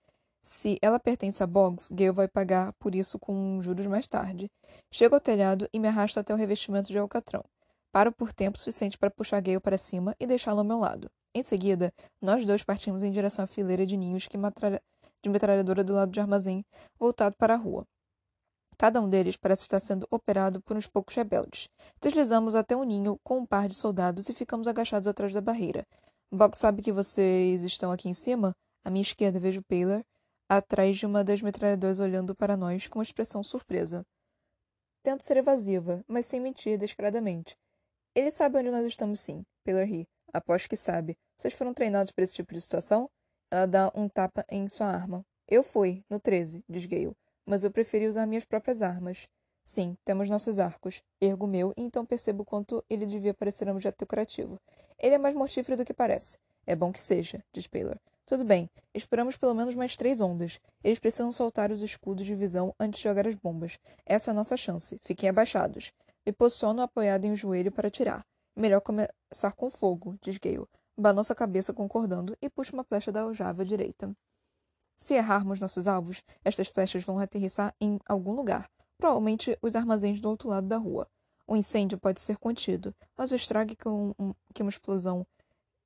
Se 0.42 0.78
ela 0.82 1.00
pertence 1.00 1.42
a 1.42 1.46
Boggs, 1.46 1.88
Gale 1.90 2.12
vai 2.12 2.28
pagar 2.28 2.74
por 2.74 2.94
isso 2.94 3.18
com 3.18 3.62
juros 3.62 3.86
mais 3.86 4.06
tarde. 4.06 4.50
Chego 4.90 5.14
ao 5.14 5.20
telhado 5.20 5.66
e 5.72 5.78
me 5.78 5.88
arrasto 5.88 6.20
até 6.20 6.34
o 6.34 6.36
revestimento 6.36 6.92
de 6.92 6.98
alcatrão. 6.98 7.42
Paro 7.92 8.10
por 8.10 8.32
tempo 8.32 8.58
suficiente 8.58 8.96
para 8.96 9.10
puxar 9.10 9.40
Gale 9.42 9.60
para 9.60 9.76
cima 9.76 10.16
e 10.18 10.26
deixá-lo 10.26 10.60
ao 10.60 10.64
meu 10.64 10.78
lado. 10.78 11.10
Em 11.34 11.42
seguida, 11.42 11.92
nós 12.22 12.44
dois 12.46 12.62
partimos 12.62 13.02
em 13.02 13.12
direção 13.12 13.44
à 13.44 13.46
fileira 13.46 13.84
de 13.84 13.98
ninhos 13.98 14.26
metralha... 14.34 14.82
de 15.22 15.28
metralhadora 15.28 15.84
do 15.84 15.92
lado 15.92 16.10
de 16.10 16.18
armazém, 16.18 16.64
voltado 16.98 17.36
para 17.36 17.52
a 17.52 17.56
rua. 17.56 17.86
Cada 18.78 19.00
um 19.00 19.08
deles 19.08 19.36
parece 19.36 19.62
estar 19.62 19.78
sendo 19.78 20.06
operado 20.10 20.60
por 20.62 20.76
uns 20.76 20.86
poucos 20.86 21.14
rebeldes. 21.14 21.68
Deslizamos 22.00 22.54
até 22.54 22.74
um 22.74 22.82
ninho 22.82 23.20
com 23.22 23.38
um 23.38 23.46
par 23.46 23.68
de 23.68 23.74
soldados 23.74 24.28
e 24.28 24.34
ficamos 24.34 24.66
agachados 24.66 25.06
atrás 25.06 25.34
da 25.34 25.40
barreira. 25.40 25.86
Bog 26.32 26.56
sabe 26.56 26.80
que 26.80 26.90
vocês 26.90 27.62
estão 27.62 27.92
aqui 27.92 28.08
em 28.08 28.14
cima? 28.14 28.56
À 28.82 28.90
minha 28.90 29.02
esquerda 29.02 29.38
vejo 29.38 29.62
Paylor, 29.62 30.02
atrás 30.48 30.96
de 30.96 31.04
uma 31.04 31.22
das 31.22 31.42
metralhadoras 31.42 32.00
olhando 32.00 32.34
para 32.34 32.56
nós 32.56 32.88
com 32.88 32.98
uma 32.98 33.04
expressão 33.04 33.42
surpresa. 33.42 34.02
Tento 35.02 35.22
ser 35.22 35.36
evasiva, 35.36 36.02
mas 36.08 36.26
sem 36.26 36.40
mentir 36.40 36.78
descaradamente. 36.78 37.54
Ele 38.14 38.30
sabe 38.30 38.58
onde 38.58 38.70
nós 38.70 38.84
estamos, 38.84 39.20
sim. 39.20 39.44
Taylor 39.64 39.84
ri. 39.86 40.06
Aposto 40.32 40.68
que 40.68 40.76
sabe. 40.76 41.16
Vocês 41.36 41.54
foram 41.54 41.72
treinados 41.72 42.12
para 42.12 42.24
esse 42.24 42.34
tipo 42.34 42.52
de 42.52 42.60
situação? 42.60 43.08
Ela 43.50 43.66
dá 43.66 43.92
um 43.94 44.08
tapa 44.08 44.44
em 44.50 44.68
sua 44.68 44.86
arma. 44.86 45.24
Eu 45.48 45.62
fui, 45.62 46.04
no 46.10 46.20
13, 46.20 46.62
diz 46.68 46.84
Gale. 46.86 47.16
Mas 47.46 47.64
eu 47.64 47.70
preferi 47.70 48.06
usar 48.06 48.26
minhas 48.26 48.44
próprias 48.44 48.82
armas. 48.82 49.28
Sim, 49.64 49.96
temos 50.04 50.28
nossos 50.28 50.58
arcos. 50.58 51.02
Ergo 51.20 51.46
meu 51.46 51.72
e 51.76 51.82
então 51.82 52.04
percebo 52.04 52.44
quanto 52.44 52.84
ele 52.90 53.06
devia 53.06 53.32
parecer 53.32 53.68
um 53.68 53.72
objeto 53.72 53.98
decorativo. 53.98 54.60
Ele 54.98 55.14
é 55.14 55.18
mais 55.18 55.34
mortífero 55.34 55.76
do 55.76 55.84
que 55.84 55.94
parece. 55.94 56.38
É 56.66 56.76
bom 56.76 56.92
que 56.92 57.00
seja, 57.00 57.42
diz 57.52 57.66
Paylor. 57.66 57.98
Tudo 58.26 58.44
bem, 58.44 58.70
esperamos 58.94 59.36
pelo 59.36 59.54
menos 59.54 59.74
mais 59.74 59.96
três 59.96 60.20
ondas. 60.20 60.60
Eles 60.82 60.98
precisam 60.98 61.32
soltar 61.32 61.70
os 61.70 61.82
escudos 61.82 62.24
de 62.24 62.34
visão 62.34 62.74
antes 62.78 63.00
de 63.00 63.04
jogar 63.04 63.26
as 63.26 63.34
bombas. 63.34 63.78
Essa 64.06 64.30
é 64.30 64.32
a 64.32 64.34
nossa 64.34 64.56
chance. 64.56 64.98
Fiquem 65.02 65.28
abaixados. 65.28 65.92
Me 66.24 66.32
posiciono 66.32 66.82
apoiado 66.82 67.24
em 67.24 67.32
um 67.32 67.36
joelho 67.36 67.72
para 67.72 67.88
atirar. 67.88 68.24
Melhor 68.54 68.80
começar 68.80 69.52
com 69.56 69.68
fogo, 69.68 70.16
diz 70.22 70.38
Gale. 70.38 70.68
Balança 70.96 71.32
a 71.32 71.36
cabeça 71.36 71.72
concordando 71.72 72.36
e 72.40 72.48
puxa 72.48 72.72
uma 72.72 72.84
flecha 72.84 73.10
da 73.10 73.22
aljava 73.22 73.64
direita. 73.64 74.14
Se 74.94 75.14
errarmos 75.14 75.60
nossos 75.60 75.88
alvos, 75.88 76.22
estas 76.44 76.68
flechas 76.68 77.02
vão 77.02 77.18
aterrissar 77.18 77.74
em 77.80 77.98
algum 78.06 78.32
lugar, 78.32 78.70
provavelmente 78.96 79.58
os 79.60 79.74
armazéns 79.74 80.20
do 80.20 80.28
outro 80.28 80.48
lado 80.48 80.68
da 80.68 80.76
rua. 80.76 81.08
O 81.44 81.56
incêndio 81.56 81.98
pode 81.98 82.20
ser 82.20 82.36
contido, 82.36 82.94
mas 83.16 83.32
o 83.32 83.34
estrago 83.34 83.74
que, 83.74 83.88
um, 83.88 84.12
que 84.54 84.62
uma 84.62 84.70
explosão 84.70 85.26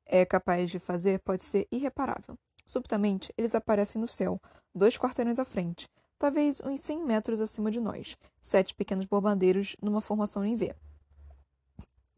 é 0.05 0.27
capaz 0.27 0.71
de 0.71 0.79
fazer 0.79 1.21
pode 1.21 1.43
ser 1.45 1.67
irreparável. 1.73 2.39
Subitamente, 2.67 3.33
eles 3.39 3.55
aparecem 3.55 4.01
no 4.01 4.09
céu, 4.09 4.39
dois 4.75 4.99
quarteirões 4.99 5.39
à 5.39 5.45
frente, 5.47 5.89
talvez 6.19 6.61
uns 6.61 6.81
100 6.81 7.05
metros 7.05 7.41
acima 7.41 7.71
de 7.71 7.81
nós, 7.81 8.17
sete 8.41 8.75
pequenos 8.75 9.07
bombardeiros 9.07 9.77
numa 9.83 10.01
formação 10.01 10.45
em 10.45 10.57
V. 10.57 10.75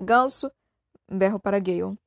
Ganso, 0.01 0.51
berro 1.11 1.41
para 1.41 1.59
Gale. 1.59 1.99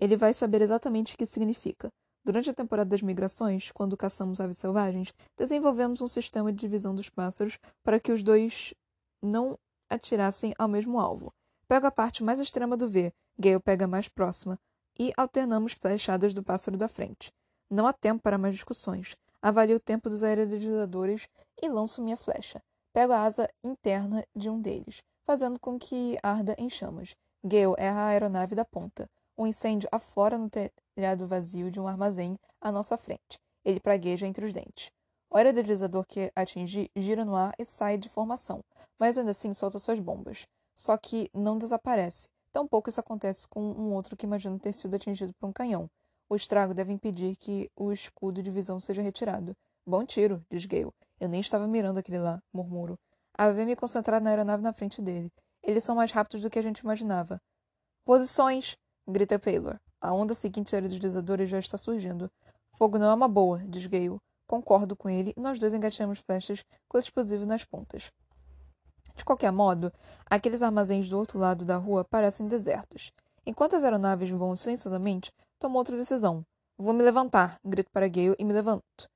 Ele 0.00 0.16
vai 0.16 0.32
saber 0.32 0.62
exatamente 0.62 1.14
o 1.14 1.18
que 1.18 1.26
significa. 1.26 1.92
Durante 2.24 2.48
a 2.48 2.54
temporada 2.54 2.88
das 2.88 3.02
migrações, 3.02 3.70
quando 3.70 3.96
caçamos 3.96 4.40
aves 4.40 4.56
selvagens, 4.56 5.12
desenvolvemos 5.36 6.00
um 6.00 6.08
sistema 6.08 6.50
de 6.50 6.58
divisão 6.58 6.94
dos 6.94 7.10
pássaros 7.10 7.58
para 7.82 8.00
que 8.00 8.10
os 8.10 8.22
dois 8.22 8.72
não 9.22 9.58
atirassem 9.90 10.54
ao 10.58 10.66
mesmo 10.66 10.98
alvo. 10.98 11.32
Pego 11.68 11.86
a 11.86 11.90
parte 11.90 12.24
mais 12.24 12.40
extrema 12.40 12.76
do 12.76 12.88
V, 12.88 13.12
Gale 13.38 13.60
pega 13.60 13.84
a 13.84 13.88
mais 13.88 14.08
próxima, 14.08 14.58
e 14.98 15.12
alternamos 15.16 15.72
flechadas 15.72 16.32
do 16.32 16.42
pássaro 16.42 16.78
da 16.78 16.88
frente. 16.88 17.32
Não 17.70 17.86
há 17.86 17.92
tempo 17.92 18.22
para 18.22 18.38
mais 18.38 18.54
discussões. 18.54 19.16
Avalio 19.46 19.76
o 19.76 19.78
tempo 19.78 20.08
dos 20.08 20.22
aerodilatadores 20.22 21.28
e 21.62 21.68
lanço 21.68 22.00
minha 22.00 22.16
flecha. 22.16 22.62
Pego 22.94 23.12
a 23.12 23.20
asa 23.20 23.46
interna 23.62 24.24
de 24.34 24.48
um 24.48 24.58
deles, 24.58 25.02
fazendo 25.22 25.60
com 25.60 25.78
que 25.78 26.16
arda 26.22 26.54
em 26.56 26.70
chamas. 26.70 27.14
Gale 27.44 27.74
é 27.76 27.90
a 27.90 28.06
aeronave 28.06 28.54
da 28.54 28.64
ponta. 28.64 29.06
O 29.36 29.46
incêndio 29.46 29.86
aflora 29.92 30.38
no 30.38 30.48
telhado 30.48 31.28
vazio 31.28 31.70
de 31.70 31.78
um 31.78 31.86
armazém 31.86 32.38
à 32.58 32.72
nossa 32.72 32.96
frente. 32.96 33.38
Ele 33.62 33.78
pragueja 33.78 34.26
entre 34.26 34.46
os 34.46 34.52
dentes. 34.54 34.90
O 35.28 35.36
aerodeslizador 35.36 36.06
que 36.06 36.32
atingi 36.34 36.90
gira 36.96 37.22
no 37.22 37.36
ar 37.36 37.52
e 37.58 37.66
sai 37.66 37.98
de 37.98 38.08
formação, 38.08 38.64
mas 38.98 39.18
ainda 39.18 39.32
assim 39.32 39.52
solta 39.52 39.78
suas 39.78 40.00
bombas. 40.00 40.46
Só 40.74 40.96
que 40.96 41.28
não 41.34 41.58
desaparece. 41.58 42.30
Tampouco 42.50 42.88
isso 42.88 43.00
acontece 43.00 43.46
com 43.46 43.60
um 43.60 43.92
outro 43.92 44.16
que 44.16 44.24
imagino 44.24 44.58
ter 44.58 44.72
sido 44.72 44.96
atingido 44.96 45.34
por 45.34 45.46
um 45.46 45.52
canhão. 45.52 45.90
O 46.34 46.36
estrago 46.36 46.74
deve 46.74 46.92
impedir 46.92 47.36
que 47.36 47.70
o 47.76 47.92
escudo 47.92 48.42
de 48.42 48.50
visão 48.50 48.80
seja 48.80 49.00
retirado. 49.00 49.56
Bom 49.86 50.04
tiro, 50.04 50.44
diz 50.50 50.66
Gale. 50.66 50.90
Eu 51.20 51.28
nem 51.28 51.40
estava 51.40 51.68
mirando 51.68 51.98
aquele 51.98 52.18
lá, 52.18 52.42
murmuro. 52.52 52.98
Havia 53.38 53.64
me 53.64 53.76
concentrado 53.76 54.24
na 54.24 54.30
aeronave 54.30 54.60
na 54.60 54.72
frente 54.72 55.00
dele. 55.00 55.32
Eles 55.62 55.84
são 55.84 55.94
mais 55.94 56.10
rápidos 56.10 56.42
do 56.42 56.50
que 56.50 56.58
a 56.58 56.62
gente 56.62 56.80
imaginava. 56.80 57.40
Posições! 58.04 58.76
grita 59.06 59.38
Paylor. 59.38 59.78
A 60.00 60.12
onda 60.12 60.34
seguinte 60.34 60.74
aerodeslizadora 60.74 61.46
já 61.46 61.60
está 61.60 61.78
surgindo. 61.78 62.28
Fogo 62.76 62.98
não 62.98 63.10
é 63.10 63.14
uma 63.14 63.28
boa, 63.28 63.62
diz 63.68 63.86
Gale. 63.86 64.18
Concordo 64.44 64.96
com 64.96 65.08
ele 65.08 65.32
e 65.36 65.40
nós 65.40 65.60
dois 65.60 65.72
engaixamos 65.72 66.18
flechas 66.18 66.64
com 66.88 66.98
explosivo 66.98 67.46
nas 67.46 67.64
pontas. 67.64 68.10
De 69.14 69.24
qualquer 69.24 69.52
modo, 69.52 69.92
aqueles 70.26 70.62
armazéns 70.62 71.08
do 71.08 71.16
outro 71.16 71.38
lado 71.38 71.64
da 71.64 71.76
rua 71.76 72.04
parecem 72.04 72.48
desertos. 72.48 73.12
Enquanto 73.46 73.76
as 73.76 73.84
aeronaves 73.84 74.30
voam 74.30 74.56
silenciosamente, 74.56 75.30
tomo 75.58 75.78
outra 75.78 75.96
decisão. 75.96 76.44
Vou 76.76 76.92
me 76.92 77.02
levantar, 77.02 77.58
grito 77.64 77.90
para 77.92 78.08
Gale 78.08 78.34
e 78.38 78.44
me 78.44 78.52
levanto. 78.52 79.08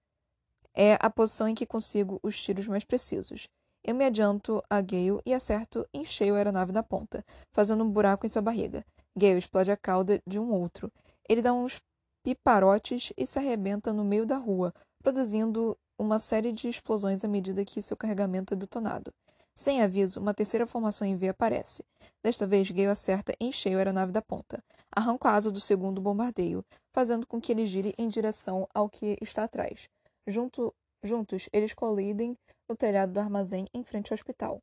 É 0.75 0.97
a 1.01 1.11
posição 1.11 1.49
em 1.49 1.55
que 1.55 1.67
consigo 1.67 2.21
os 2.23 2.41
tiros 2.41 2.69
mais 2.69 2.85
precisos. 2.85 3.49
Eu 3.83 3.95
me 3.95 4.05
adianto 4.05 4.63
a 4.71 4.81
Gale 4.81 5.21
e 5.27 5.35
acerto 5.35 5.87
em 5.93 6.05
cheio 6.05 6.35
a 6.35 6.39
aeronave 6.39 6.73
na 6.73 6.83
ponta, 6.83 7.25
fazendo 7.53 7.83
um 7.83 7.91
buraco 7.91 8.25
em 8.25 8.29
sua 8.29 8.43
barriga. 8.43 8.85
Gale 9.17 9.39
explode 9.39 9.71
a 9.71 9.77
cauda 9.77 10.21
de 10.27 10.39
um 10.39 10.53
outro. 10.53 10.93
Ele 11.29 11.43
dá 11.43 11.53
uns 11.53 11.81
piparotes 12.23 13.13
e 13.17 13.27
se 13.27 13.39
arrebenta 13.39 13.93
no 13.93 14.05
meio 14.05 14.27
da 14.27 14.37
rua, 14.37 14.73
produzindo 15.03 15.77
uma 15.99 16.19
série 16.19 16.53
de 16.53 16.69
explosões 16.69 17.25
à 17.25 17.29
medida 17.29 17.65
que 17.65 17.83
seu 17.83 17.97
carregamento 17.97 18.55
é 18.55 18.57
detonado. 18.57 19.13
Sem 19.59 19.83
aviso, 19.83 20.21
uma 20.21 20.33
terceira 20.33 20.69
formação 20.69 21.05
em 21.05 21.17
V 21.17 21.31
aparece. 21.31 21.85
Desta 22.23 22.47
vez, 22.47 22.71
Gale 22.71 22.87
acerta 22.87 23.35
em 23.41 23.51
cheio 23.51 23.75
a 23.75 23.79
aeronave 23.81 24.13
da 24.13 24.23
ponta. 24.23 24.63
Arranca 24.89 25.31
a 25.31 25.35
asa 25.35 25.51
do 25.51 25.61
segundo 25.61 26.01
bombardeio, 26.01 26.65
fazendo 26.93 27.27
com 27.27 27.41
que 27.41 27.51
ele 27.51 27.67
gire 27.67 27.93
em 27.99 28.07
direção 28.07 28.69
ao 28.73 28.89
que 28.89 29.19
está 29.21 29.43
atrás. 29.43 29.89
Junto, 30.29 30.73
juntos, 31.03 31.49
eles 31.53 31.75
colidem 31.75 32.39
no 32.69 32.77
telhado 32.77 33.13
do 33.13 33.19
armazém 33.19 33.67
em 33.75 33.83
frente 33.83 34.13
ao 34.13 34.15
hospital. 34.15 34.63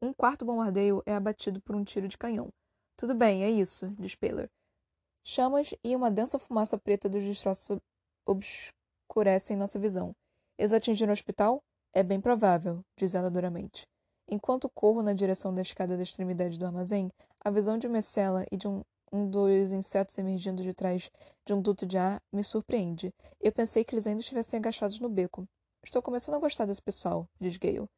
Um 0.00 0.12
quarto 0.12 0.44
bombardeio 0.44 1.02
é 1.04 1.16
abatido 1.16 1.60
por 1.60 1.74
um 1.74 1.82
tiro 1.82 2.06
de 2.06 2.16
canhão. 2.16 2.48
Tudo 2.96 3.16
bem, 3.16 3.42
é 3.42 3.50
isso, 3.50 3.92
diz 3.98 4.14
Paler. 4.14 4.48
Chamas 5.24 5.74
e 5.82 5.96
uma 5.96 6.08
densa 6.08 6.38
fumaça 6.38 6.78
preta 6.78 7.08
dos 7.08 7.24
destroços 7.24 7.80
obscurecem 8.24 9.56
nossa 9.56 9.80
visão. 9.80 10.14
Eles 10.56 10.72
atingiram 10.72 11.10
o 11.10 11.14
hospital? 11.14 11.60
É 11.92 12.04
bem 12.04 12.20
provável, 12.20 12.84
diz 12.96 13.12
ela 13.12 13.28
duramente. 13.28 13.88
Enquanto 14.28 14.68
corro 14.68 15.02
na 15.02 15.12
direção 15.12 15.54
da 15.54 15.62
escada 15.62 15.96
da 15.96 16.02
extremidade 16.02 16.58
do 16.58 16.66
armazém, 16.66 17.10
a 17.40 17.50
visão 17.50 17.78
de 17.78 17.86
uma 17.86 18.02
cela 18.02 18.44
e 18.50 18.56
de 18.56 18.66
um, 18.66 18.82
um 19.12 19.30
dos 19.30 19.70
insetos 19.70 20.18
emergindo 20.18 20.62
de 20.62 20.74
trás 20.74 21.10
de 21.44 21.52
um 21.52 21.60
duto 21.62 21.86
de 21.86 21.96
ar 21.96 22.20
me 22.32 22.42
surpreende. 22.42 23.14
Eu 23.40 23.52
pensei 23.52 23.84
que 23.84 23.94
eles 23.94 24.06
ainda 24.06 24.20
estivessem 24.20 24.58
agachados 24.58 24.98
no 24.98 25.08
beco. 25.08 25.46
Estou 25.84 26.02
começando 26.02 26.34
a 26.34 26.40
gostar 26.40 26.66
desse 26.66 26.82
pessoal, 26.82 27.28
diz 27.38 27.56
Gale. 27.56 27.88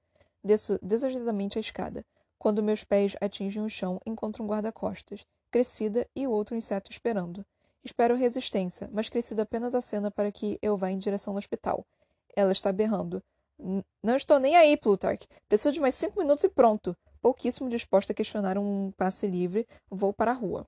Desço 0.45 0.79
desajeitadamente 0.83 1.57
a 1.57 1.61
escada. 1.61 2.05
Quando 2.39 2.63
meus 2.63 2.85
pés 2.85 3.17
atingem 3.21 3.65
o 3.65 3.69
chão, 3.71 3.99
encontro 4.07 4.45
um 4.45 4.47
guarda-costas, 4.47 5.27
Crescida 5.51 6.07
e 6.15 6.27
outro 6.27 6.55
inseto 6.55 6.91
esperando. 6.91 7.45
Espero 7.83 8.15
resistência, 8.15 8.89
mas 8.93 9.09
Crescida 9.09 9.45
apenas 9.45 9.75
acena 9.75 10.11
para 10.11 10.31
que 10.31 10.59
eu 10.61 10.77
vá 10.77 10.91
em 10.91 10.99
direção 10.99 11.33
ao 11.33 11.39
hospital. 11.39 11.87
Ela 12.37 12.53
está 12.53 12.71
berrando. 12.71 13.23
Não 14.03 14.17
estou 14.17 14.39
nem 14.39 14.57
aí, 14.57 14.77
Plutarch. 14.77 15.27
Preciso 15.49 15.73
de 15.73 15.81
mais 15.81 15.95
cinco 15.95 16.19
minutos 16.19 16.45
e 16.45 16.49
pronto. 16.49 16.97
Pouquíssimo 17.21 17.69
disposta 17.69 18.13
a 18.13 18.15
questionar 18.15 18.57
um 18.59 18.93
passe 18.93 19.27
livre, 19.27 19.67
vou 19.91 20.13
para 20.13 20.31
a 20.31 20.35
rua. 20.35 20.67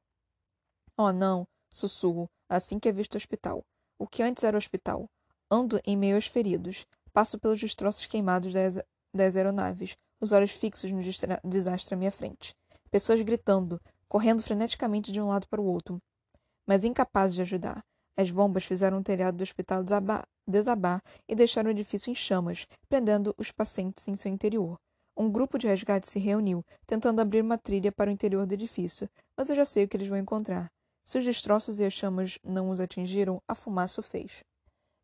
Oh, 0.96 1.12
não, 1.12 1.46
sussurro, 1.70 2.28
assim 2.48 2.78
que 2.78 2.88
é 2.88 2.92
visto 2.92 3.14
o 3.14 3.16
hospital. 3.16 3.62
O 3.98 4.06
que 4.06 4.22
antes 4.22 4.42
era 4.42 4.56
o 4.56 4.58
hospital. 4.58 5.08
Ando 5.50 5.80
em 5.86 5.96
meio 5.96 6.16
aos 6.16 6.26
feridos. 6.26 6.84
Passo 7.12 7.38
pelos 7.38 7.58
destroços 7.58 8.06
queimados 8.06 8.52
das, 8.52 8.78
das 9.14 9.36
aeronaves, 9.36 9.96
os 10.20 10.32
olhos 10.32 10.50
fixos 10.50 10.92
no 10.92 11.02
desastre 11.44 11.94
à 11.94 11.96
minha 11.96 12.12
frente. 12.12 12.54
Pessoas 12.90 13.20
gritando, 13.22 13.80
correndo 14.08 14.42
freneticamente 14.42 15.10
de 15.12 15.20
um 15.20 15.28
lado 15.28 15.48
para 15.48 15.60
o 15.60 15.66
outro, 15.66 16.00
mas 16.66 16.84
incapazes 16.84 17.34
de 17.34 17.42
ajudar. 17.42 17.82
As 18.16 18.30
bombas 18.30 18.64
fizeram 18.64 18.98
o 18.98 19.02
telhado 19.02 19.36
do 19.36 19.42
hospital 19.42 19.82
desabar, 20.46 21.02
e 21.28 21.34
deixaram 21.34 21.68
o 21.68 21.72
edifício 21.72 22.10
em 22.10 22.14
chamas, 22.14 22.66
prendendo 22.88 23.34
os 23.38 23.50
pacientes 23.52 24.06
em 24.08 24.16
seu 24.16 24.32
interior. 24.32 24.78
Um 25.16 25.30
grupo 25.30 25.58
de 25.58 25.66
resgate 25.66 26.08
se 26.08 26.18
reuniu, 26.18 26.64
tentando 26.86 27.20
abrir 27.20 27.42
uma 27.42 27.58
trilha 27.58 27.92
para 27.92 28.10
o 28.10 28.12
interior 28.12 28.46
do 28.46 28.54
edifício, 28.54 29.08
mas 29.36 29.50
eu 29.50 29.56
já 29.56 29.64
sei 29.64 29.84
o 29.84 29.88
que 29.88 29.96
eles 29.96 30.08
vão 30.08 30.18
encontrar. 30.18 30.70
Se 31.04 31.18
os 31.18 31.24
destroços 31.24 31.80
e 31.80 31.84
as 31.84 31.92
chamas 31.92 32.38
não 32.44 32.70
os 32.70 32.80
atingiram, 32.80 33.42
a 33.46 33.54
fumaça 33.54 34.00
o 34.00 34.04
fez. 34.04 34.44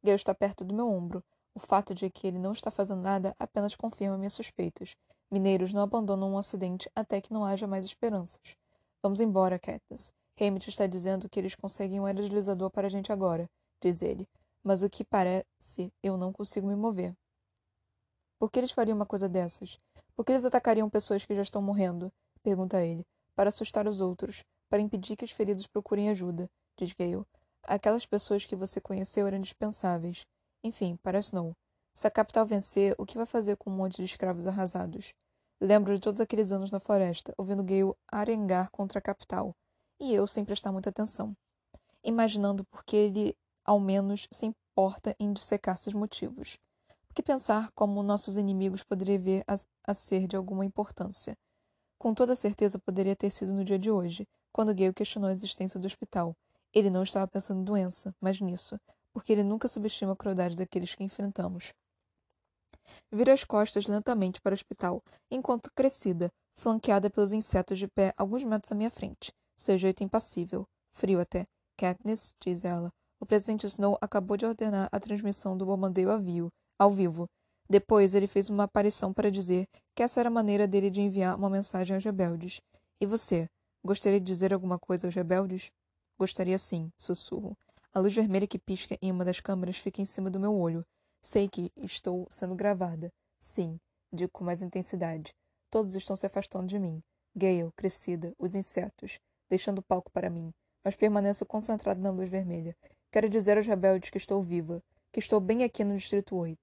Gale 0.02 0.16
está 0.16 0.34
perto 0.34 0.64
do 0.64 0.74
meu 0.74 0.88
ombro. 0.88 1.22
O 1.54 1.58
fato 1.58 1.94
de 1.94 2.08
que 2.10 2.26
ele 2.26 2.38
não 2.38 2.52
está 2.52 2.70
fazendo 2.70 3.00
nada 3.00 3.34
apenas 3.38 3.74
confirma 3.74 4.16
minhas 4.16 4.34
suspeitas. 4.34 4.96
Mineiros 5.30 5.72
não 5.72 5.82
abandonam 5.82 6.32
um 6.32 6.38
acidente 6.38 6.88
até 6.94 7.20
que 7.20 7.32
não 7.32 7.44
haja 7.44 7.66
mais 7.66 7.84
esperanças. 7.84 8.56
Vamos 9.02 9.20
embora, 9.20 9.58
Katniss. 9.58 10.12
Hammett 10.38 10.68
está 10.68 10.86
dizendo 10.86 11.28
que 11.30 11.40
eles 11.40 11.54
conseguem 11.54 11.98
um 11.98 12.04
aerolisador 12.04 12.70
para 12.70 12.88
a 12.88 12.90
gente 12.90 13.10
agora, 13.10 13.48
diz 13.80 14.02
ele. 14.02 14.28
Mas 14.62 14.82
o 14.82 14.90
que 14.90 15.02
parece, 15.02 15.90
eu 16.02 16.18
não 16.18 16.32
consigo 16.32 16.66
me 16.66 16.76
mover. 16.76 17.14
Por 18.38 18.50
que 18.50 18.60
eles 18.60 18.70
fariam 18.70 18.96
uma 18.96 19.06
coisa 19.06 19.28
dessas? 19.28 19.78
Por 20.14 20.24
que 20.24 20.32
eles 20.32 20.44
atacariam 20.44 20.90
pessoas 20.90 21.24
que 21.24 21.34
já 21.34 21.40
estão 21.40 21.62
morrendo? 21.62 22.12
Pergunta 22.42 22.82
ele. 22.84 23.06
Para 23.34 23.48
assustar 23.48 23.86
os 23.86 24.00
outros. 24.02 24.44
Para 24.68 24.82
impedir 24.82 25.16
que 25.16 25.24
os 25.24 25.30
feridos 25.30 25.66
procurem 25.66 26.10
ajuda, 26.10 26.50
diz 26.76 26.92
Gale. 26.92 27.24
Aquelas 27.62 28.04
pessoas 28.04 28.44
que 28.44 28.56
você 28.56 28.80
conheceu 28.80 29.26
eram 29.26 29.38
indispensáveis. 29.38 30.26
Enfim, 30.62 30.96
para 31.02 31.20
Snow. 31.20 31.54
Se 31.94 32.06
a 32.06 32.10
capital 32.10 32.44
vencer, 32.44 32.94
o 32.98 33.06
que 33.06 33.16
vai 33.16 33.26
fazer 33.26 33.56
com 33.56 33.70
um 33.70 33.76
monte 33.76 33.96
de 33.96 34.04
escravos 34.04 34.46
arrasados? 34.46 35.14
Lembro 35.60 35.94
de 35.94 36.00
todos 36.00 36.20
aqueles 36.20 36.52
anos 36.52 36.70
na 36.70 36.78
floresta, 36.78 37.32
ouvindo 37.38 37.64
Gale 37.64 37.94
arengar 38.10 38.70
contra 38.70 38.98
a 38.98 39.02
capital 39.02 39.56
e 39.98 40.14
eu 40.14 40.26
sem 40.26 40.44
prestar 40.44 40.72
muita 40.72 40.90
atenção, 40.90 41.36
imaginando 42.02 42.64
por 42.64 42.84
que 42.84 42.96
ele, 42.96 43.36
ao 43.64 43.80
menos, 43.80 44.28
se 44.30 44.46
importa 44.46 45.14
em 45.18 45.32
dissecar 45.32 45.76
seus 45.78 45.94
motivos. 45.94 46.58
Porque 47.06 47.22
pensar 47.22 47.70
como 47.72 48.02
nossos 48.02 48.36
inimigos 48.36 48.82
poderia 48.82 49.18
vir 49.18 49.44
a, 49.48 49.56
a 49.86 49.94
ser 49.94 50.26
de 50.26 50.36
alguma 50.36 50.64
importância. 50.64 51.36
Com 51.98 52.12
toda 52.12 52.36
certeza 52.36 52.78
poderia 52.78 53.16
ter 53.16 53.30
sido 53.30 53.54
no 53.54 53.64
dia 53.64 53.78
de 53.78 53.90
hoje, 53.90 54.28
quando 54.52 54.74
Gale 54.74 54.92
questionou 54.92 55.30
a 55.30 55.32
existência 55.32 55.80
do 55.80 55.86
hospital. 55.86 56.36
Ele 56.74 56.90
não 56.90 57.02
estava 57.02 57.26
pensando 57.26 57.60
em 57.60 57.64
doença, 57.64 58.14
mas 58.20 58.40
nisso, 58.40 58.78
porque 59.12 59.32
ele 59.32 59.42
nunca 59.42 59.66
subestima 59.66 60.12
a 60.12 60.16
crueldade 60.16 60.56
daqueles 60.56 60.94
que 60.94 61.02
enfrentamos. 61.02 61.72
Vira 63.10 63.32
as 63.32 63.44
costas 63.44 63.86
lentamente 63.86 64.40
para 64.40 64.52
o 64.52 64.54
hospital, 64.54 65.02
enquanto 65.30 65.72
crescida, 65.74 66.30
flanqueada 66.54 67.10
pelos 67.10 67.32
insetos 67.32 67.78
de 67.78 67.88
pé 67.88 68.12
alguns 68.16 68.44
metros 68.44 68.70
à 68.72 68.74
minha 68.74 68.90
frente. 68.90 69.32
Seu 69.56 69.78
jeito 69.78 70.04
impassível. 70.04 70.68
Frio 70.92 71.18
até. 71.18 71.46
Katniss, 71.78 72.34
diz 72.38 72.64
ela. 72.64 72.92
O 73.18 73.24
presidente 73.24 73.66
Snow 73.66 73.96
acabou 74.02 74.36
de 74.36 74.44
ordenar 74.44 74.88
a 74.92 75.00
transmissão 75.00 75.56
do 75.56 75.64
bombardeio 75.64 76.10
ao 76.78 76.90
vivo. 76.90 77.26
Depois, 77.68 78.14
ele 78.14 78.26
fez 78.26 78.50
uma 78.50 78.64
aparição 78.64 79.12
para 79.12 79.30
dizer 79.30 79.66
que 79.94 80.02
essa 80.02 80.20
era 80.20 80.28
a 80.28 80.32
maneira 80.32 80.68
dele 80.68 80.90
de 80.90 81.00
enviar 81.00 81.36
uma 81.36 81.48
mensagem 81.48 81.94
aos 81.96 82.04
rebeldes. 82.04 82.60
E 83.00 83.06
você? 83.06 83.48
Gostaria 83.82 84.20
de 84.20 84.26
dizer 84.26 84.52
alguma 84.52 84.78
coisa 84.78 85.06
aos 85.06 85.14
rebeldes? 85.14 85.70
Gostaria 86.18 86.58
sim, 86.58 86.92
sussurro. 86.96 87.56
A 87.92 87.98
luz 87.98 88.14
vermelha 88.14 88.46
que 88.46 88.58
pisca 88.58 88.98
em 89.00 89.10
uma 89.10 89.24
das 89.24 89.40
câmeras 89.40 89.78
fica 89.78 90.02
em 90.02 90.06
cima 90.06 90.30
do 90.30 90.38
meu 90.38 90.54
olho. 90.54 90.84
Sei 91.22 91.48
que 91.48 91.72
estou 91.78 92.26
sendo 92.30 92.54
gravada. 92.54 93.10
Sim, 93.38 93.80
digo 94.12 94.30
com 94.32 94.44
mais 94.44 94.60
intensidade. 94.60 95.34
Todos 95.70 95.94
estão 95.96 96.14
se 96.14 96.26
afastando 96.26 96.66
de 96.66 96.78
mim. 96.78 97.02
Gale, 97.34 97.72
crescida, 97.74 98.34
os 98.38 98.54
insetos 98.54 99.18
deixando 99.48 99.78
o 99.78 99.82
palco 99.82 100.10
para 100.10 100.30
mim, 100.30 100.52
mas 100.84 100.96
permaneço 100.96 101.46
concentrado 101.46 102.00
na 102.00 102.10
luz 102.10 102.28
vermelha. 102.28 102.76
Quero 103.10 103.28
dizer 103.28 103.56
aos 103.56 103.66
rebeldes 103.66 104.10
que 104.10 104.18
estou 104.18 104.42
viva, 104.42 104.82
que 105.12 105.20
estou 105.20 105.40
bem 105.40 105.64
aqui 105.64 105.84
no 105.84 105.96
Distrito 105.96 106.36
8, 106.36 106.58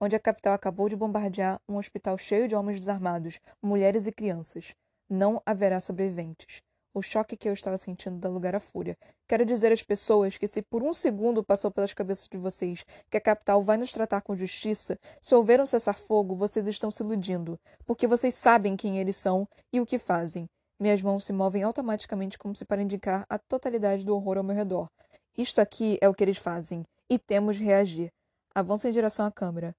onde 0.00 0.14
a 0.14 0.20
capital 0.20 0.52
acabou 0.52 0.88
de 0.88 0.96
bombardear 0.96 1.60
um 1.68 1.76
hospital 1.76 2.18
cheio 2.18 2.46
de 2.46 2.54
homens 2.54 2.78
desarmados, 2.78 3.40
mulheres 3.62 4.06
e 4.06 4.12
crianças. 4.12 4.74
Não 5.08 5.40
haverá 5.46 5.80
sobreviventes. 5.80 6.62
O 6.96 7.02
choque 7.02 7.36
que 7.36 7.48
eu 7.48 7.52
estava 7.52 7.76
sentindo 7.76 8.18
dá 8.18 8.28
lugar 8.28 8.54
à 8.54 8.60
fúria. 8.60 8.96
Quero 9.26 9.44
dizer 9.44 9.72
às 9.72 9.82
pessoas 9.82 10.38
que, 10.38 10.46
se 10.46 10.62
por 10.62 10.80
um 10.82 10.94
segundo 10.94 11.42
passou 11.42 11.68
pelas 11.68 11.92
cabeças 11.92 12.28
de 12.28 12.38
vocês 12.38 12.84
que 13.10 13.16
a 13.16 13.20
capital 13.20 13.60
vai 13.60 13.76
nos 13.76 13.90
tratar 13.90 14.20
com 14.20 14.36
justiça, 14.36 14.96
se 15.20 15.34
houver 15.34 15.60
um 15.60 15.66
cessar-fogo, 15.66 16.36
vocês 16.36 16.68
estão 16.68 16.92
se 16.92 17.02
iludindo, 17.02 17.58
porque 17.84 18.06
vocês 18.06 18.34
sabem 18.34 18.76
quem 18.76 18.98
eles 18.98 19.16
são 19.16 19.48
e 19.72 19.80
o 19.80 19.86
que 19.86 19.98
fazem. 19.98 20.48
Minhas 20.78 21.00
mãos 21.00 21.24
se 21.24 21.32
movem 21.32 21.62
automaticamente 21.62 22.36
como 22.36 22.54
se 22.54 22.64
para 22.64 22.82
indicar 22.82 23.24
a 23.28 23.38
totalidade 23.38 24.04
do 24.04 24.14
horror 24.14 24.38
ao 24.38 24.44
meu 24.44 24.56
redor. 24.56 24.88
Isto 25.36 25.60
aqui 25.60 25.98
é 26.00 26.08
o 26.08 26.14
que 26.14 26.24
eles 26.24 26.36
fazem, 26.36 26.82
e 27.08 27.18
temos 27.18 27.56
de 27.56 27.64
reagir. 27.64 28.12
Avanço 28.54 28.88
em 28.88 28.92
direção 28.92 29.24
à 29.24 29.30
câmara. 29.30 29.74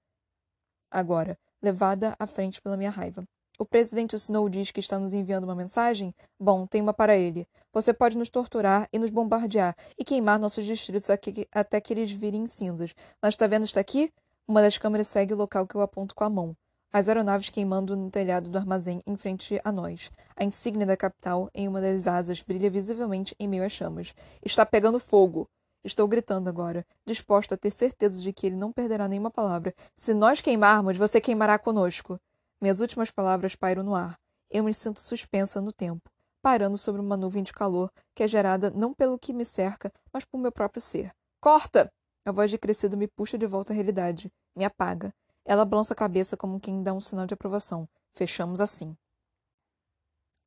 Agora, 0.89 1.37
levada 1.61 2.15
à 2.17 2.25
frente 2.25 2.61
pela 2.61 2.77
minha 2.77 2.89
raiva. 2.89 3.23
O 3.59 3.65
presidente 3.65 4.15
Snow 4.15 4.49
diz 4.49 4.71
que 4.71 4.79
está 4.79 4.97
nos 4.97 5.13
enviando 5.13 5.45
uma 5.45 5.55
mensagem? 5.55 6.13
Bom, 6.39 6.65
tem 6.65 6.81
uma 6.81 6.93
para 6.93 7.15
ele. 7.15 7.47
Você 7.73 7.93
pode 7.93 8.17
nos 8.17 8.29
torturar 8.29 8.87
e 8.91 8.99
nos 8.99 9.11
bombardear 9.11 9.75
e 9.97 10.03
queimar 10.03 10.39
nossos 10.39 10.65
distritos 10.65 11.09
aqui, 11.09 11.47
até 11.51 11.79
que 11.79 11.93
eles 11.93 12.11
virem 12.11 12.47
cinzas. 12.47 12.93
Mas 13.21 13.33
está 13.33 13.47
vendo 13.47 13.63
isto 13.63 13.79
aqui? 13.79 14.11
Uma 14.47 14.61
das 14.61 14.77
câmeras 14.77 15.07
segue 15.07 15.33
o 15.33 15.37
local 15.37 15.65
que 15.67 15.75
eu 15.75 15.81
aponto 15.81 16.13
com 16.15 16.23
a 16.23 16.29
mão 16.29 16.55
as 16.97 17.09
aeronaves 17.09 17.49
queimando 17.49 17.93
no 17.93 18.09
telhado 18.09 18.49
do 18.49 18.57
armazém 18.57 19.03
em 19.05 19.17
frente 19.17 19.59
a 19.65 19.69
nós. 19.69 20.09
A 20.33 20.45
insígnia 20.45 20.85
da 20.85 20.95
capital, 20.95 21.49
em 21.53 21.67
uma 21.67 21.81
das 21.81 22.07
asas, 22.07 22.41
brilha 22.41 22.69
visivelmente 22.69 23.35
em 23.37 23.49
meio 23.49 23.65
às 23.65 23.73
chamas. 23.73 24.15
Está 24.41 24.65
pegando 24.65 24.97
fogo! 24.97 25.45
Estou 25.83 26.07
gritando 26.07 26.47
agora, 26.47 26.85
disposta 27.05 27.55
a 27.55 27.57
ter 27.57 27.71
certeza 27.71 28.21
de 28.21 28.31
que 28.31 28.47
ele 28.47 28.55
não 28.55 28.71
perderá 28.71 29.09
nenhuma 29.09 29.29
palavra. 29.29 29.75
Se 29.93 30.13
nós 30.13 30.39
queimarmos, 30.39 30.97
você 30.97 31.19
queimará 31.19 31.59
conosco. 31.59 32.17
Minhas 32.61 32.79
últimas 32.79 33.11
palavras 33.11 33.57
pairam 33.57 33.83
no 33.83 33.93
ar. 33.93 34.17
Eu 34.49 34.63
me 34.63 34.73
sinto 34.73 35.01
suspensa 35.01 35.59
no 35.59 35.73
tempo, 35.73 36.09
pairando 36.41 36.77
sobre 36.77 37.01
uma 37.01 37.17
nuvem 37.17 37.43
de 37.43 37.51
calor 37.51 37.91
que 38.15 38.23
é 38.23 38.27
gerada 38.29 38.71
não 38.71 38.93
pelo 38.93 39.19
que 39.19 39.33
me 39.33 39.43
cerca, 39.43 39.91
mas 40.13 40.23
por 40.23 40.37
meu 40.37 40.49
próprio 40.49 40.79
ser. 40.81 41.11
Corta! 41.41 41.91
A 42.25 42.31
voz 42.31 42.49
de 42.49 42.57
crescido 42.57 42.95
me 42.95 43.05
puxa 43.05 43.37
de 43.37 43.45
volta 43.45 43.73
à 43.73 43.75
realidade, 43.75 44.31
me 44.55 44.63
apaga. 44.63 45.13
Ela 45.45 45.63
balança 45.63 45.93
a 45.93 45.97
cabeça 45.97 46.35
como 46.35 46.59
quem 46.59 46.81
dá 46.81 46.91
um 46.91 46.99
sinal 46.99 47.27
de 47.27 47.35
aprovação. 47.35 47.87
Fechamos 48.13 48.59
assim. 48.59 48.97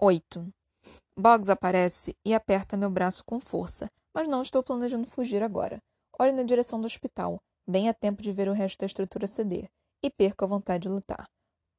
8. 0.00 0.52
Boggs 1.16 1.50
aparece 1.50 2.16
e 2.24 2.34
aperta 2.34 2.76
meu 2.76 2.90
braço 2.90 3.24
com 3.24 3.38
força, 3.38 3.90
mas 4.12 4.28
não 4.28 4.42
estou 4.42 4.62
planejando 4.62 5.06
fugir 5.06 5.42
agora. 5.42 5.80
Olho 6.18 6.34
na 6.34 6.42
direção 6.42 6.80
do 6.80 6.86
hospital, 6.86 7.40
bem 7.66 7.88
a 7.88 7.94
tempo 7.94 8.20
de 8.20 8.32
ver 8.32 8.48
o 8.48 8.52
resto 8.52 8.80
da 8.80 8.86
estrutura 8.86 9.28
ceder, 9.28 9.70
e 10.02 10.10
perco 10.10 10.44
a 10.44 10.48
vontade 10.48 10.82
de 10.82 10.88
lutar. 10.88 11.28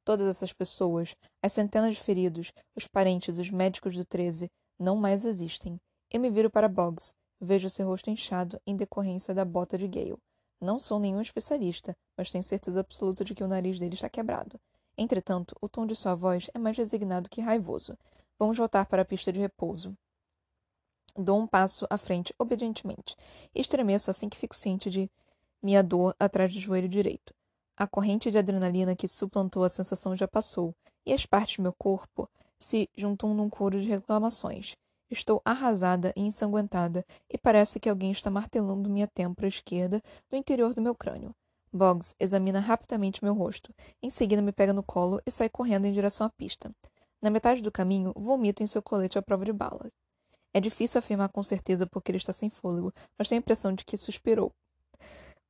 Todas 0.04 0.26
essas 0.26 0.52
pessoas, 0.52 1.14
as 1.42 1.52
centenas 1.52 1.96
de 1.96 2.02
feridos, 2.02 2.52
os 2.74 2.86
parentes, 2.86 3.38
os 3.38 3.50
médicos 3.50 3.94
do 3.96 4.04
13, 4.04 4.50
não 4.78 4.96
mais 4.96 5.26
existem. 5.26 5.78
Eu 6.10 6.20
me 6.20 6.30
viro 6.30 6.50
para 6.50 6.68
Boggs, 6.68 7.12
vejo 7.40 7.68
seu 7.68 7.86
rosto 7.86 8.10
inchado 8.10 8.60
em 8.66 8.74
decorrência 8.74 9.34
da 9.34 9.44
bota 9.44 9.76
de 9.76 9.86
Gale. 9.86 10.18
Não 10.60 10.78
sou 10.78 10.98
nenhum 10.98 11.20
especialista, 11.22 11.96
mas 12.16 12.30
tenho 12.30 12.44
certeza 12.44 12.80
absoluta 12.80 13.24
de 13.24 13.34
que 13.34 13.42
o 13.42 13.48
nariz 13.48 13.78
dele 13.78 13.94
está 13.94 14.08
quebrado. 14.08 14.60
Entretanto, 14.96 15.56
o 15.60 15.68
tom 15.68 15.86
de 15.86 15.96
sua 15.96 16.14
voz 16.14 16.50
é 16.52 16.58
mais 16.58 16.76
resignado 16.76 17.30
que 17.30 17.40
raivoso. 17.40 17.96
Vamos 18.38 18.58
voltar 18.58 18.84
para 18.86 19.02
a 19.02 19.04
pista 19.04 19.32
de 19.32 19.40
repouso. 19.40 19.96
Dou 21.16 21.38
um 21.38 21.46
passo 21.46 21.86
à 21.88 21.96
frente 21.96 22.34
obedientemente. 22.38 23.16
Estremeço 23.54 24.10
assim 24.10 24.28
que 24.28 24.36
fico 24.36 24.54
ciente 24.54 24.90
de 24.90 25.10
minha 25.62 25.82
dor 25.82 26.14
atrás 26.18 26.52
do 26.52 26.60
joelho 26.60 26.88
direito. 26.88 27.34
A 27.76 27.86
corrente 27.86 28.30
de 28.30 28.36
adrenalina 28.36 28.94
que 28.94 29.08
suplantou 29.08 29.64
a 29.64 29.68
sensação 29.68 30.14
já 30.14 30.28
passou, 30.28 30.74
e 31.06 31.14
as 31.14 31.24
partes 31.24 31.56
do 31.56 31.62
meu 31.62 31.72
corpo 31.72 32.28
se 32.58 32.88
juntam 32.94 33.34
num 33.34 33.48
coro 33.48 33.80
de 33.80 33.88
reclamações. 33.88 34.76
Estou 35.10 35.42
arrasada 35.44 36.12
e 36.14 36.20
ensanguentada, 36.20 37.04
e 37.28 37.36
parece 37.36 37.80
que 37.80 37.88
alguém 37.88 38.12
está 38.12 38.30
martelando 38.30 38.88
minha 38.88 39.08
têmpora 39.08 39.48
esquerda 39.48 40.00
no 40.30 40.38
interior 40.38 40.72
do 40.72 40.80
meu 40.80 40.94
crânio. 40.94 41.34
Boggs 41.72 42.14
examina 42.18 42.60
rapidamente 42.60 43.22
meu 43.24 43.34
rosto. 43.34 43.74
Em 44.00 44.08
seguida, 44.08 44.40
me 44.40 44.52
pega 44.52 44.72
no 44.72 44.82
colo 44.82 45.20
e 45.26 45.30
sai 45.30 45.48
correndo 45.48 45.86
em 45.86 45.92
direção 45.92 46.26
à 46.26 46.30
pista. 46.30 46.74
Na 47.20 47.28
metade 47.28 47.60
do 47.60 47.72
caminho, 47.72 48.12
vomito 48.16 48.62
em 48.62 48.66
seu 48.66 48.80
colete 48.80 49.18
à 49.18 49.22
prova 49.22 49.44
de 49.44 49.52
bala. 49.52 49.90
É 50.54 50.60
difícil 50.60 50.98
afirmar 50.98 51.28
com 51.28 51.42
certeza 51.42 51.86
porque 51.86 52.10
ele 52.10 52.18
está 52.18 52.32
sem 52.32 52.48
fôlego, 52.48 52.92
mas 53.18 53.28
tenho 53.28 53.40
a 53.40 53.42
impressão 53.42 53.72
de 53.72 53.84
que 53.84 53.96
suspirou. 53.96 54.52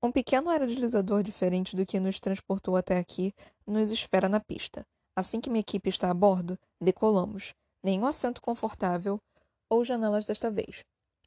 Um 0.02 0.10
pequeno 0.10 0.48
aerodeslizador 0.48 1.22
diferente 1.22 1.76
do 1.76 1.84
que 1.84 2.00
nos 2.00 2.18
transportou 2.18 2.76
até 2.76 2.98
aqui 2.98 3.34
nos 3.66 3.90
espera 3.90 4.28
na 4.28 4.40
pista. 4.40 4.86
Assim 5.14 5.40
que 5.40 5.50
minha 5.50 5.60
equipe 5.60 5.90
está 5.90 6.10
a 6.10 6.14
bordo, 6.14 6.58
decolamos. 6.80 7.54
Nenhum 7.82 8.06
assento 8.06 8.42
confortável 8.42 9.20
ou 9.70 9.84
janelas 9.84 10.26
desta 10.26 10.50
vez. 10.50 10.84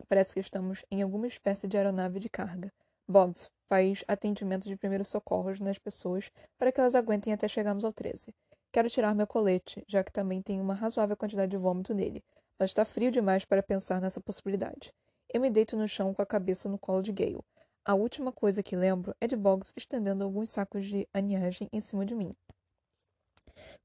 Parece 0.08 0.34
que 0.34 0.40
estamos 0.40 0.86
em 0.92 1.02
alguma 1.02 1.26
espécie 1.26 1.68
de 1.68 1.78
aeronave 1.78 2.20
de 2.20 2.30
carga. 2.30 2.72
Boggs 3.08 3.50
faz 3.68 4.04
atendimento 4.08 4.68
de 4.68 4.78
primeiros 4.78 5.08
socorros 5.08 5.60
nas 5.60 5.80
pessoas 5.80 6.30
para 6.58 6.72
que 6.72 6.80
elas 6.80 6.96
aguentem 6.96 7.34
até 7.34 7.48
chegarmos 7.48 7.86
ao 7.86 7.94
13. 7.94 8.34
Quero 8.72 8.90
tirar 8.90 9.16
meu 9.16 9.28
colete, 9.28 9.84
já 9.88 10.04
que 10.04 10.12
também 10.12 10.42
tem 10.42 10.60
uma 10.60 10.74
razoável 10.74 11.16
quantidade 11.16 11.52
de 11.52 11.58
vômito 11.58 11.94
nele, 11.94 12.24
mas 12.60 12.72
está 12.72 12.84
frio 12.84 13.12
demais 13.12 13.46
para 13.46 13.64
pensar 13.64 14.02
nessa 14.02 14.20
possibilidade. 14.20 14.94
Eu 15.34 15.42
me 15.42 15.50
deito 15.50 15.78
no 15.78 15.88
chão 15.88 16.14
com 16.14 16.22
a 16.22 16.26
cabeça 16.26 16.68
no 16.68 16.78
colo 16.78 17.02
de 17.02 17.12
Gale. 17.12 17.44
A 17.86 17.96
última 17.96 18.32
coisa 18.32 18.64
que 18.64 18.76
lembro 18.76 19.16
é 19.20 19.28
de 19.28 19.36
Boggs 19.36 19.74
estendendo 19.76 20.24
alguns 20.24 20.50
sacos 20.50 20.86
de 20.86 21.08
aniagem 21.14 21.68
em 21.72 21.82
cima 21.82 22.06
de 22.06 22.16
mim. 22.16 22.34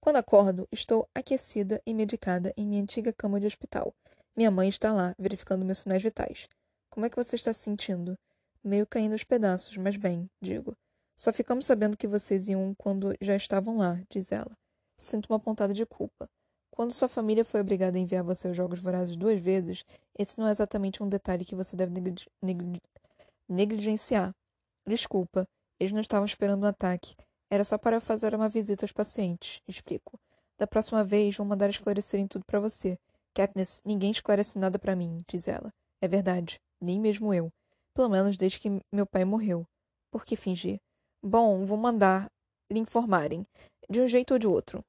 Quando 0.01 0.17
acordo, 0.17 0.69
estou 0.73 1.09
aquecida 1.15 1.83
e 1.85 1.93
medicada 1.93 2.53
em 2.57 2.67
minha 2.67 2.83
antiga 2.83 3.13
cama 3.13 3.41
de 3.41 3.47
hospital. 3.47 3.95
Minha 4.39 4.53
mãe 4.53 4.69
está 4.69 4.93
lá, 4.93 5.17
verificando 5.19 5.65
meus 5.65 5.81
sinais 5.81 6.01
vitais. 6.01 6.49
Como 6.91 7.05
é 7.05 7.11
que 7.11 7.17
você 7.17 7.35
está 7.35 7.53
se 7.53 7.59
sentindo? 7.59 8.17
Meio 8.63 8.87
caindo 8.87 9.11
aos 9.11 9.25
pedaços, 9.25 9.77
mas 9.77 9.97
bem, 9.97 10.31
digo. 10.41 10.77
Só 11.17 11.33
ficamos 11.33 11.67
sabendo 11.67 11.97
que 11.97 12.07
vocês 12.07 12.47
iam 12.47 12.73
quando 12.79 13.17
já 13.21 13.35
estavam 13.35 13.79
lá, 13.79 14.01
diz 14.09 14.31
ela. 14.31 14.57
Sinto 14.97 15.27
uma 15.29 15.41
pontada 15.41 15.75
de 15.75 15.85
culpa. 15.85 16.31
Quando 16.71 16.93
sua 16.93 17.09
família 17.09 17.45
foi 17.45 17.61
obrigada 17.61 17.99
a 17.99 18.01
enviar 18.01 18.23
você 18.23 18.47
aos 18.47 18.57
Jogos 18.57 18.81
Vorazes 18.81 19.17
duas 19.17 19.41
vezes, 19.41 19.85
esse 20.17 20.39
não 20.39 20.47
é 20.47 20.53
exatamente 20.53 21.03
um 21.03 21.09
detalhe 21.09 21.45
que 21.45 21.57
você 21.57 21.75
deve 21.75 21.93
negligenciar. 23.49 24.33
Desculpa, 24.87 25.49
eles 25.81 25.93
não 25.93 26.01
estavam 26.01 26.25
esperando 26.25 26.63
um 26.63 26.69
ataque. 26.69 27.17
Era 27.51 27.65
só 27.65 27.77
para 27.77 27.99
fazer 27.99 28.37
uma 28.37 28.49
visita 28.49 28.85
aos 28.85 28.93
pacientes, 28.93 29.61
explico. 29.67 30.17
Da 30.57 30.65
próxima 30.65 31.03
vez, 31.03 31.37
vou 31.37 31.45
mandar 31.45 31.69
esclarecerem 31.69 32.29
tudo 32.29 32.45
para 32.45 32.61
você. 32.61 32.97
Katniss, 33.35 33.83
ninguém 33.85 34.11
esclarece 34.11 34.59
nada 34.59 34.79
para 34.79 34.97
mim, 34.97 35.23
diz 35.29 35.49
ela. 35.49 35.73
É 36.01 36.09
verdade, 36.09 36.61
nem 36.81 37.01
mesmo 37.01 37.33
eu. 37.33 37.53
Pelo 37.95 38.09
menos 38.09 38.37
desde 38.37 38.61
que 38.61 38.81
meu 38.93 39.07
pai 39.07 39.25
morreu. 39.25 39.67
Por 40.11 40.25
que 40.25 40.37
fingir? 40.37 40.81
Bom, 41.23 41.65
vou 41.67 41.77
mandar 41.77 42.31
lhe 42.71 42.79
informarem, 42.79 43.45
de 43.89 44.01
um 44.01 44.07
jeito 44.07 44.35
ou 44.35 44.39
de 44.39 44.47
outro. 44.47 44.85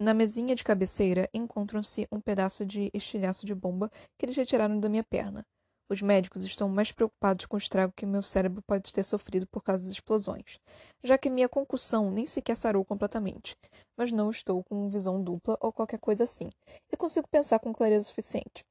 Na 0.00 0.14
mesinha 0.14 0.54
de 0.54 0.64
cabeceira 0.64 1.28
encontram-se 1.32 2.08
um 2.10 2.20
pedaço 2.20 2.64
de 2.64 2.90
estilhaço 2.94 3.44
de 3.44 3.54
bomba 3.54 3.90
que 4.18 4.24
eles 4.24 4.36
retiraram 4.36 4.80
da 4.80 4.88
minha 4.88 5.04
perna. 5.04 5.44
Os 5.90 6.00
médicos 6.00 6.44
estão 6.44 6.68
mais 6.68 6.92
preocupados 6.92 7.46
com 7.46 7.56
o 7.56 7.58
estrago 7.58 7.92
que 7.94 8.06
meu 8.06 8.22
cérebro 8.22 8.62
pode 8.62 8.92
ter 8.92 9.02
sofrido 9.02 9.46
por 9.48 9.62
causa 9.62 9.84
das 9.84 9.92
explosões, 9.92 10.60
já 11.02 11.18
que 11.18 11.28
minha 11.28 11.48
concussão 11.48 12.10
nem 12.10 12.26
sequer 12.26 12.56
sarou 12.56 12.84
completamente. 12.84 13.56
Mas 13.96 14.12
não 14.12 14.30
estou 14.30 14.62
com 14.62 14.88
visão 14.88 15.22
dupla 15.22 15.58
ou 15.60 15.72
qualquer 15.72 15.98
coisa 15.98 16.24
assim, 16.24 16.48
e 16.92 16.96
consigo 16.96 17.26
pensar 17.28 17.58
com 17.58 17.72
clareza 17.72 18.04
suficiente. 18.06 18.64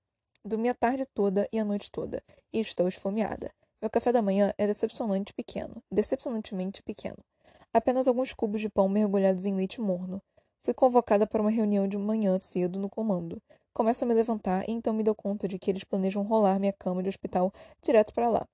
Dormi 0.46 0.70
a 0.70 0.74
tarde 0.74 1.06
toda 1.14 1.48
e 1.52 1.60
a 1.60 1.66
noite 1.66 1.92
toda, 1.92 2.24
e 2.54 2.60
estou 2.60 2.88
esfomeada. 2.88 3.52
Meu 3.82 3.90
café 3.90 4.14
da 4.14 4.22
manhã 4.22 4.54
é 4.58 4.66
decepcionante 4.66 5.34
pequeno, 5.34 5.84
decepcionantemente 5.92 6.82
pequeno 6.82 7.18
apenas 7.74 8.08
alguns 8.08 8.34
cubos 8.34 8.62
de 8.62 8.70
pão 8.70 8.90
mergulhados 8.90 9.46
em 9.46 9.56
leite 9.56 9.80
morno. 9.80 10.22
Fui 10.64 10.74
convocada 10.74 11.26
para 11.26 11.42
uma 11.42 11.52
reunião 11.52 11.88
de 11.88 11.98
manhã 11.98 12.38
cedo 12.40 12.80
no 12.80 12.90
comando. 12.90 13.42
Começo 13.74 14.04
a 14.04 14.08
me 14.08 14.14
levantar 14.14 14.68
e 14.68 14.72
então 14.72 14.94
me 14.94 15.04
dou 15.04 15.16
conta 15.16 15.48
de 15.48 15.58
que 15.58 15.72
eles 15.72 15.84
planejam 15.84 16.24
rolar 16.24 16.60
minha 16.60 16.74
cama 16.74 17.02
de 17.02 17.10
hospital 17.10 17.52
direto 17.82 18.14
para 18.14 18.30
lá. 18.30 18.48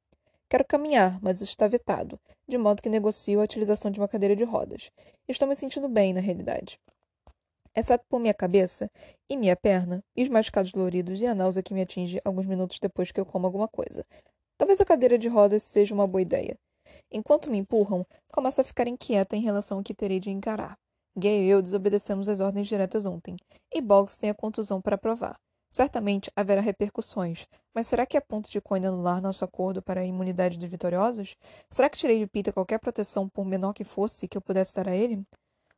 Quero 0.48 0.64
caminhar, 0.66 1.20
mas 1.22 1.42
isso 1.42 1.52
está 1.52 1.68
vetado, 1.68 2.20
de 2.48 2.58
modo 2.58 2.82
que 2.82 2.90
negocio 2.90 3.42
a 3.42 3.44
utilização 3.44 3.90
de 3.90 4.00
uma 4.00 4.08
cadeira 4.08 4.36
de 4.36 4.44
rodas. 4.44 4.92
Estou 5.28 5.48
me 5.48 5.56
sentindo 5.56 5.90
bem, 5.90 6.14
na 6.14 6.20
realidade. 6.20 6.80
Exceto 7.76 8.06
por 8.08 8.20
minha 8.20 8.34
cabeça 8.34 8.90
e 9.30 9.36
minha 9.36 9.56
perna, 9.56 10.04
e 10.16 10.22
os 10.22 10.30
machucados 10.30 10.72
doloridos 10.72 11.20
e 11.22 11.26
a 11.26 11.34
náusea 11.34 11.64
que 11.64 11.74
me 11.74 11.82
atinge 11.82 12.22
alguns 12.24 12.46
minutos 12.46 12.78
depois 12.80 13.12
que 13.12 13.20
eu 13.20 13.26
como 13.26 13.48
alguma 13.48 13.68
coisa. 13.68 14.06
Talvez 14.58 14.80
a 14.80 14.86
cadeira 14.86 15.18
de 15.18 15.28
rodas 15.28 15.64
seja 15.64 15.94
uma 15.94 16.08
boa 16.08 16.22
ideia. 16.22 16.58
Enquanto 17.12 17.50
me 17.50 17.58
empurram, 17.58 18.06
começo 18.32 18.62
a 18.62 18.64
ficar 18.64 18.88
inquieta 18.88 19.36
em 19.36 19.42
relação 19.42 19.80
ao 19.80 19.84
que 19.84 19.94
terei 19.94 20.20
de 20.20 20.30
encarar. 20.30 20.78
Gay 21.18 21.46
e 21.46 21.50
eu 21.50 21.62
desobedecemos 21.62 22.28
as 22.28 22.42
ordens 22.42 22.68
diretas 22.68 23.06
ontem, 23.06 23.38
e 23.74 23.82
Boggs 23.82 24.20
tem 24.20 24.30
a 24.30 24.34
contusão 24.34 24.82
para 24.82 24.98
provar. 24.98 25.40
Certamente 25.70 26.32
haverá 26.36 26.62
repercussões, 26.62 27.48
mas 27.74 27.88
será 27.88 28.06
que 28.06 28.16
é 28.16 28.22
ponto 28.22 28.50
de 28.50 28.62
Coin 28.62 28.86
anular 28.86 29.22
nosso 29.22 29.44
acordo 29.44 29.82
para 29.82 30.02
a 30.02 30.06
imunidade 30.06 30.58
dos 30.58 30.70
vitoriosos? 30.70 31.36
Será 31.70 31.90
que 31.90 31.98
tirei 31.98 32.20
de 32.20 32.28
Peter 32.28 32.54
qualquer 32.54 32.80
proteção, 32.80 33.28
por 33.28 33.46
menor 33.46 33.74
que 33.74 33.84
fosse, 33.84 34.28
que 34.28 34.38
eu 34.38 34.42
pudesse 34.42 34.76
dar 34.76 34.88
a 34.88 34.96
ele? 34.96 35.26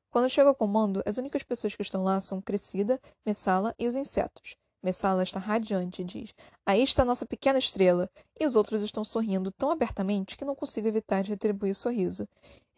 Quando 0.09 0.29
chego 0.29 0.49
ao 0.49 0.55
comando, 0.55 1.01
as 1.05 1.17
únicas 1.17 1.43
pessoas 1.43 1.75
que 1.75 1.81
estão 1.81 2.03
lá 2.03 2.19
são 2.21 2.41
Crescida, 2.41 2.99
Messala 3.25 3.73
e 3.77 3.87
os 3.87 3.95
insetos. 3.95 4.55
Messala 4.87 5.21
está 5.21 5.37
radiante 5.37 6.01
e 6.01 6.05
diz: 6.05 6.33
Aí 6.65 6.81
está 6.81 7.03
nossa 7.03 7.25
pequena 7.25 7.59
estrela. 7.59 8.09
E 8.39 8.45
os 8.45 8.55
outros 8.55 8.81
estão 8.81 9.03
sorrindo 9.03 9.51
tão 9.51 9.69
abertamente 9.69 10.37
que 10.37 10.45
não 10.45 10.55
consigo 10.55 10.87
evitar 10.87 11.23
de 11.23 11.31
retribuir 11.31 11.71
o 11.71 11.75
sorriso. 11.75 12.25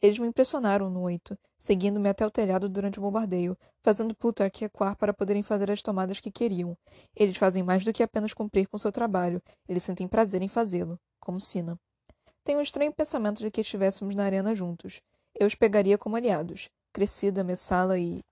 Eles 0.02 0.18
me 0.18 0.26
impressionaram 0.26 0.90
no 0.90 1.02
oito, 1.02 1.38
seguindo-me 1.56 2.10
até 2.10 2.26
o 2.26 2.32
telhado 2.32 2.68
durante 2.68 2.98
o 2.98 3.02
bombardeio, 3.04 3.56
fazendo 3.84 4.16
Plutarch 4.16 4.60
recuar 4.60 4.96
para 4.96 5.14
poderem 5.14 5.44
fazer 5.44 5.70
as 5.70 5.84
tomadas 5.84 6.20
que 6.20 6.32
queriam. 6.32 6.76
Eles 7.16 7.38
fazem 7.38 7.62
mais 7.62 7.86
do 7.86 7.94
que 7.94 8.02
apenas 8.02 8.34
cumprir 8.34 8.68
com 8.68 8.78
seu 8.80 8.92
trabalho, 8.92 9.40
eles 9.68 9.84
sentem 9.84 10.08
prazer 10.08 10.42
em 10.42 10.48
fazê-lo, 10.48 11.00
como 11.20 11.40
Sina. 11.40 11.78
Tenho 12.44 12.58
um 12.58 12.64
estranho 12.64 12.92
pensamento 12.92 13.44
de 13.44 13.52
que 13.52 13.62
estivéssemos 13.62 14.16
na 14.16 14.24
arena 14.24 14.56
juntos. 14.56 15.00
Eu 15.36 15.46
os 15.46 15.54
pegaria 15.54 15.96
como 15.96 16.16
aliados. 16.16 16.72
Crescida, 16.92 17.44
Messala 17.44 18.00
e 18.00 18.24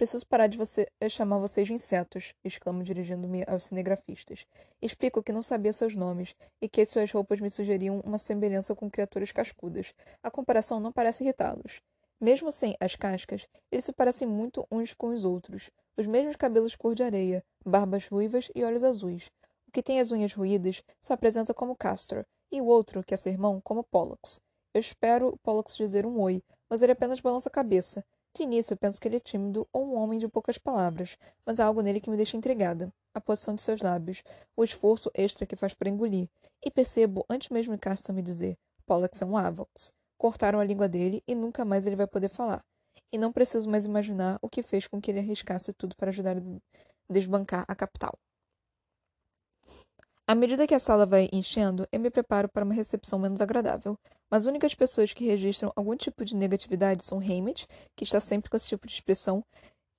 Preciso 0.00 0.26
parar 0.26 0.46
de 0.46 0.56
você 0.56 0.90
eh, 0.98 1.10
chamar 1.10 1.40
vocês 1.40 1.68
de 1.68 1.74
insetos, 1.74 2.32
exclamo 2.42 2.82
dirigindo-me 2.82 3.44
aos 3.46 3.64
cinegrafistas. 3.64 4.46
Explico 4.80 5.22
que 5.22 5.30
não 5.30 5.42
sabia 5.42 5.74
seus 5.74 5.94
nomes 5.94 6.34
e 6.58 6.70
que 6.70 6.86
suas 6.86 7.12
roupas 7.12 7.38
me 7.38 7.50
sugeriam 7.50 8.00
uma 8.00 8.16
semelhança 8.16 8.74
com 8.74 8.90
criaturas 8.90 9.30
cascudas. 9.30 9.92
A 10.22 10.30
comparação 10.30 10.80
não 10.80 10.90
parece 10.90 11.22
irritá-los. 11.22 11.82
Mesmo 12.18 12.50
sem 12.50 12.74
as 12.80 12.96
cascas, 12.96 13.46
eles 13.70 13.84
se 13.84 13.92
parecem 13.92 14.26
muito 14.26 14.66
uns 14.72 14.94
com 14.94 15.08
os 15.08 15.26
outros. 15.26 15.70
Os 15.98 16.06
mesmos 16.06 16.34
cabelos 16.34 16.74
cor 16.74 16.94
de 16.94 17.02
areia, 17.02 17.44
barbas 17.62 18.08
ruivas 18.08 18.50
e 18.54 18.64
olhos 18.64 18.82
azuis. 18.82 19.30
O 19.68 19.70
que 19.70 19.82
tem 19.82 20.00
as 20.00 20.10
unhas 20.10 20.32
ruídas 20.32 20.82
se 20.98 21.12
apresenta 21.12 21.52
como 21.52 21.76
Castor, 21.76 22.24
e 22.50 22.58
o 22.62 22.64
outro, 22.64 23.04
que 23.04 23.12
é 23.12 23.18
seu 23.18 23.34
irmão, 23.34 23.60
como 23.60 23.84
Pollux. 23.84 24.40
Eu 24.72 24.80
espero 24.80 25.38
Pollux 25.42 25.76
dizer 25.76 26.06
um 26.06 26.18
oi, 26.22 26.42
mas 26.70 26.80
ele 26.80 26.92
apenas 26.92 27.20
balança 27.20 27.50
a 27.50 27.52
cabeça, 27.52 28.02
de 28.34 28.42
início, 28.44 28.76
penso 28.76 29.00
que 29.00 29.08
ele 29.08 29.16
é 29.16 29.20
tímido 29.20 29.68
ou 29.72 29.86
um 29.86 29.96
homem 29.96 30.18
de 30.18 30.28
poucas 30.28 30.56
palavras, 30.56 31.18
mas 31.44 31.58
há 31.58 31.66
algo 31.66 31.80
nele 31.80 32.00
que 32.00 32.10
me 32.10 32.16
deixa 32.16 32.36
intrigada. 32.36 32.92
A 33.12 33.20
posição 33.20 33.54
de 33.54 33.60
seus 33.60 33.80
lábios, 33.80 34.22
o 34.56 34.62
esforço 34.62 35.10
extra 35.14 35.44
que 35.44 35.56
faz 35.56 35.74
para 35.74 35.88
engolir. 35.88 36.28
E 36.64 36.70
percebo, 36.70 37.24
antes 37.28 37.48
mesmo 37.48 37.74
de 37.74 37.80
Caston 37.80 38.12
me 38.12 38.22
dizer, 38.22 38.56
Pollux 38.86 39.20
é 39.20 39.24
um 39.24 39.36
Avox. 39.36 39.92
Cortaram 40.16 40.60
a 40.60 40.64
língua 40.64 40.88
dele 40.88 41.22
e 41.26 41.34
nunca 41.34 41.64
mais 41.64 41.86
ele 41.86 41.96
vai 41.96 42.06
poder 42.06 42.28
falar. 42.28 42.64
E 43.12 43.18
não 43.18 43.32
preciso 43.32 43.68
mais 43.68 43.84
imaginar 43.84 44.38
o 44.40 44.48
que 44.48 44.62
fez 44.62 44.86
com 44.86 45.00
que 45.00 45.10
ele 45.10 45.18
arriscasse 45.18 45.72
tudo 45.72 45.96
para 45.96 46.10
ajudar 46.10 46.36
a 46.36 47.12
desbancar 47.12 47.64
a 47.66 47.74
capital. 47.74 48.16
À 50.30 50.34
medida 50.36 50.64
que 50.64 50.76
a 50.76 50.78
sala 50.78 51.04
vai 51.04 51.28
enchendo, 51.32 51.88
eu 51.90 51.98
me 51.98 52.08
preparo 52.08 52.48
para 52.48 52.64
uma 52.64 52.72
recepção 52.72 53.18
menos 53.18 53.40
agradável. 53.40 53.98
Mas 54.30 54.42
as 54.42 54.46
únicas 54.46 54.76
pessoas 54.76 55.12
que 55.12 55.24
registram 55.24 55.72
algum 55.74 55.96
tipo 55.96 56.24
de 56.24 56.36
negatividade 56.36 57.02
são 57.02 57.18
Hammett, 57.18 57.66
que 57.96 58.04
está 58.04 58.20
sempre 58.20 58.48
com 58.48 58.56
esse 58.56 58.68
tipo 58.68 58.86
de 58.86 58.92
expressão, 58.92 59.44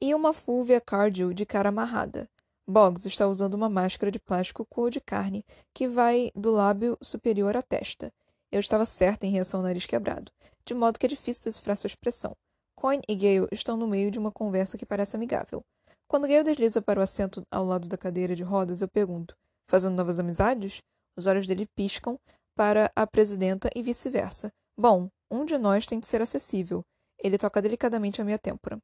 e 0.02 0.16
uma 0.16 0.32
Fulvia 0.32 0.80
Cardew 0.80 1.34
de 1.34 1.46
cara 1.46 1.68
amarrada. 1.68 2.30
Boggs 2.66 3.06
está 3.06 3.28
usando 3.28 3.56
uma 3.56 3.68
máscara 3.68 4.10
de 4.10 4.20
plástico 4.20 4.66
cor 4.70 4.90
de 4.90 5.02
carne 5.02 5.44
que 5.74 5.86
vai 5.86 6.32
do 6.34 6.50
lábio 6.50 6.98
superior 7.02 7.58
à 7.58 7.62
testa. 7.62 8.10
Eu 8.50 8.62
estava 8.62 8.86
certa 8.86 9.28
em 9.28 9.32
reação 9.32 9.60
ao 9.60 9.66
nariz 9.66 9.86
quebrado, 9.86 10.32
de 10.66 10.74
modo 10.74 10.98
que 10.98 11.08
é 11.08 11.10
difícil 11.10 11.44
decifrar 11.44 11.76
sua 11.76 11.90
expressão. 11.90 12.32
Coin 12.74 13.02
e 13.06 13.16
Gale 13.18 13.50
estão 13.52 13.76
no 13.76 13.86
meio 13.86 14.10
de 14.10 14.18
uma 14.18 14.32
conversa 14.32 14.78
que 14.78 14.86
parece 14.86 15.14
amigável. 15.14 15.62
Quando 16.08 16.26
Gale 16.26 16.46
desliza 16.46 16.82
para 16.82 17.02
o 17.02 17.04
assento 17.04 17.44
ao 17.52 17.66
lado 17.66 17.90
da 17.90 17.98
cadeira 17.98 18.34
de 18.34 18.44
rodas, 18.44 18.82
eu 18.82 18.88
pergunto: 18.88 19.36
Fazendo 19.72 19.96
novas 19.96 20.20
amizades? 20.20 20.82
Os 21.16 21.28
olhos 21.28 21.48
dele 21.48 21.66
piscam 21.66 22.20
para 22.58 22.92
a 22.94 23.08
presidenta 23.08 23.70
e 23.74 23.82
vice-versa. 23.82 24.52
Bom, 24.78 25.08
um 25.32 25.46
de 25.46 25.58
nós 25.58 25.86
tem 25.86 25.98
de 25.98 26.08
ser 26.08 26.22
acessível. 26.22 26.84
Ele 27.18 27.38
toca 27.38 27.62
delicadamente 27.62 28.22
a 28.22 28.26
minha 28.26 28.38
têmpora. 28.38 28.78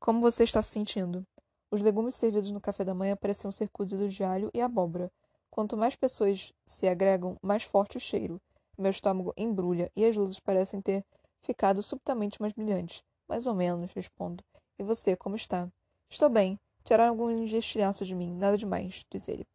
Como 0.00 0.20
você 0.20 0.42
está 0.42 0.60
se 0.60 0.70
sentindo? 0.70 1.22
Os 1.70 1.82
legumes 1.82 2.16
servidos 2.16 2.50
no 2.50 2.60
café 2.60 2.84
da 2.84 2.94
manhã 2.94 3.16
pareciam 3.16 3.52
ser 3.52 3.68
cozidos 3.68 4.12
de 4.12 4.24
alho 4.24 4.50
e 4.52 4.60
abóbora. 4.60 5.08
Quanto 5.52 5.76
mais 5.76 5.94
pessoas 5.94 6.52
se 6.66 6.88
agregam, 6.88 7.36
mais 7.40 7.62
forte 7.62 7.96
o 7.96 8.00
cheiro. 8.00 8.40
Meu 8.76 8.90
estômago 8.90 9.32
embrulha 9.36 9.88
e 9.94 10.04
as 10.04 10.16
luzes 10.16 10.40
parecem 10.40 10.80
ter 10.80 11.04
ficado 11.42 11.80
subitamente 11.80 12.42
mais 12.42 12.52
brilhantes. 12.52 13.04
Mais 13.28 13.46
ou 13.46 13.54
menos, 13.54 13.92
respondo. 13.92 14.42
E 14.80 14.82
você, 14.82 15.14
como 15.14 15.36
está? 15.36 15.68
Estou 16.10 16.28
bem. 16.28 16.58
Tiraram 16.82 17.10
alguns 17.10 17.52
estilhaços 17.52 18.08
de 18.08 18.16
mim, 18.16 18.34
nada 18.34 18.58
demais, 18.58 19.04
diz 19.12 19.28
ele. 19.28 19.46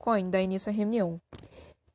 Coin 0.00 0.30
dá 0.30 0.40
início 0.40 0.70
à 0.70 0.72
reunião. 0.72 1.20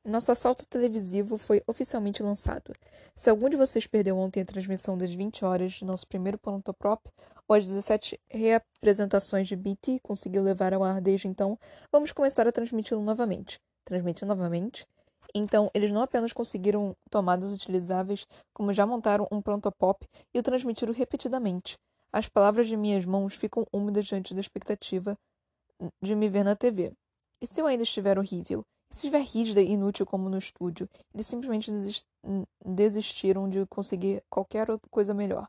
Nosso 0.06 0.32
assalto 0.32 0.68
televisivo 0.68 1.40
foi 1.40 1.64
oficialmente 1.66 2.22
lançado. 2.22 2.72
Se 3.16 3.32
algum 3.32 3.50
de 3.50 3.56
vocês 3.56 3.88
perdeu 3.88 4.16
ontem 4.20 4.42
a 4.42 4.46
transmissão 4.46 4.96
das 4.96 5.12
20 5.12 5.44
horas 5.44 5.72
de 5.72 5.84
nosso 5.84 6.08
primeiro 6.08 6.38
Prontoprop, 6.38 7.02
ou 7.48 7.56
as 7.56 7.66
17 7.66 8.20
reapresentações 8.30 9.48
de 9.48 9.56
BT 9.56 10.02
conseguiu 10.04 10.44
levar 10.44 10.72
ao 10.72 10.84
ar 10.84 11.02
desde 11.02 11.28
então, 11.28 11.58
vamos 11.92 12.12
começar 12.12 12.48
a 12.48 12.52
transmiti-lo 12.52 13.02
novamente. 13.02 13.60
Transmitir 13.84 14.28
novamente? 14.28 14.86
Então, 15.34 15.72
eles 15.74 15.90
não 15.90 16.04
apenas 16.04 16.32
conseguiram 16.32 16.96
tomadas 17.10 17.52
utilizáveis, 17.52 18.28
como 18.54 18.72
já 18.72 18.86
montaram 18.86 19.28
um 19.32 19.42
Prontopop 19.42 20.06
e 20.32 20.38
o 20.38 20.44
transmitiram 20.44 20.94
repetidamente. 20.94 21.76
As 22.14 22.30
palavras 22.30 22.68
de 22.68 22.78
minhas 22.78 23.04
mãos 23.04 23.34
ficam 23.34 23.66
úmidas 23.74 24.06
diante 24.06 24.36
da 24.36 24.40
expectativa 24.40 25.18
de 26.04 26.14
me 26.14 26.30
ver 26.30 26.44
na 26.44 26.56
TV. 26.56 26.94
E 27.46 27.48
se 27.48 27.62
eu 27.62 27.68
ainda 27.68 27.84
estiver 27.84 28.18
horrível? 28.18 28.66
E 28.92 28.96
se 28.96 29.06
estiver 29.06 29.22
rígida 29.22 29.62
e 29.62 29.74
inútil 29.74 30.04
como 30.04 30.28
no 30.28 30.38
estúdio? 30.40 30.90
Eles 31.14 31.28
simplesmente 31.28 31.72
desistiram 32.66 33.48
de 33.48 33.68
conseguir 33.68 34.24
qualquer 34.28 34.72
outra 34.72 34.90
coisa 34.90 35.14
melhor. 35.14 35.48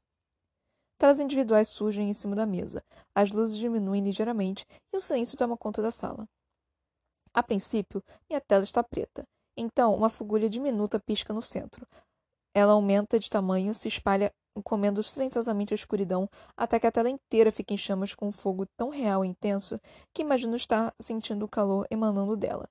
Telas 0.99 1.21
individuais 1.21 1.69
surgem 1.69 2.11
em 2.11 2.13
cima 2.13 2.37
da 2.37 2.45
mesa. 2.45 2.85
As 3.15 3.31
luzes 3.31 3.57
diminuem 3.57 4.05
ligeiramente 4.05 4.67
e 4.93 4.97
o 4.99 5.01
silêncio 5.01 5.39
toma 5.39 5.57
conta 5.57 5.81
da 5.81 5.91
sala. 5.91 6.29
A 7.33 7.43
princípio, 7.43 8.05
minha 8.29 8.43
tela 8.43 8.65
está 8.65 8.85
preta. 8.85 9.27
Então, 9.57 9.95
uma 9.95 10.11
fagulha 10.11 10.51
diminuta 10.51 11.01
pisca 11.01 11.33
no 11.33 11.41
centro. 11.41 11.89
Ela 12.55 12.75
aumenta 12.75 13.19
de 13.19 13.31
tamanho, 13.31 13.75
se 13.75 13.89
espalha 13.89 14.31
comendo 14.63 15.03
silenciosamente 15.03 15.73
a 15.73 15.77
escuridão 15.77 16.29
até 16.57 16.79
que 16.79 16.87
a 16.87 16.93
tela 16.93 17.11
inteira 17.11 17.53
fique 17.53 17.75
em 17.75 17.77
chamas 17.77 18.15
com 18.15 18.29
um 18.29 18.33
fogo 18.33 18.67
tão 18.77 18.89
real 18.89 19.25
e 19.25 19.29
intenso 19.29 19.79
que 20.13 20.23
imagino 20.23 20.57
estar 20.57 20.95
sentindo 21.01 21.45
o 21.45 21.49
calor 21.49 21.87
emanando 21.91 22.37
dela. 22.37 22.69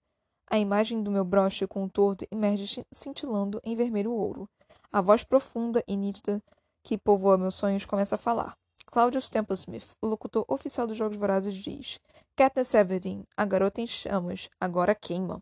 A 0.50 0.60
imagem 0.60 1.02
do 1.02 1.12
meu 1.12 1.26
broche 1.26 1.66
com 1.68 1.84
o 1.84 1.90
tordo 1.90 2.26
emerge 2.32 2.86
cintilando 2.92 3.60
em 3.64 3.76
vermelho 3.76 4.12
ouro. 4.12 4.48
A 4.92 5.02
voz 5.02 5.24
profunda 5.24 5.84
e 5.88 5.98
nítida 5.98 6.42
que 6.84 6.98
povoa 6.98 7.38
meus 7.38 7.56
sonhos 7.56 7.86
começa 7.86 8.16
a 8.16 8.18
falar. 8.18 8.56
Claudius 8.86 9.30
Templesmith, 9.30 9.98
o 10.02 10.08
locutor 10.08 10.46
oficial 10.48 10.88
dos 10.88 10.96
Jogos 10.96 11.18
Vorazes, 11.18 11.56
diz: 11.56 12.00
Katniss 12.36 12.74
Everdeen, 12.74 13.26
a 13.36 13.44
garota 13.44 13.82
em 13.82 13.88
chamas, 13.88 14.50
agora 14.60 14.96
queima. 14.96 15.42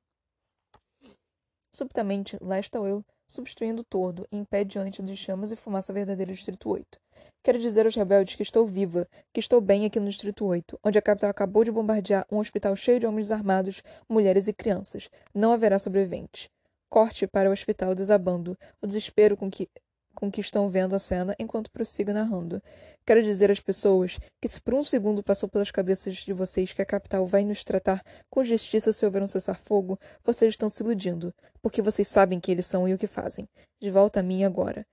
Subitamente, 1.71 2.37
lá 2.41 2.57
estou 2.57 2.87
eu, 2.87 3.03
substituindo 3.33 3.83
tordo, 3.83 4.27
em 4.31 4.43
pé 4.43 4.63
diante 4.63 5.01
de 5.01 5.17
chamas 5.17 5.51
e 5.51 5.55
fumaça 5.55 5.91
verdadeira 5.91 6.31
do 6.31 6.35
Distrito 6.35 6.69
8. 6.69 6.99
Quero 7.41 7.57
dizer 7.57 7.85
aos 7.85 7.95
rebeldes 7.95 8.35
que 8.35 8.43
estou 8.43 8.67
viva, 8.67 9.07
que 9.33 9.39
estou 9.39 9.59
bem 9.59 9.85
aqui 9.85 9.99
no 9.99 10.07
Distrito 10.07 10.45
8, 10.45 10.79
onde 10.83 10.99
a 10.99 11.01
capital 11.01 11.31
acabou 11.31 11.63
de 11.63 11.71
bombardear 11.71 12.27
um 12.31 12.37
hospital 12.37 12.75
cheio 12.75 12.99
de 12.99 13.07
homens 13.07 13.31
armados, 13.31 13.81
mulheres 14.07 14.47
e 14.47 14.53
crianças. 14.53 15.09
Não 15.33 15.51
haverá 15.51 15.79
sobreviventes. 15.79 16.47
Corte 16.89 17.25
para 17.25 17.49
o 17.49 17.53
hospital 17.53 17.95
desabando, 17.95 18.55
o 18.79 18.85
desespero 18.85 19.35
com 19.35 19.49
que 19.49 19.67
com 20.15 20.31
que 20.31 20.41
estão 20.41 20.69
vendo 20.69 20.95
a 20.95 20.99
cena 20.99 21.35
enquanto 21.39 21.71
prossigo 21.71 22.13
narrando. 22.13 22.61
Quero 23.05 23.23
dizer 23.23 23.51
às 23.51 23.59
pessoas 23.59 24.19
que 24.41 24.47
se 24.47 24.61
por 24.61 24.73
um 24.73 24.83
segundo 24.83 25.23
passou 25.23 25.49
pelas 25.49 25.71
cabeças 25.71 26.15
de 26.15 26.33
vocês 26.33 26.73
que 26.73 26.81
a 26.81 26.85
capital 26.85 27.25
vai 27.25 27.43
nos 27.43 27.63
tratar 27.63 28.01
com 28.29 28.43
justiça 28.43 28.93
se 28.93 29.05
houver 29.05 29.21
um 29.21 29.27
cessar-fogo, 29.27 29.99
vocês 30.23 30.53
estão 30.53 30.69
se 30.69 30.83
iludindo, 30.83 31.33
porque 31.61 31.81
vocês 31.81 32.07
sabem 32.07 32.39
que 32.39 32.51
eles 32.51 32.65
são 32.65 32.87
e 32.87 32.93
o 32.93 32.97
que 32.97 33.07
fazem. 33.07 33.47
De 33.81 33.89
volta 33.89 34.19
a 34.19 34.23
mim 34.23 34.43
agora 34.43 34.85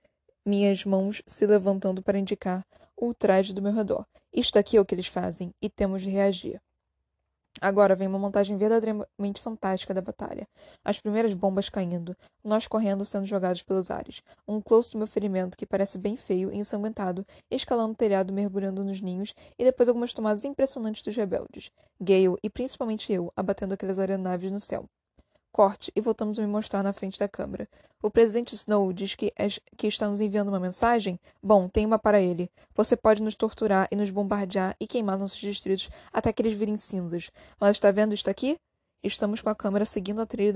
minhas 0.45 0.83
mãos 0.85 1.21
se 1.27 1.45
levantando 1.45 2.01
para 2.01 2.17
indicar 2.17 2.65
o 2.97 3.13
traje 3.13 3.53
do 3.53 3.61
meu 3.61 3.73
redor. 3.73 4.05
Isto 4.33 4.57
aqui 4.57 4.77
é 4.77 4.81
o 4.81 4.85
que 4.85 4.95
eles 4.95 5.07
fazem, 5.07 5.53
e 5.61 5.69
temos 5.69 6.01
de 6.01 6.09
reagir. 6.09 6.61
Agora 7.63 7.95
vem 7.95 8.07
uma 8.07 8.17
montagem 8.17 8.57
verdadeiramente 8.57 9.39
fantástica 9.39 9.93
da 9.93 10.01
batalha. 10.01 10.47
As 10.83 10.99
primeiras 10.99 11.35
bombas 11.35 11.69
caindo, 11.69 12.17
nós 12.43 12.65
correndo 12.65 13.05
sendo 13.05 13.27
jogados 13.27 13.61
pelos 13.61 13.91
ares. 13.91 14.23
Um 14.47 14.59
close 14.59 14.91
do 14.91 14.97
meu 14.97 15.05
ferimento 15.05 15.55
que 15.55 15.67
parece 15.67 15.99
bem 15.99 16.17
feio 16.17 16.51
e 16.51 16.57
ensanguentado, 16.57 17.23
escalando 17.51 17.93
o 17.93 17.95
telhado, 17.95 18.33
mergulhando 18.33 18.83
nos 18.83 18.99
ninhos, 18.99 19.35
e 19.59 19.63
depois 19.63 19.87
algumas 19.87 20.11
tomadas 20.11 20.43
impressionantes 20.43 21.03
dos 21.03 21.15
rebeldes. 21.15 21.69
Gale, 21.99 22.35
e 22.41 22.49
principalmente 22.49 23.13
eu, 23.13 23.31
abatendo 23.35 23.75
aquelas 23.75 23.99
aeronaves 23.99 24.51
no 24.51 24.59
céu. 24.59 24.89
Corte 25.51 25.91
e 25.95 26.01
voltamos 26.01 26.39
a 26.39 26.41
me 26.41 26.47
mostrar 26.47 26.81
na 26.81 26.93
frente 26.93 27.19
da 27.19 27.27
câmera. 27.27 27.67
O 28.01 28.09
presidente 28.09 28.55
Snow 28.55 28.91
diz 28.93 29.15
que, 29.15 29.33
é, 29.37 29.47
que 29.77 29.87
está 29.87 30.07
nos 30.07 30.21
enviando 30.21 30.47
uma 30.47 30.59
mensagem? 30.59 31.19
Bom, 31.43 31.67
tem 31.67 31.85
uma 31.85 31.99
para 31.99 32.21
ele. 32.21 32.49
Você 32.73 32.95
pode 32.95 33.21
nos 33.21 33.35
torturar 33.35 33.87
e 33.91 33.95
nos 33.95 34.09
bombardear 34.09 34.75
e 34.79 34.87
queimar 34.87 35.17
nossos 35.17 35.39
distritos 35.39 35.89
até 36.11 36.31
que 36.31 36.41
eles 36.41 36.53
virem 36.53 36.77
cinzas. 36.77 37.29
Mas 37.59 37.71
está 37.71 37.91
vendo 37.91 38.13
isto 38.13 38.29
aqui? 38.29 38.57
Estamos 39.03 39.41
com 39.41 39.49
a 39.49 39.55
câmera 39.55 39.85
seguindo 39.85 40.21
a 40.21 40.25
trilha 40.25 40.53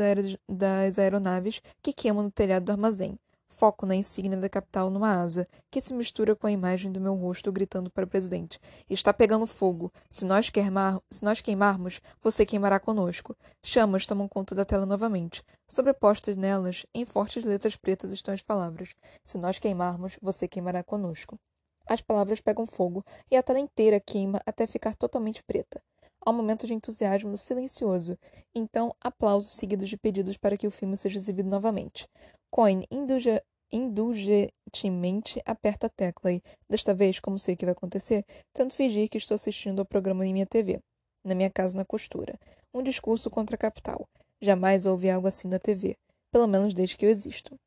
das 0.48 0.98
aeronaves 0.98 1.62
que 1.82 1.94
queimam 1.94 2.24
no 2.24 2.32
telhado 2.32 2.66
do 2.66 2.72
armazém 2.72 3.18
foco 3.56 3.86
na 3.86 3.96
insígnia 3.96 4.38
da 4.38 4.50
capital 4.50 4.90
numa 4.90 5.22
asa, 5.22 5.48
que 5.72 5.80
se 5.80 5.94
mistura 5.94 6.36
com 6.36 6.46
a 6.46 6.52
imagem 6.52 6.92
do 6.92 7.00
meu 7.00 7.16
rosto 7.16 7.52
gritando 7.52 7.90
para 7.90 8.04
o 8.04 8.08
presidente. 8.08 8.60
Está 8.90 9.14
pegando 9.14 9.48
fogo. 9.48 9.92
Se 10.10 10.26
nós, 10.26 10.50
queimar, 10.50 11.00
se 11.10 11.24
nós 11.24 11.40
queimarmos, 11.40 12.02
você 12.22 12.46
queimará 12.46 12.80
conosco. 12.80 13.36
Chamas 13.64 14.06
tomam 14.06 14.28
conta 14.28 14.54
da 14.54 14.66
tela 14.66 14.86
novamente. 14.86 15.42
Sobrepostas 15.68 16.36
nelas, 16.36 16.86
em 16.94 17.06
fortes 17.06 17.46
letras 17.46 17.78
pretas, 17.78 18.12
estão 18.12 18.34
as 18.34 18.42
palavras: 18.42 18.94
Se 19.24 19.38
nós 19.38 19.58
queimarmos, 19.58 20.20
você 20.22 20.48
queimará 20.48 20.84
conosco. 20.84 21.40
As 21.88 22.02
palavras 22.02 22.42
pegam 22.42 22.66
fogo 22.66 23.04
e 23.32 23.38
a 23.38 23.44
tela 23.44 23.60
inteira 23.60 24.00
queima 24.00 24.42
até 24.46 24.68
ficar 24.68 24.96
totalmente 24.96 25.44
preta. 25.44 25.82
Há 26.26 26.32
um 26.32 26.34
momento 26.34 26.66
de 26.66 26.74
entusiasmo 26.74 27.38
silencioso, 27.38 28.18
então 28.54 28.92
aplausos 29.00 29.52
seguidos 29.52 29.88
de 29.88 29.96
pedidos 29.96 30.38
para 30.38 30.58
que 30.58 30.66
o 30.66 30.72
filme 30.72 30.98
seja 30.98 31.20
exibido 31.20 31.48
novamente. 31.48 32.10
Coin 32.56 32.84
indulge, 32.90 33.42
indulgentemente 33.70 35.42
aperta 35.46 35.88
a 35.88 35.90
tecla 35.90 36.32
e, 36.32 36.42
desta 36.70 36.94
vez, 36.94 37.20
como 37.20 37.38
sei 37.38 37.54
que 37.54 37.66
vai 37.66 37.74
acontecer, 37.74 38.24
tento 38.54 38.74
fingir 38.74 39.10
que 39.10 39.18
estou 39.18 39.36
assistindo 39.36 39.80
ao 39.80 39.86
programa 39.86 40.26
em 40.26 40.32
minha 40.32 40.46
TV, 40.46 40.80
na 41.22 41.36
minha 41.36 41.50
casa 41.50 41.76
na 41.76 41.84
costura. 41.84 42.40
Um 42.74 42.82
discurso 42.82 43.30
contra 43.30 43.58
a 43.58 43.60
capital. 43.60 44.08
Jamais 44.42 44.86
ouvi 44.86 45.10
algo 45.10 45.28
assim 45.28 45.50
na 45.50 45.60
TV, 45.60 45.98
pelo 46.32 46.48
menos 46.48 46.74
desde 46.74 46.96
que 46.96 47.06
eu 47.06 47.10
existo. 47.10 47.60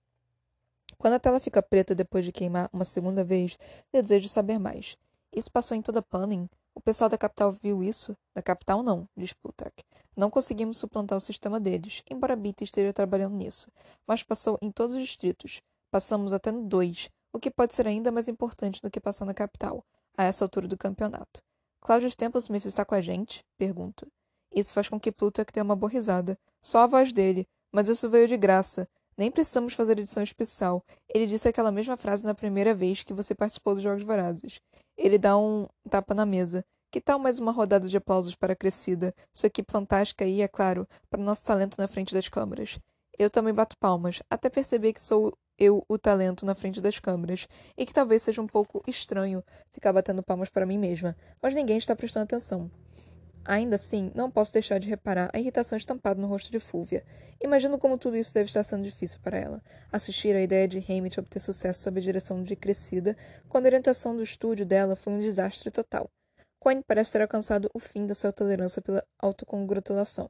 Quando 0.97 1.13
a 1.13 1.21
tela 1.21 1.39
fica 1.39 1.63
preta 1.63 1.95
depois 1.95 2.25
de 2.25 2.33
queimar 2.33 2.71
uma 2.73 2.87
segunda 2.87 3.23
vez, 3.23 3.59
desejo 3.93 4.27
saber 4.27 4.59
mais. 4.59 4.97
Isso 5.37 5.51
passou 5.53 5.77
em 5.77 5.83
toda 5.83 6.01
Panning? 6.01 6.49
O 6.79 6.81
pessoal 6.81 7.11
da 7.11 7.19
capital 7.19 7.51
viu 7.51 7.83
isso? 7.83 8.17
Da 8.33 8.41
capital, 8.41 8.85
não, 8.85 9.09
diz 9.17 9.33
Plutarch. 9.33 9.85
Não 10.17 10.31
conseguimos 10.31 10.79
suplantar 10.79 11.19
o 11.19 11.21
sistema 11.21 11.59
deles, 11.59 12.05
embora 12.09 12.37
Beatty 12.37 12.63
esteja 12.63 12.93
trabalhando 12.93 13.35
nisso, 13.35 13.69
mas 14.07 14.23
passou 14.23 14.57
em 14.63 14.71
todos 14.71 14.95
os 14.95 15.03
distritos. 15.03 15.61
Passamos 15.91 16.33
até 16.33 16.53
no 16.53 16.63
2, 16.63 17.11
o 17.33 17.41
que 17.41 17.51
pode 17.51 17.75
ser 17.75 17.89
ainda 17.89 18.13
mais 18.13 18.29
importante 18.29 18.81
do 18.81 18.89
que 18.89 19.01
passar 19.01 19.25
na 19.25 19.35
capital, 19.35 19.85
a 20.17 20.23
essa 20.23 20.45
altura 20.45 20.69
do 20.69 20.79
campeonato. 20.79 21.43
Claudius 21.81 22.15
Templesmith 22.15 22.65
está 22.65 22.85
com 22.85 22.95
a 22.95 23.01
gente? 23.01 23.45
Pergunto. 23.59 24.07
Isso 24.55 24.73
faz 24.73 24.89
com 24.89 25.01
que 25.01 25.11
Plutarch 25.11 25.53
tenha 25.53 25.65
uma 25.65 25.75
boa 25.75 25.91
risada. 25.91 26.39
Só 26.63 26.79
a 26.85 26.87
voz 26.87 27.13
dele, 27.13 27.45
mas 27.73 27.89
isso 27.89 28.09
veio 28.09 28.29
de 28.29 28.37
graça. 28.37 28.89
Nem 29.19 29.33
precisamos 29.33 29.75
fazer 29.75 29.99
edição 29.99 30.23
especial. 30.23 30.81
Ele 31.13 31.27
disse 31.27 31.49
aquela 31.49 31.73
mesma 31.73 31.97
frase 31.97 32.25
na 32.25 32.35
primeira 32.35 32.73
vez 32.73 33.03
que 33.03 33.13
você 33.13 33.35
participou 33.35 33.75
dos 33.75 33.83
Jogos 33.83 34.05
Vorazes. 34.05 34.61
Ele 34.97 35.19
dá 35.19 35.37
um 35.37 35.67
tapa 35.91 36.15
na 36.15 36.25
mesa. 36.25 36.65
Que 36.89 37.01
tal 37.01 37.19
mais 37.19 37.41
uma 37.41 37.51
rodada 37.51 37.89
de 37.89 37.97
aplausos 37.97 38.37
para 38.37 38.53
a 38.53 38.57
Crescida, 38.57 39.13
sua 39.33 39.49
equipe 39.49 39.73
fantástica 39.73 40.25
e, 40.25 40.41
é 40.41 40.47
claro, 40.47 40.87
para 41.11 41.21
o 41.21 41.25
nosso 41.25 41.45
talento 41.45 41.77
na 41.79 41.89
frente 41.89 42.15
das 42.15 42.29
câmeras? 42.29 42.79
Eu 43.19 43.29
também 43.29 43.53
bato 43.53 43.77
palmas, 43.77 44.23
até 44.31 44.49
perceber 44.49 44.93
que 44.93 45.03
sou 45.03 45.37
eu 45.59 45.85
o 45.89 45.99
talento 45.99 46.47
na 46.47 46.55
frente 46.55 46.81
das 46.81 47.01
câmeras, 47.01 47.49
e 47.77 47.85
que 47.85 47.93
talvez 47.93 48.23
seja 48.23 48.41
um 48.41 48.47
pouco 48.47 48.83
estranho 48.87 49.43
ficar 49.71 49.93
batendo 49.93 50.23
palmas 50.23 50.49
para 50.49 50.65
mim 50.65 50.79
mesma, 50.79 51.17
mas 51.43 51.55
ninguém 51.55 51.77
está 51.77 51.95
prestando 51.97 52.25
atenção. 52.25 52.71
Ainda 53.45 53.77
assim, 53.77 54.13
não 54.15 54.31
posso 54.31 54.53
deixar 54.53 54.79
de 54.79 54.89
reparar 54.89 55.31
a 55.33 55.39
irritação 55.39 55.79
estampada 55.79 56.21
no 56.21 56.27
rosto 56.27 56.51
de 56.51 56.61
Fúvia. 56.61 57.05
Imagino 57.41 57.79
como 57.79 57.97
tudo 57.97 58.17
isso 58.17 58.35
deve 58.35 58.49
estar 58.49 58.63
sendo 58.65 58.83
difícil 58.83 59.21
para 59.23 59.39
ela. 59.39 59.63
Assistir 59.91 60.37
à 60.37 60.41
ideia 60.41 60.69
de 60.69 60.79
Hamit 60.79 61.19
obter 61.19 61.41
sucesso 61.41 61.83
sob 61.83 61.99
a 61.99 62.03
direção 62.03 62.43
de 62.43 62.55
Crescida, 62.55 63.17
quando 63.49 63.67
a 63.67 63.69
orientação 63.69 64.15
do 64.15 64.23
estúdio 64.23 64.67
dela 64.67 64.97
foi 64.97 65.13
um 65.15 65.19
desastre 65.19 65.71
total. 65.71 66.11
Coin 66.59 66.83
parece 66.83 67.13
ter 67.13 67.23
alcançado 67.23 67.71
o 67.73 67.79
fim 67.79 68.07
da 68.07 68.15
sua 68.15 68.33
tolerância 68.33 68.83
pela 68.83 69.05
autocongratulação. 69.19 70.29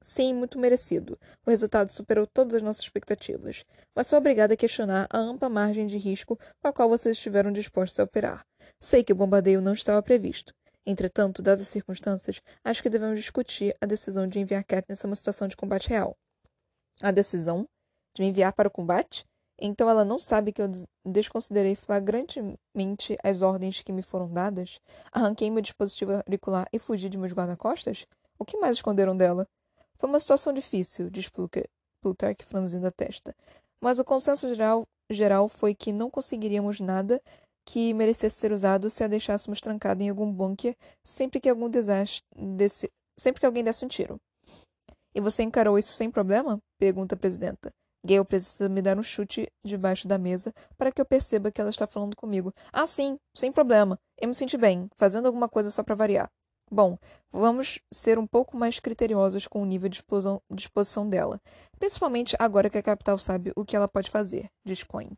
Sim, 0.00 0.34
muito 0.34 0.58
merecido. 0.58 1.16
O 1.46 1.50
resultado 1.50 1.92
superou 1.92 2.26
todas 2.26 2.56
as 2.56 2.62
nossas 2.62 2.82
expectativas. 2.82 3.64
Mas 3.94 4.08
sou 4.08 4.18
obrigada 4.18 4.54
a 4.54 4.56
questionar 4.56 5.06
a 5.08 5.18
ampla 5.18 5.48
margem 5.48 5.86
de 5.86 5.96
risco 5.96 6.36
com 6.60 6.68
a 6.68 6.72
qual 6.72 6.88
vocês 6.88 7.16
estiveram 7.16 7.52
dispostos 7.52 8.00
a 8.00 8.04
operar. 8.04 8.44
Sei 8.80 9.04
que 9.04 9.12
o 9.12 9.16
bombardeio 9.16 9.60
não 9.60 9.74
estava 9.74 10.02
previsto. 10.02 10.52
Entretanto, 10.86 11.42
dadas 11.42 11.62
as 11.62 11.68
circunstâncias, 11.68 12.40
acho 12.64 12.82
que 12.82 12.90
devemos 12.90 13.18
discutir 13.18 13.76
a 13.80 13.86
decisão 13.86 14.26
de 14.26 14.40
enviar 14.40 14.64
Katniss 14.64 15.04
a 15.04 15.08
uma 15.08 15.16
situação 15.16 15.46
de 15.46 15.56
combate 15.56 15.88
real. 15.88 16.16
A 17.00 17.10
decisão? 17.10 17.68
De 18.14 18.22
me 18.22 18.28
enviar 18.28 18.52
para 18.52 18.68
o 18.68 18.70
combate? 18.70 19.24
Então 19.60 19.88
ela 19.88 20.04
não 20.04 20.18
sabe 20.18 20.52
que 20.52 20.60
eu 20.60 20.68
desconsiderei 21.06 21.76
flagrantemente 21.76 23.16
as 23.22 23.42
ordens 23.42 23.80
que 23.80 23.92
me 23.92 24.02
foram 24.02 24.28
dadas? 24.28 24.80
Arranquei 25.12 25.50
meu 25.50 25.62
dispositivo 25.62 26.12
auricular 26.14 26.66
e 26.72 26.80
fugi 26.80 27.08
de 27.08 27.16
meus 27.16 27.32
guarda-costas? 27.32 28.06
O 28.38 28.44
que 28.44 28.58
mais 28.58 28.78
esconderam 28.78 29.16
dela? 29.16 29.46
Foi 29.98 30.08
uma 30.08 30.18
situação 30.18 30.52
difícil, 30.52 31.08
diz 31.08 31.30
Plutarch 32.00 32.44
franzindo 32.44 32.88
a 32.88 32.90
testa. 32.90 33.32
Mas 33.80 34.00
o 34.00 34.04
consenso 34.04 34.48
geral, 34.48 34.84
geral 35.08 35.48
foi 35.48 35.76
que 35.76 35.92
não 35.92 36.10
conseguiríamos 36.10 36.80
nada 36.80 37.22
que 37.64 37.94
merecesse 37.94 38.36
ser 38.36 38.52
usado 38.52 38.90
se 38.90 39.04
a 39.04 39.08
deixássemos 39.08 39.60
trancada 39.60 40.02
em 40.02 40.08
algum 40.08 40.32
bunker 40.32 40.76
sempre 41.02 41.40
que 41.40 41.48
algum 41.48 41.68
desastre 41.68 42.22
desse, 42.36 42.90
sempre 43.16 43.40
que 43.40 43.46
alguém 43.46 43.64
desse 43.64 43.84
um 43.84 43.88
tiro. 43.88 44.20
E 45.14 45.20
você 45.20 45.42
encarou 45.42 45.78
isso 45.78 45.92
sem 45.92 46.10
problema? 46.10 46.60
pergunta 46.78 47.14
a 47.14 47.18
presidenta. 47.18 47.72
Gale 48.04 48.24
precisa 48.24 48.68
me 48.68 48.82
dar 48.82 48.98
um 48.98 49.02
chute 49.02 49.46
debaixo 49.64 50.08
da 50.08 50.18
mesa 50.18 50.52
para 50.76 50.90
que 50.90 51.00
eu 51.00 51.06
perceba 51.06 51.52
que 51.52 51.60
ela 51.60 51.70
está 51.70 51.86
falando 51.86 52.16
comigo. 52.16 52.52
Ah, 52.72 52.86
sim, 52.86 53.16
sem 53.34 53.52
problema. 53.52 53.98
Eu 54.20 54.28
me 54.28 54.34
senti 54.34 54.56
bem, 54.56 54.88
fazendo 54.96 55.26
alguma 55.26 55.48
coisa 55.48 55.70
só 55.70 55.84
para 55.84 55.94
variar. 55.94 56.28
Bom, 56.74 56.98
vamos 57.30 57.78
ser 57.92 58.18
um 58.18 58.26
pouco 58.26 58.56
mais 58.56 58.80
criteriosos 58.80 59.46
com 59.46 59.62
o 59.62 59.66
nível 59.66 59.90
de, 59.90 59.96
explosão, 59.96 60.40
de 60.50 60.62
exposição 60.62 61.06
dela, 61.06 61.38
principalmente 61.78 62.34
agora 62.38 62.70
que 62.70 62.78
a 62.78 62.82
capital 62.82 63.18
sabe 63.18 63.52
o 63.54 63.62
que 63.62 63.76
ela 63.76 63.86
pode 63.86 64.10
fazer, 64.10 64.48
diz 64.64 64.82
Coin. 64.82 65.10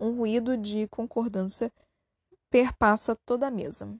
Um 0.00 0.16
ruído 0.16 0.56
de 0.56 0.88
concordância 0.88 1.70
perpassa 2.52 3.16
toda 3.24 3.46
a 3.46 3.50
mesa. 3.50 3.96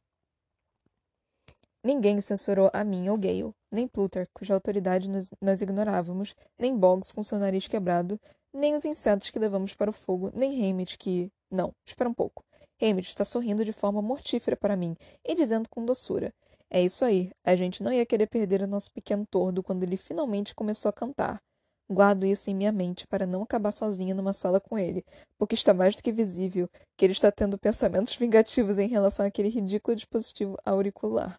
Ninguém 1.83 2.21
censurou 2.21 2.71
a 2.75 2.85
mim 2.85 3.09
ou 3.09 3.17
Gale, 3.17 3.55
nem 3.73 3.89
Plutarch, 3.89 4.31
cuja 4.35 4.53
autoridade 4.53 5.09
nós, 5.09 5.31
nós 5.41 5.63
ignorávamos, 5.63 6.35
nem 6.61 6.77
Boggs 6.77 7.15
com 7.15 7.23
seu 7.23 7.39
nariz 7.39 7.67
quebrado, 7.67 8.21
nem 8.53 8.75
os 8.75 8.85
insetos 8.85 9.31
que 9.31 9.39
levamos 9.39 9.75
para 9.75 9.89
o 9.89 9.93
fogo, 9.93 10.31
nem 10.35 10.71
Hamid 10.71 10.99
que... 10.99 11.33
Não, 11.51 11.73
espera 11.87 12.11
um 12.11 12.15
pouco. 12.15 12.45
Hamid 12.81 13.09
está 13.09 13.25
sorrindo 13.25 13.65
de 13.65 13.73
forma 13.73 14.03
mortífera 14.03 14.57
para 14.57 14.77
mim 14.77 14.97
e 15.25 15.35
dizendo 15.35 15.69
com 15.71 15.85
doçura: 15.85 16.33
é 16.71 16.83
isso 16.83 17.07
aí. 17.07 17.31
A 17.43 17.57
gente 17.57 17.83
não 17.83 17.93
ia 17.93 18.05
querer 18.05 18.27
perder 18.27 18.61
o 18.63 18.67
nosso 18.67 18.93
pequeno 18.93 19.27
tordo 19.27 19.63
quando 19.63 19.83
ele 19.83 19.97
finalmente 19.97 20.55
começou 20.55 20.91
a 20.91 20.93
cantar. 20.93 21.41
Guardo 21.93 22.25
isso 22.25 22.49
em 22.49 22.55
minha 22.55 22.73
mente 22.73 23.07
para 23.07 23.27
não 23.27 23.43
acabar 23.43 23.71
sozinha 23.71 24.15
numa 24.15 24.33
sala 24.33 24.59
com 24.59 24.79
ele, 24.79 25.05
porque 25.37 25.55
está 25.55 25.75
mais 25.75 25.95
do 25.95 26.03
que 26.03 26.11
visível 26.11 26.69
que 26.97 27.05
ele 27.05 27.13
está 27.13 27.31
tendo 27.31 27.59
pensamentos 27.59 28.15
vingativos 28.17 28.79
em 28.79 28.89
relação 28.89 29.27
àquele 29.27 29.49
ridículo 29.49 29.95
dispositivo 29.95 30.57
auricular. 30.65 31.39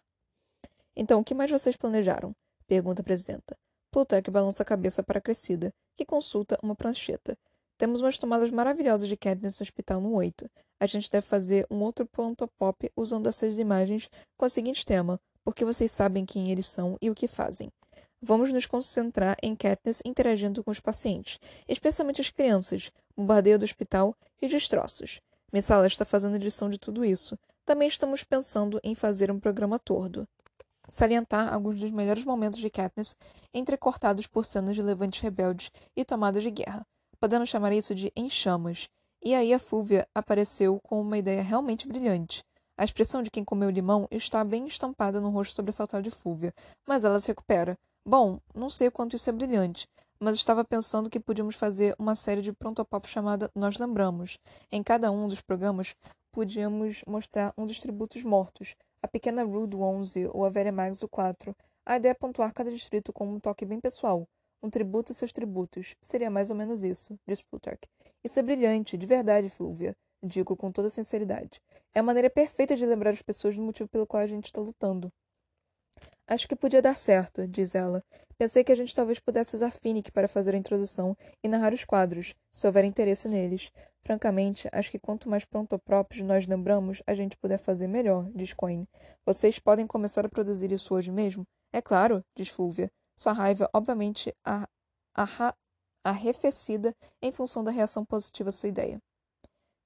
Então, 0.94 1.20
o 1.20 1.24
que 1.24 1.34
mais 1.34 1.50
vocês 1.50 1.76
planejaram? 1.76 2.32
Pergunta 2.68 3.02
a 3.02 3.04
presidenta. 3.04 3.56
Plutarch 3.90 4.30
balança 4.30 4.62
a 4.62 4.66
cabeça 4.66 5.02
para 5.02 5.18
a 5.18 5.22
crescida, 5.22 5.72
que 5.96 6.04
consulta 6.04 6.58
uma 6.62 6.76
prancheta. 6.76 7.36
Temos 7.76 8.00
umas 8.00 8.16
tomadas 8.16 8.50
maravilhosas 8.50 9.08
de 9.08 9.16
Katniss 9.16 9.58
no 9.58 9.64
hospital 9.64 10.00
no 10.00 10.14
8. 10.14 10.48
A 10.78 10.86
gente 10.86 11.10
deve 11.10 11.26
fazer 11.26 11.66
um 11.68 11.80
outro 11.82 12.06
ponto 12.06 12.46
pop 12.56 12.90
usando 12.96 13.28
essas 13.28 13.58
imagens 13.58 14.08
com 14.36 14.46
o 14.46 14.50
seguinte 14.50 14.84
tema, 14.84 15.20
porque 15.42 15.64
vocês 15.64 15.90
sabem 15.90 16.24
quem 16.24 16.52
eles 16.52 16.66
são 16.66 16.96
e 17.00 17.10
o 17.10 17.14
que 17.14 17.26
fazem. 17.26 17.70
Vamos 18.26 18.50
nos 18.50 18.64
concentrar 18.64 19.36
em 19.42 19.54
Katniss 19.54 20.00
interagindo 20.02 20.64
com 20.64 20.70
os 20.70 20.80
pacientes, 20.80 21.38
especialmente 21.68 22.22
as 22.22 22.30
crianças, 22.30 22.90
bombardeio 23.14 23.58
do 23.58 23.66
hospital 23.66 24.16
e 24.40 24.48
destroços. 24.48 25.20
Missala 25.52 25.86
está 25.86 26.06
fazendo 26.06 26.36
edição 26.36 26.70
de 26.70 26.78
tudo 26.78 27.04
isso. 27.04 27.38
Também 27.66 27.86
estamos 27.86 28.24
pensando 28.24 28.80
em 28.82 28.94
fazer 28.94 29.30
um 29.30 29.38
programa 29.38 29.78
tordo. 29.78 30.26
Salientar 30.88 31.52
alguns 31.52 31.78
dos 31.78 31.90
melhores 31.90 32.24
momentos 32.24 32.60
de 32.60 32.70
Katniss, 32.70 33.14
entrecortados 33.52 34.26
por 34.26 34.46
cenas 34.46 34.74
de 34.74 34.80
levantes 34.80 35.20
rebeldes 35.20 35.70
e 35.94 36.02
tomadas 36.02 36.42
de 36.42 36.50
guerra. 36.50 36.86
Podemos 37.20 37.50
chamar 37.50 37.74
isso 37.74 37.94
de 37.94 38.10
em 38.16 38.30
chamas. 38.30 38.88
E 39.22 39.34
aí 39.34 39.52
a 39.52 39.58
Fúvia 39.58 40.08
apareceu 40.14 40.80
com 40.82 40.98
uma 41.02 41.18
ideia 41.18 41.42
realmente 41.42 41.86
brilhante. 41.86 42.42
A 42.74 42.84
expressão 42.84 43.22
de 43.22 43.30
quem 43.30 43.44
comeu 43.44 43.68
limão 43.68 44.08
está 44.10 44.42
bem 44.42 44.66
estampada 44.66 45.20
no 45.20 45.28
rosto 45.28 45.54
sobressaltado 45.54 46.02
de 46.02 46.10
Fúvia, 46.10 46.54
mas 46.88 47.04
ela 47.04 47.20
se 47.20 47.28
recupera. 47.28 47.78
Bom, 48.06 48.38
não 48.54 48.68
sei 48.68 48.88
o 48.88 48.92
quanto 48.92 49.16
isso 49.16 49.30
é 49.30 49.32
brilhante, 49.32 49.88
mas 50.20 50.36
estava 50.36 50.62
pensando 50.62 51.08
que 51.08 51.18
podíamos 51.18 51.56
fazer 51.56 51.94
uma 51.98 52.14
série 52.14 52.42
de 52.42 52.52
prontopop 52.52 53.08
chamada 53.08 53.50
Nós 53.54 53.78
Lembramos. 53.78 54.38
Em 54.70 54.82
cada 54.82 55.10
um 55.10 55.26
dos 55.26 55.40
programas, 55.40 55.96
podíamos 56.30 57.02
mostrar 57.06 57.54
um 57.56 57.64
dos 57.64 57.80
tributos 57.80 58.22
mortos, 58.22 58.76
a 59.02 59.08
pequena 59.08 59.42
Rue 59.42 59.66
do 59.66 59.80
11 59.80 60.28
ou 60.34 60.44
a 60.44 60.50
velha 60.50 60.70
Mags 60.70 61.00
do 61.00 61.08
4. 61.08 61.56
A 61.86 61.96
ideia 61.96 62.10
é 62.10 62.14
pontuar 62.14 62.52
cada 62.52 62.70
distrito 62.70 63.10
com 63.10 63.26
um 63.26 63.40
toque 63.40 63.64
bem 63.64 63.80
pessoal, 63.80 64.28
um 64.62 64.68
tributo 64.68 65.12
a 65.12 65.14
seus 65.14 65.32
tributos. 65.32 65.96
Seria 66.02 66.28
mais 66.28 66.50
ou 66.50 66.56
menos 66.56 66.84
isso, 66.84 67.18
diz 67.26 67.40
Plutarch. 67.40 67.88
Isso 68.22 68.38
é 68.38 68.42
brilhante, 68.42 68.98
de 68.98 69.06
verdade, 69.06 69.48
Flúvia. 69.48 69.96
Digo 70.22 70.54
com 70.54 70.70
toda 70.70 70.90
sinceridade. 70.90 71.58
É 71.94 72.00
a 72.00 72.02
maneira 72.02 72.28
perfeita 72.28 72.76
de 72.76 72.84
lembrar 72.84 73.12
as 73.12 73.22
pessoas 73.22 73.56
do 73.56 73.62
motivo 73.62 73.88
pelo 73.88 74.06
qual 74.06 74.22
a 74.22 74.26
gente 74.26 74.44
está 74.44 74.60
lutando. 74.60 75.10
Acho 76.26 76.48
que 76.48 76.56
podia 76.56 76.80
dar 76.80 76.96
certo, 76.96 77.46
diz 77.46 77.74
ela. 77.74 78.02
Pensei 78.38 78.64
que 78.64 78.72
a 78.72 78.74
gente 78.74 78.94
talvez 78.94 79.20
pudesse 79.20 79.54
usar 79.54 79.70
Finnick 79.70 80.10
para 80.10 80.26
fazer 80.26 80.54
a 80.54 80.58
introdução 80.58 81.16
e 81.42 81.48
narrar 81.48 81.72
os 81.72 81.84
quadros, 81.84 82.34
se 82.50 82.66
houver 82.66 82.84
interesse 82.84 83.28
neles. 83.28 83.70
Francamente, 84.00 84.68
acho 84.72 84.90
que 84.90 84.98
quanto 84.98 85.28
mais 85.28 85.44
prontopróprios 85.44 86.26
nós 86.26 86.46
lembramos, 86.46 87.02
a 87.06 87.14
gente 87.14 87.36
puder 87.36 87.58
fazer 87.58 87.86
melhor, 87.86 88.28
diz 88.34 88.52
Coin. 88.52 88.86
Vocês 89.24 89.58
podem 89.58 89.86
começar 89.86 90.24
a 90.24 90.28
produzir 90.28 90.72
isso 90.72 90.94
hoje 90.94 91.10
mesmo? 91.10 91.46
É 91.72 91.80
claro, 91.80 92.24
diz 92.34 92.48
Fúvia. 92.48 92.90
Sua 93.16 93.32
raiva, 93.32 93.68
obviamente, 93.72 94.34
arrefecida 96.02 96.94
em 97.22 97.30
função 97.30 97.62
da 97.62 97.70
reação 97.70 98.04
positiva 98.04 98.48
à 98.48 98.52
sua 98.52 98.68
ideia. 98.68 99.00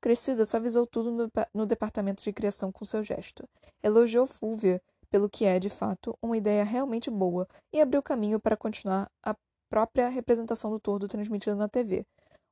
Crescida 0.01 0.47
suavizou 0.47 0.86
tudo 0.86 1.11
no, 1.11 1.30
no 1.53 1.66
departamento 1.66 2.22
de 2.22 2.32
criação 2.32 2.70
com 2.70 2.84
seu 2.84 3.03
gesto. 3.03 3.49
Elogiou 3.82 4.26
Fúvia 4.26 4.80
pelo 5.11 5.28
que 5.28 5.44
é, 5.44 5.59
de 5.59 5.68
fato, 5.68 6.16
uma 6.22 6.36
ideia 6.36 6.64
realmente 6.64 7.11
boa 7.11 7.46
e 7.72 7.80
abriu 7.80 8.02
caminho 8.02 8.40
para 8.40 8.56
continuar 8.56 9.11
a 9.22 9.34
própria 9.68 10.09
representação 10.09 10.70
do 10.70 10.80
tordo 10.80 11.09
transmitida 11.09 11.54
na 11.54 11.68
TV. 11.68 12.06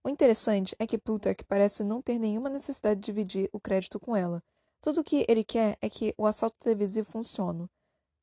O 0.05 0.09
interessante 0.09 0.77
é 0.79 0.87
que 0.87 0.99
Plutarch 0.99 1.45
parece 1.49 1.83
não 1.83 2.01
ter 2.01 2.19
nenhuma 2.19 2.49
necessidade 2.49 3.01
de 3.01 3.07
dividir 3.07 3.49
o 3.53 3.59
crédito 3.59 3.99
com 3.99 4.15
ela. 4.15 4.43
Tudo 4.81 5.01
o 5.01 5.05
que 5.05 5.27
ele 5.29 5.43
quer 5.43 5.77
é 5.81 5.91
que 5.91 6.15
o 6.17 6.27
assalto 6.27 6.57
televisivo 6.61 7.11
funcione. 7.11 7.67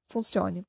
funcione. 0.08 0.66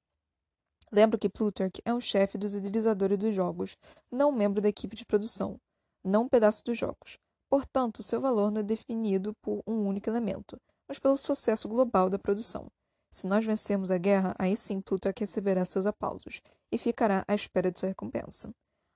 Lembro 0.90 1.18
que 1.18 1.28
Plutarch 1.28 1.80
é 1.84 1.94
um 1.94 2.00
chefe 2.00 2.36
dos 2.36 2.54
idealizadores 2.54 3.18
dos 3.18 3.34
jogos, 3.34 3.76
não 4.10 4.32
membro 4.32 4.60
da 4.60 4.68
equipe 4.68 4.96
de 4.96 5.06
produção, 5.06 5.60
não 6.02 6.22
um 6.22 6.28
pedaço 6.28 6.64
dos 6.64 6.76
jogos. 6.76 7.18
Portanto, 7.48 8.02
seu 8.02 8.20
valor 8.20 8.50
não 8.50 8.60
é 8.60 8.64
definido 8.64 9.34
por 9.40 9.62
um 9.66 9.86
único 9.86 10.10
elemento, 10.10 10.60
mas 10.88 10.98
pelo 10.98 11.16
sucesso 11.16 11.68
global 11.68 12.10
da 12.10 12.18
produção. 12.18 12.68
Se 13.14 13.28
nós 13.28 13.46
vencermos 13.46 13.92
a 13.92 13.96
guerra, 13.96 14.34
aí 14.36 14.56
sim 14.56 14.80
Plutarch 14.80 15.20
receberá 15.20 15.64
seus 15.64 15.86
aplausos 15.86 16.40
e 16.72 16.76
ficará 16.76 17.24
à 17.28 17.34
espera 17.36 17.70
de 17.70 17.78
sua 17.78 17.88
recompensa. 17.88 18.50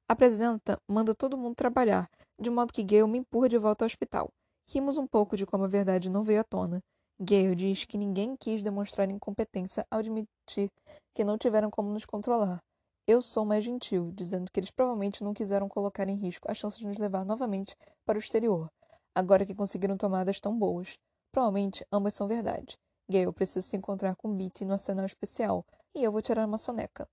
A 0.08 0.16
presidenta 0.16 0.76
manda 0.88 1.14
todo 1.14 1.38
mundo 1.38 1.54
trabalhar, 1.54 2.10
de 2.36 2.50
modo 2.50 2.72
que 2.72 2.82
Gale 2.82 3.06
me 3.06 3.18
empurra 3.18 3.48
de 3.48 3.56
volta 3.56 3.84
ao 3.84 3.86
hospital. 3.86 4.28
Rimos 4.68 4.98
um 4.98 5.06
pouco 5.06 5.36
de 5.36 5.46
como 5.46 5.62
a 5.62 5.68
verdade 5.68 6.10
não 6.10 6.24
veio 6.24 6.40
à 6.40 6.42
tona, 6.42 6.82
Gale 7.20 7.54
diz 7.54 7.84
que 7.84 7.96
ninguém 7.96 8.34
quis 8.36 8.60
demonstrar 8.60 9.08
incompetência 9.08 9.86
ao 9.88 10.00
admitir 10.00 10.68
que 11.14 11.22
não 11.22 11.38
tiveram 11.38 11.70
como 11.70 11.92
nos 11.92 12.04
controlar. 12.04 12.58
Eu 13.06 13.22
sou 13.22 13.44
mais 13.44 13.62
gentil, 13.62 14.10
dizendo 14.12 14.50
que 14.50 14.58
eles 14.58 14.72
provavelmente 14.72 15.22
não 15.22 15.32
quiseram 15.32 15.68
colocar 15.68 16.08
em 16.08 16.16
risco 16.16 16.50
a 16.50 16.54
chance 16.54 16.76
de 16.76 16.88
nos 16.88 16.98
levar 16.98 17.24
novamente 17.24 17.76
para 18.04 18.16
o 18.16 18.20
exterior, 18.20 18.68
agora 19.14 19.46
que 19.46 19.54
conseguiram 19.54 19.96
tomadas 19.96 20.40
tão 20.40 20.58
boas. 20.58 20.98
Provavelmente 21.30 21.86
ambas 21.92 22.14
são 22.14 22.26
verdade. 22.26 22.76
Gale 23.08 23.32
precisa 23.32 23.62
se 23.62 23.76
encontrar 23.76 24.14
com 24.16 24.34
Beatty 24.34 24.64
no 24.64 24.72
arsenal 24.72 25.06
especial, 25.06 25.64
e 25.94 26.02
eu 26.04 26.12
vou 26.12 26.22
tirar 26.22 26.46
uma 26.46 26.58
soneca. 26.58 27.08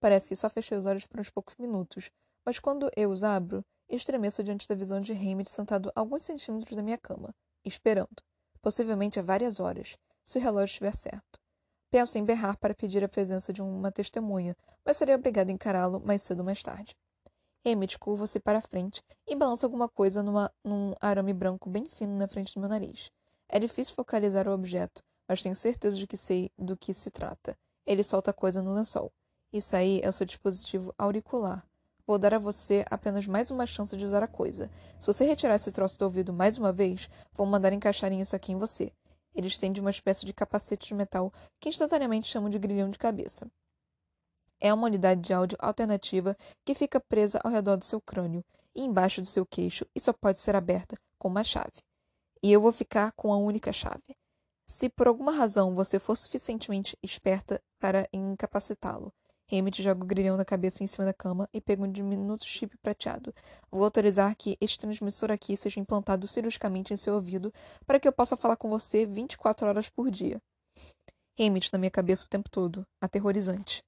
Parece 0.00 0.28
que 0.28 0.36
só 0.36 0.48
fechei 0.48 0.76
os 0.76 0.86
olhos 0.86 1.06
por 1.06 1.20
uns 1.20 1.30
poucos 1.30 1.56
minutos, 1.56 2.10
mas 2.44 2.58
quando 2.58 2.90
eu 2.96 3.10
os 3.10 3.24
abro, 3.24 3.64
estremeço 3.88 4.42
diante 4.42 4.68
da 4.68 4.74
visão 4.74 5.00
de 5.00 5.12
Hammett 5.12 5.50
sentado 5.50 5.92
alguns 5.94 6.22
centímetros 6.22 6.76
da 6.76 6.82
minha 6.82 6.98
cama, 6.98 7.34
esperando 7.64 8.22
possivelmente 8.66 9.20
há 9.20 9.22
várias 9.22 9.60
horas, 9.60 9.96
se 10.24 10.38
o 10.38 10.42
relógio 10.42 10.72
estiver 10.72 10.92
certo. 10.92 11.38
Penso 11.88 12.18
em 12.18 12.24
berrar 12.24 12.58
para 12.58 12.74
pedir 12.74 13.04
a 13.04 13.08
presença 13.08 13.52
de 13.52 13.62
uma 13.62 13.92
testemunha, 13.92 14.56
mas 14.84 14.96
serei 14.96 15.14
obrigada 15.14 15.52
a 15.52 15.54
encará-lo 15.54 16.00
mais 16.00 16.22
cedo 16.22 16.40
ou 16.40 16.44
mais 16.44 16.60
tarde. 16.60 16.92
Emmett 17.64 17.96
curva-se 17.96 18.40
para 18.40 18.58
a 18.58 18.62
frente 18.62 19.04
e 19.24 19.36
balança 19.36 19.66
alguma 19.66 19.88
coisa 19.88 20.20
numa, 20.20 20.52
num 20.64 20.94
arame 21.00 21.32
branco 21.32 21.70
bem 21.70 21.88
fino 21.88 22.16
na 22.16 22.26
frente 22.26 22.54
do 22.54 22.60
meu 22.60 22.68
nariz. 22.68 23.08
É 23.48 23.60
difícil 23.60 23.94
focalizar 23.94 24.48
o 24.48 24.52
objeto, 24.52 25.00
mas 25.28 25.42
tenho 25.42 25.54
certeza 25.54 25.96
de 25.96 26.06
que 26.06 26.16
sei 26.16 26.50
do 26.58 26.76
que 26.76 26.94
se 26.94 27.10
trata. 27.10 27.56
Ele 27.86 28.02
solta 28.02 28.32
coisa 28.32 28.62
no 28.62 28.74
lençol. 28.74 29.12
Isso 29.52 29.76
aí 29.76 30.00
é 30.02 30.08
o 30.08 30.12
seu 30.12 30.26
dispositivo 30.26 30.94
auricular. 30.98 31.64
Vou 32.06 32.18
dar 32.18 32.34
a 32.34 32.38
você 32.38 32.84
apenas 32.90 33.26
mais 33.26 33.50
uma 33.50 33.66
chance 33.66 33.96
de 33.96 34.06
usar 34.06 34.22
a 34.22 34.28
coisa. 34.28 34.70
Se 35.00 35.06
você 35.06 35.24
retirar 35.24 35.56
esse 35.56 35.72
troço 35.72 35.98
do 35.98 36.04
ouvido 36.04 36.32
mais 36.32 36.56
uma 36.56 36.72
vez, 36.72 37.08
vou 37.32 37.46
mandar 37.46 37.72
encaixarem 37.72 38.20
isso 38.20 38.36
aqui 38.36 38.52
em 38.52 38.56
você. 38.56 38.92
Ele 39.34 39.48
estende 39.48 39.80
uma 39.80 39.90
espécie 39.90 40.24
de 40.24 40.32
capacete 40.32 40.88
de 40.88 40.94
metal 40.94 41.32
que 41.60 41.68
instantaneamente 41.68 42.28
chamam 42.28 42.48
de 42.48 42.58
grilhão 42.58 42.90
de 42.90 42.98
cabeça. 42.98 43.50
É 44.60 44.72
uma 44.72 44.86
unidade 44.86 45.20
de 45.20 45.32
áudio 45.32 45.58
alternativa 45.60 46.36
que 46.64 46.74
fica 46.74 47.00
presa 47.00 47.40
ao 47.44 47.50
redor 47.50 47.76
do 47.76 47.84
seu 47.84 48.00
crânio 48.00 48.44
e 48.74 48.82
embaixo 48.82 49.20
do 49.20 49.26
seu 49.26 49.44
queixo 49.44 49.84
e 49.94 50.00
só 50.00 50.12
pode 50.12 50.38
ser 50.38 50.54
aberta 50.54 50.96
com 51.18 51.28
uma 51.28 51.44
chave. 51.44 51.82
E 52.42 52.52
eu 52.52 52.60
vou 52.60 52.72
ficar 52.72 53.12
com 53.12 53.32
a 53.32 53.36
única 53.36 53.72
chave. 53.72 54.16
Se 54.68 54.88
por 54.88 55.06
alguma 55.06 55.30
razão 55.30 55.76
você 55.76 55.96
for 55.96 56.16
suficientemente 56.16 56.98
esperta 57.00 57.62
para 57.78 58.08
incapacitá-lo, 58.12 59.12
Hammett 59.50 59.80
joga 59.80 60.02
o 60.02 60.06
grilhão 60.06 60.36
da 60.36 60.44
cabeça 60.44 60.82
em 60.82 60.88
cima 60.88 61.04
da 61.04 61.14
cama 61.14 61.48
e 61.52 61.60
pega 61.60 61.84
um 61.84 61.90
diminuto 61.90 62.44
chip 62.44 62.76
prateado. 62.78 63.32
Vou 63.70 63.84
autorizar 63.84 64.34
que 64.36 64.58
este 64.60 64.76
transmissor 64.76 65.30
aqui 65.30 65.56
seja 65.56 65.78
implantado 65.78 66.26
cirurgicamente 66.26 66.92
em 66.92 66.96
seu 66.96 67.14
ouvido 67.14 67.54
para 67.86 68.00
que 68.00 68.08
eu 68.08 68.12
possa 68.12 68.36
falar 68.36 68.56
com 68.56 68.68
você 68.68 69.06
24 69.06 69.68
horas 69.68 69.88
por 69.88 70.10
dia. 70.10 70.42
Hammett 71.38 71.72
na 71.72 71.78
minha 71.78 71.90
cabeça 71.90 72.26
o 72.26 72.28
tempo 72.28 72.50
todo, 72.50 72.84
aterrorizante. 73.00 73.84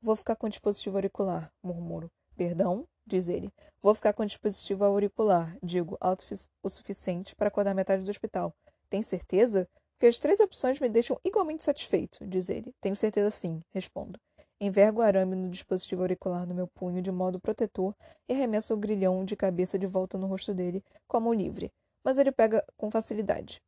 Vou 0.00 0.16
ficar 0.16 0.34
com 0.34 0.46
o 0.46 0.50
dispositivo 0.50 0.96
auricular, 0.96 1.52
murmuro. 1.62 2.10
Perdão? 2.34 2.88
diz 3.06 3.28
ele. 3.28 3.52
Vou 3.82 3.94
ficar 3.94 4.14
com 4.14 4.22
o 4.22 4.26
dispositivo 4.26 4.82
auricular, 4.82 5.58
digo, 5.62 5.98
alto 6.00 6.24
o 6.62 6.70
suficiente 6.70 7.36
para 7.36 7.48
acordar 7.48 7.74
metade 7.74 8.02
do 8.02 8.10
hospital. 8.10 8.54
Tem 8.88 9.02
certeza? 9.02 9.68
Porque 10.00 10.08
as 10.08 10.16
três 10.16 10.40
opções 10.40 10.80
me 10.80 10.88
deixam 10.88 11.20
igualmente 11.22 11.62
satisfeito, 11.62 12.26
diz 12.26 12.48
ele. 12.48 12.74
Tenho 12.80 12.96
certeza 12.96 13.30
sim, 13.30 13.62
respondo. 13.68 14.18
Envergo 14.58 15.00
o 15.00 15.02
arame 15.02 15.36
no 15.36 15.50
dispositivo 15.50 16.00
auricular 16.00 16.46
no 16.46 16.54
meu 16.54 16.66
punho 16.66 17.02
de 17.02 17.12
modo 17.12 17.38
protetor 17.38 17.94
e 18.26 18.32
arremesso 18.32 18.72
o 18.72 18.78
grilhão 18.78 19.22
de 19.26 19.36
cabeça 19.36 19.78
de 19.78 19.86
volta 19.86 20.16
no 20.16 20.26
rosto 20.26 20.54
dele, 20.54 20.82
com 21.06 21.18
a 21.18 21.20
mão 21.20 21.34
livre. 21.34 21.70
Mas 22.02 22.16
ele 22.16 22.32
pega 22.32 22.64
com 22.78 22.90
facilidade. 22.90 23.60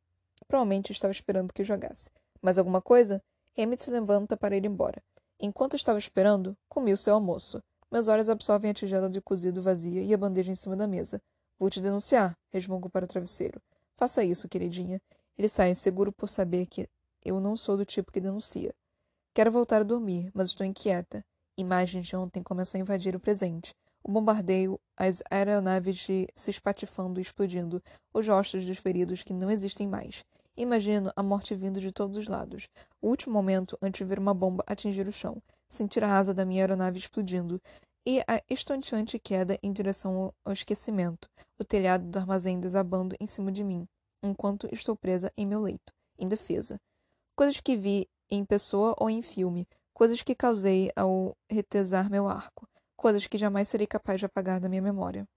Provavelmente 0.47 0.91
estava 0.91 1.11
esperando 1.11 1.53
que 1.53 1.63
jogasse. 1.63 2.09
Mais 2.41 2.57
alguma 2.57 2.81
coisa? 2.81 3.21
Emmett 3.55 3.83
se 3.83 3.91
levanta 3.91 4.35
para 4.35 4.57
ir 4.57 4.65
embora. 4.65 5.03
Enquanto 5.39 5.75
estava 5.75 5.99
esperando, 5.99 6.57
comi 6.67 6.91
o 6.93 6.97
seu 6.97 7.13
almoço. 7.13 7.61
Meus 7.91 8.07
olhos 8.07 8.27
absorvem 8.27 8.71
a 8.71 8.73
tigela 8.73 9.07
de 9.07 9.21
cozido 9.21 9.61
vazia 9.61 10.01
e 10.01 10.11
a 10.11 10.17
bandeja 10.17 10.51
em 10.51 10.55
cima 10.55 10.75
da 10.75 10.87
mesa. 10.87 11.21
Vou 11.59 11.69
te 11.69 11.79
denunciar, 11.79 12.35
resmungo 12.49 12.89
para 12.89 13.05
o 13.05 13.07
travesseiro. 13.07 13.61
Faça 13.95 14.23
isso, 14.23 14.49
queridinha. 14.49 14.99
Ele 15.37 15.49
sai, 15.49 15.73
seguro 15.75 16.11
por 16.11 16.29
saber 16.29 16.65
que 16.67 16.87
eu 17.23 17.39
não 17.39 17.57
sou 17.57 17.75
do 17.77 17.85
tipo 17.85 18.11
que 18.11 18.21
denuncia. 18.21 18.73
Quero 19.33 19.51
voltar 19.51 19.81
a 19.81 19.83
dormir, 19.83 20.29
mas 20.33 20.49
estou 20.49 20.65
inquieta. 20.65 21.25
Imagens 21.57 22.05
de 22.05 22.15
ontem 22.15 22.43
começam 22.43 22.79
a 22.79 22.81
invadir 22.81 23.15
o 23.15 23.19
presente. 23.19 23.73
O 24.03 24.11
bombardeio, 24.11 24.79
as 24.97 25.23
aeronaves 25.31 25.97
de 25.97 26.27
se 26.35 26.51
espatifando 26.51 27.19
e 27.19 27.23
explodindo, 27.23 27.81
os 28.13 28.27
rostos 28.27 28.65
dos 28.65 28.77
feridos 28.77 29.23
que 29.23 29.33
não 29.33 29.49
existem 29.49 29.87
mais. 29.87 30.25
Imagino 30.55 31.11
a 31.15 31.23
morte 31.23 31.55
vindo 31.55 31.79
de 31.79 31.91
todos 31.91 32.15
os 32.15 32.27
lados. 32.27 32.67
O 33.01 33.07
último 33.09 33.33
momento 33.33 33.77
antes 33.81 33.99
de 33.99 34.05
ver 34.05 34.19
uma 34.19 34.33
bomba 34.33 34.63
atingir 34.67 35.07
o 35.07 35.11
chão, 35.11 35.41
sentir 35.67 36.03
a 36.03 36.15
asa 36.15 36.33
da 36.33 36.45
minha 36.45 36.61
aeronave 36.61 36.99
explodindo 36.99 37.59
e 38.05 38.19
a 38.27 38.41
estonteante 38.49 39.17
queda 39.17 39.57
em 39.63 39.71
direção 39.71 40.33
ao 40.43 40.53
esquecimento, 40.53 41.27
o 41.57 41.63
telhado 41.63 42.05
do 42.05 42.19
armazém 42.19 42.59
desabando 42.59 43.15
em 43.19 43.25
cima 43.25 43.51
de 43.51 43.63
mim, 43.63 43.87
enquanto 44.23 44.67
estou 44.73 44.95
presa 44.95 45.31
em 45.37 45.45
meu 45.45 45.59
leito, 45.59 45.93
indefesa. 46.17 46.79
Coisas 47.35 47.59
que 47.59 47.75
vi 47.75 48.07
em 48.31 48.45
pessoa 48.45 48.95
ou 48.97 49.09
em 49.09 49.21
filme, 49.21 49.67
coisas 49.93 50.23
que 50.23 50.33
causei 50.33 50.89
ao 50.95 51.35
retesar 51.51 52.09
meu 52.09 52.27
arco, 52.27 52.67
coisas 52.95 53.27
que 53.27 53.37
jamais 53.37 53.67
serei 53.67 53.85
capaz 53.85 54.19
de 54.19 54.25
apagar 54.25 54.59
da 54.59 54.69
minha 54.69 54.81
memória. 54.81 55.27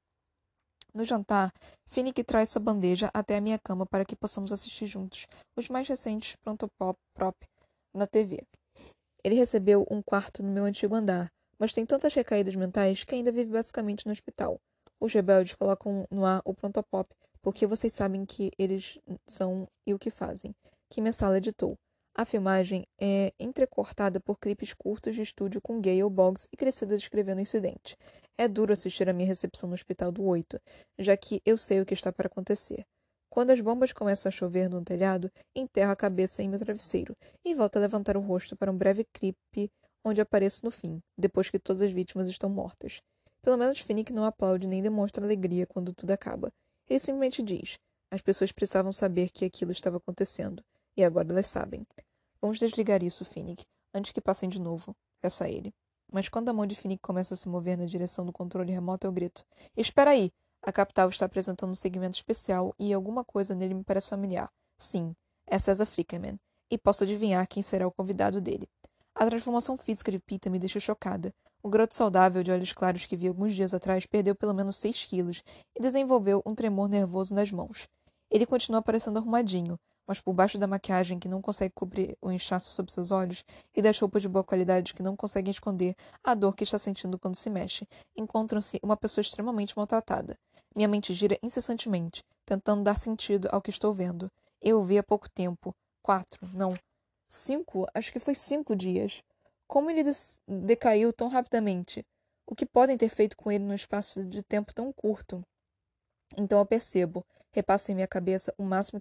No 0.95 1.05
jantar, 1.05 1.53
Finnick 1.87 2.25
traz 2.25 2.49
sua 2.49 2.63
bandeja 2.63 3.11
até 3.13 3.37
a 3.37 3.41
minha 3.41 3.59
cama 3.59 3.85
para 3.85 4.05
que 4.05 4.17
possamos 4.17 4.51
assistir 4.51 4.87
juntos 4.87 5.27
os 5.55 5.69
mais 5.69 5.87
recentes 5.87 6.37
Prontopop 6.37 6.97
na 7.93 8.07
TV. 8.07 8.43
Ele 9.23 9.35
recebeu 9.35 9.87
um 9.91 10.01
quarto 10.01 10.43
no 10.43 10.51
meu 10.51 10.65
antigo 10.65 10.95
andar, 10.95 11.29
mas 11.59 11.73
tem 11.73 11.85
tantas 11.85 12.15
recaídas 12.15 12.55
mentais 12.55 13.05
que 13.05 13.15
ainda 13.15 13.33
vive 13.33 13.51
basicamente 13.51 14.07
no 14.07 14.13
hospital. 14.13 14.59
Os 14.99 15.13
rebeldes 15.13 15.55
colocam 15.55 16.07
no 16.11 16.25
ar 16.25 16.41
o 16.45 16.55
Prontopop 16.55 17.13
porque 17.47 17.65
vocês 17.65 17.93
sabem 17.93 18.27
que 18.27 18.51
eles 18.59 18.99
são 19.25 19.69
e 19.87 19.95
o 19.95 19.99
que 20.01 20.11
fazem, 20.11 20.53
que 20.91 21.01
minha 21.01 21.13
sala 21.13 21.39
editou. 21.39 21.79
A 22.13 22.25
filmagem 22.25 22.85
é 23.01 23.33
entrecortada 23.39 24.19
por 24.19 24.37
clipes 24.37 24.75
curtos 24.75 25.15
de 25.15 25.23
estúdio 25.23 25.61
com 25.61 25.81
Gale 25.81 26.11
Boggs 26.11 26.49
e 26.53 26.57
Crescida 26.57 26.97
descrevendo 26.97 27.39
o 27.39 27.43
incidente. 27.43 27.97
É 28.37 28.49
duro 28.49 28.73
assistir 28.73 29.09
a 29.09 29.13
minha 29.13 29.29
recepção 29.29 29.69
no 29.69 29.77
Hospital 29.77 30.11
do 30.11 30.25
Oito, 30.25 30.61
já 30.99 31.17
que 31.17 31.41
eu 31.47 31.57
sei 31.57 31.81
o 31.81 31.87
que 31.87 31.95
está 31.95 32.13
para 32.13 32.27
acontecer. 32.27 32.85
Quando 33.31 33.51
as 33.51 33.61
bombas 33.61 33.93
começam 33.93 34.29
a 34.29 34.33
chover 34.33 34.69
no 34.69 34.83
telhado, 34.83 35.31
enterro 35.55 35.93
a 35.93 35.97
cabeça 35.97 36.43
em 36.43 36.49
meu 36.49 36.59
travesseiro 36.59 37.15
e 37.45 37.55
volto 37.55 37.77
a 37.77 37.81
levantar 37.81 38.17
o 38.17 38.21
rosto 38.21 38.57
para 38.57 38.73
um 38.73 38.77
breve 38.77 39.05
clipe 39.05 39.71
onde 40.05 40.21
apareço 40.21 40.65
no 40.65 40.71
fim, 40.73 41.01
depois 41.17 41.49
que 41.49 41.61
todas 41.61 41.83
as 41.83 41.93
vítimas 41.93 42.27
estão 42.27 42.51
mortas. 42.51 43.01
Pelo 43.41 43.57
menos 43.57 43.79
Finnick 43.79 44.13
não 44.13 44.25
aplaude 44.25 44.67
nem 44.67 44.83
demonstra 44.83 45.25
alegria 45.25 45.65
quando 45.65 45.93
tudo 45.93 46.11
acaba. 46.11 46.53
Ele 46.89 46.99
simplesmente 46.99 47.43
diz: 47.43 47.79
as 48.11 48.21
pessoas 48.21 48.53
precisavam 48.53 48.93
saber 48.93 49.31
que 49.31 49.45
aquilo 49.45 49.73
estava 49.73 49.97
acontecendo, 49.97 50.65
e 50.97 51.05
agora 51.05 51.29
elas 51.31 51.47
sabem. 51.47 51.87
Vamos 52.41 52.59
desligar 52.59 53.03
isso, 53.03 53.25
Finnick, 53.25 53.65
antes 53.93 54.13
que 54.13 54.21
passem 54.21 54.49
de 54.49 54.61
novo. 54.61 54.95
Peço 55.21 55.43
a 55.43 55.49
ele. 55.49 55.75
Mas 56.13 56.29
quando 56.29 56.49
a 56.49 56.53
mão 56.53 56.67
de 56.67 56.77
Finnick 56.77 57.03
começa 57.03 57.35
a 57.35 57.37
se 57.37 57.49
mover 57.49 57.77
na 57.77 57.87
direção 57.87 58.25
do 58.25 58.33
controle 58.33 58.73
remoto, 58.73 59.07
eu 59.07 59.13
grito. 59.13 59.45
Espera 59.77 60.13
aí! 60.13 60.31
A 60.63 60.73
capital 60.73 61.09
está 61.09 61.27
apresentando 61.27 61.71
um 61.71 61.75
segmento 61.75 62.17
especial 62.17 62.75
e 62.79 62.93
alguma 62.93 63.25
coisa 63.25 63.55
nele 63.55 63.75
me 63.75 63.85
parece 63.85 64.11
familiar. 64.11 64.51
Sim, 64.77 65.15
é 65.47 65.59
César 65.59 65.87
Flickerman. 65.87 66.39
E 66.71 66.77
posso 66.77 67.05
adivinhar 67.05 67.47
quem 67.47 67.63
será 67.63 67.87
o 67.87 67.93
convidado 67.93 68.41
dele. 68.41 68.69
A 69.19 69.25
transformação 69.25 69.79
física 69.79 70.13
de 70.13 70.19
Pita 70.19 70.51
me 70.51 70.59
deixa 70.59 70.79
chocada. 70.79 71.33
O 71.63 71.71
garoto 71.71 71.95
saudável 71.95 72.43
de 72.43 72.51
olhos 72.51 72.75
claros 72.75 73.07
que 73.07 73.17
vi 73.17 73.27
alguns 73.27 73.55
dias 73.55 73.73
atrás 73.73 74.05
perdeu 74.05 74.35
pelo 74.35 74.53
menos 74.53 74.77
seis 74.77 75.07
quilos 75.07 75.43
e 75.75 75.81
desenvolveu 75.81 76.43
um 76.45 76.55
tremor 76.55 76.87
nervoso 76.87 77.35
nas 77.35 77.51
mãos. 77.51 77.89
Ele 78.31 78.45
continua 78.45 78.83
parecendo 78.83 79.19
arrumadinho, 79.19 79.79
mas 80.07 80.21
por 80.21 80.35
baixo 80.35 80.59
da 80.59 80.67
maquiagem 80.67 81.19
que 81.19 81.31
não 81.31 81.41
consegue 81.41 81.73
cobrir 81.75 82.15
o 82.21 82.31
inchaço 82.31 82.69
sob 82.69 82.93
seus 82.93 83.11
olhos 83.11 83.43
e 83.75 83.81
das 83.81 83.99
roupas 83.99 84.21
de 84.21 84.29
boa 84.29 84.45
qualidade 84.45 84.93
que 84.93 85.03
não 85.03 85.17
conseguem 85.17 85.51
esconder 85.51 85.97
a 86.23 86.35
dor 86.35 86.55
que 86.55 86.65
está 86.65 86.79
sentindo 86.79 87.19
quando 87.19 87.37
se 87.37 87.49
mexe, 87.49 87.89
encontram-se 88.15 88.79
uma 88.83 88.99
pessoa 88.99 89.23
extremamente 89.23 89.75
maltratada. 89.75 90.37
Minha 90.75 90.89
mente 90.89 91.15
gira 91.15 91.39
incessantemente, 91.43 92.23
tentando 92.45 92.83
dar 92.83 92.99
sentido 92.99 93.49
ao 93.51 93.63
que 93.63 93.71
estou 93.71 93.95
vendo. 93.95 94.31
Eu 94.61 94.85
vi 94.85 94.99
há 94.99 95.03
pouco 95.03 95.27
tempo. 95.31 95.75
Quatro, 96.03 96.47
não. 96.53 96.75
Cinco? 97.29 97.87
Acho 97.93 98.13
que 98.13 98.21
foi 98.21 98.35
cinco 98.35 98.77
dias. 98.77 99.23
Como 99.67 99.91
ele 99.91 100.11
decaiu 100.47 101.13
tão 101.13 101.29
rapidamente? 101.29 102.05
O 102.47 102.55
que 102.55 102.65
podem 102.65 102.97
ter 102.97 103.09
feito 103.09 103.37
com 103.37 103.51
ele 103.51 103.65
num 103.65 103.75
espaço 103.75 104.25
de 104.25 104.43
tempo 104.43 104.73
tão 104.73 104.93
curto? 104.93 105.43
Então 106.37 106.59
eu 106.59 106.67
percebo, 106.67 107.25
repasso 107.53 107.91
em 107.91 107.95
minha 107.95 108.07
cabeça 108.07 108.55
o 108.57 108.63
máximo 108.63 109.01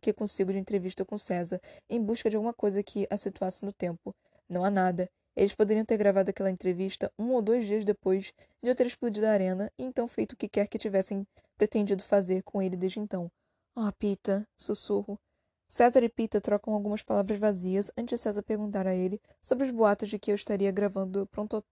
que, 0.00 0.12
consigo 0.12 0.52
de 0.52 0.58
entrevista 0.58 1.04
com 1.04 1.18
César, 1.18 1.60
em 1.90 2.00
busca 2.00 2.30
de 2.30 2.36
alguma 2.36 2.54
coisa 2.54 2.82
que 2.82 3.06
a 3.10 3.16
situasse 3.16 3.64
no 3.64 3.72
tempo. 3.72 4.14
Não 4.48 4.64
há 4.64 4.70
nada. 4.70 5.10
Eles 5.34 5.54
poderiam 5.54 5.84
ter 5.84 5.96
gravado 5.96 6.30
aquela 6.30 6.50
entrevista 6.50 7.12
um 7.18 7.32
ou 7.32 7.42
dois 7.42 7.66
dias 7.66 7.84
depois 7.84 8.32
de 8.62 8.70
eu 8.70 8.74
ter 8.74 8.86
explodido 8.86 9.26
a 9.26 9.30
arena 9.30 9.70
e 9.78 9.84
então 9.84 10.06
feito 10.08 10.32
o 10.32 10.36
que 10.36 10.48
quer 10.48 10.68
que 10.68 10.78
tivessem 10.78 11.26
pretendido 11.58 12.02
fazer 12.02 12.42
com 12.42 12.62
ele 12.62 12.76
desde 12.76 13.00
então. 13.00 13.30
Oh, 13.74 13.92
Pita, 13.98 14.46
sussurro. 14.56 15.18
César 15.68 16.02
e 16.04 16.08
Pita 16.08 16.40
trocam 16.40 16.72
algumas 16.74 17.02
palavras 17.02 17.38
vazias 17.38 17.90
antes 17.96 18.18
de 18.18 18.22
César 18.22 18.42
perguntar 18.42 18.86
a 18.86 18.94
ele 18.94 19.20
sobre 19.42 19.64
os 19.64 19.70
boatos 19.70 20.08
de 20.08 20.18
que 20.18 20.30
eu 20.30 20.34
estaria 20.34 20.70
gravando 20.70 21.26
pronto, 21.26 21.64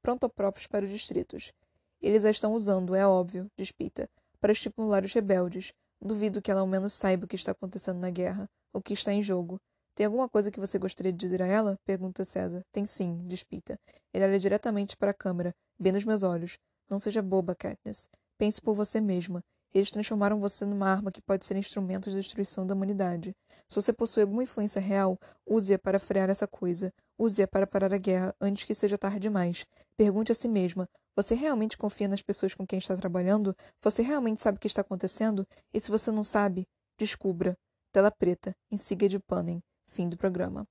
prontopróprios 0.00 0.66
para 0.66 0.84
os 0.84 0.90
distritos. 0.90 1.52
Eles 2.00 2.24
a 2.24 2.30
estão 2.30 2.54
usando, 2.54 2.94
é 2.94 3.06
óbvio, 3.06 3.50
diz 3.56 3.70
Pita 3.70 4.08
para 4.40 4.52
estimular 4.52 5.04
os 5.04 5.12
rebeldes. 5.12 5.72
Duvido 6.00 6.42
que 6.42 6.50
ela 6.50 6.62
ao 6.62 6.66
menos 6.66 6.92
saiba 6.92 7.24
o 7.24 7.28
que 7.28 7.36
está 7.36 7.52
acontecendo 7.52 8.00
na 8.00 8.10
guerra, 8.10 8.50
o 8.72 8.82
que 8.82 8.92
está 8.92 9.12
em 9.12 9.22
jogo. 9.22 9.60
Tem 9.94 10.06
alguma 10.06 10.28
coisa 10.28 10.50
que 10.50 10.58
você 10.58 10.78
gostaria 10.78 11.12
de 11.12 11.18
dizer 11.18 11.40
a 11.40 11.46
ela? 11.46 11.78
pergunta 11.84 12.24
César. 12.24 12.64
Tem 12.72 12.84
sim, 12.84 13.22
diz 13.26 13.44
Pita. 13.44 13.78
Ele 14.12 14.24
olha 14.24 14.38
diretamente 14.38 14.96
para 14.96 15.12
a 15.12 15.14
câmera, 15.14 15.54
bem 15.78 15.92
nos 15.92 16.04
meus 16.04 16.24
olhos. 16.24 16.58
Não 16.90 16.98
seja 16.98 17.22
boba, 17.22 17.54
Katniss. 17.54 18.08
Pense 18.36 18.60
por 18.60 18.74
você 18.74 19.00
mesma. 19.00 19.44
Eles 19.74 19.90
transformaram 19.90 20.38
você 20.38 20.66
numa 20.66 20.88
arma 20.88 21.10
que 21.10 21.22
pode 21.22 21.46
ser 21.46 21.56
instrumento 21.56 22.10
de 22.10 22.16
destruição 22.16 22.66
da 22.66 22.74
humanidade. 22.74 23.34
Se 23.68 23.76
você 23.76 23.92
possui 23.92 24.22
alguma 24.22 24.42
influência 24.42 24.80
real, 24.80 25.18
use-a 25.46 25.78
para 25.78 25.98
frear 25.98 26.28
essa 26.28 26.46
coisa. 26.46 26.92
Use-a 27.18 27.48
para 27.48 27.66
parar 27.66 27.92
a 27.92 27.98
guerra 27.98 28.34
antes 28.40 28.64
que 28.64 28.74
seja 28.74 28.98
tarde 28.98 29.20
demais. 29.20 29.64
Pergunte 29.96 30.30
a 30.30 30.34
si 30.34 30.48
mesma: 30.48 30.88
você 31.16 31.34
realmente 31.34 31.78
confia 31.78 32.08
nas 32.08 32.22
pessoas 32.22 32.54
com 32.54 32.66
quem 32.66 32.78
está 32.78 32.96
trabalhando? 32.96 33.56
Você 33.80 34.02
realmente 34.02 34.42
sabe 34.42 34.56
o 34.56 34.60
que 34.60 34.66
está 34.66 34.82
acontecendo? 34.82 35.46
E 35.72 35.80
se 35.80 35.90
você 35.90 36.10
não 36.10 36.24
sabe, 36.24 36.66
descubra. 36.98 37.56
Tela 37.92 38.10
preta, 38.10 38.54
siga 38.78 39.08
de 39.08 39.18
Panem. 39.18 39.62
Fim 39.86 40.08
do 40.08 40.16
programa. 40.16 40.66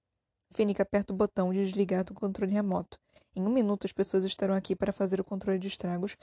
Finnick 0.51 0.81
aperta 0.81 1.13
o 1.13 1.15
botão 1.15 1.53
de 1.53 1.63
desligar 1.63 2.03
do 2.03 2.13
controle 2.13 2.51
remoto. 2.51 2.97
Em 3.35 3.41
um 3.41 3.49
minuto, 3.49 3.85
as 3.85 3.93
pessoas 3.93 4.25
estarão 4.25 4.53
aqui 4.53 4.75
para 4.75 4.91
fazer 4.91 5.21
o 5.21 5.23
controle 5.23 5.57
de 5.57 5.67
estragos 5.67 6.17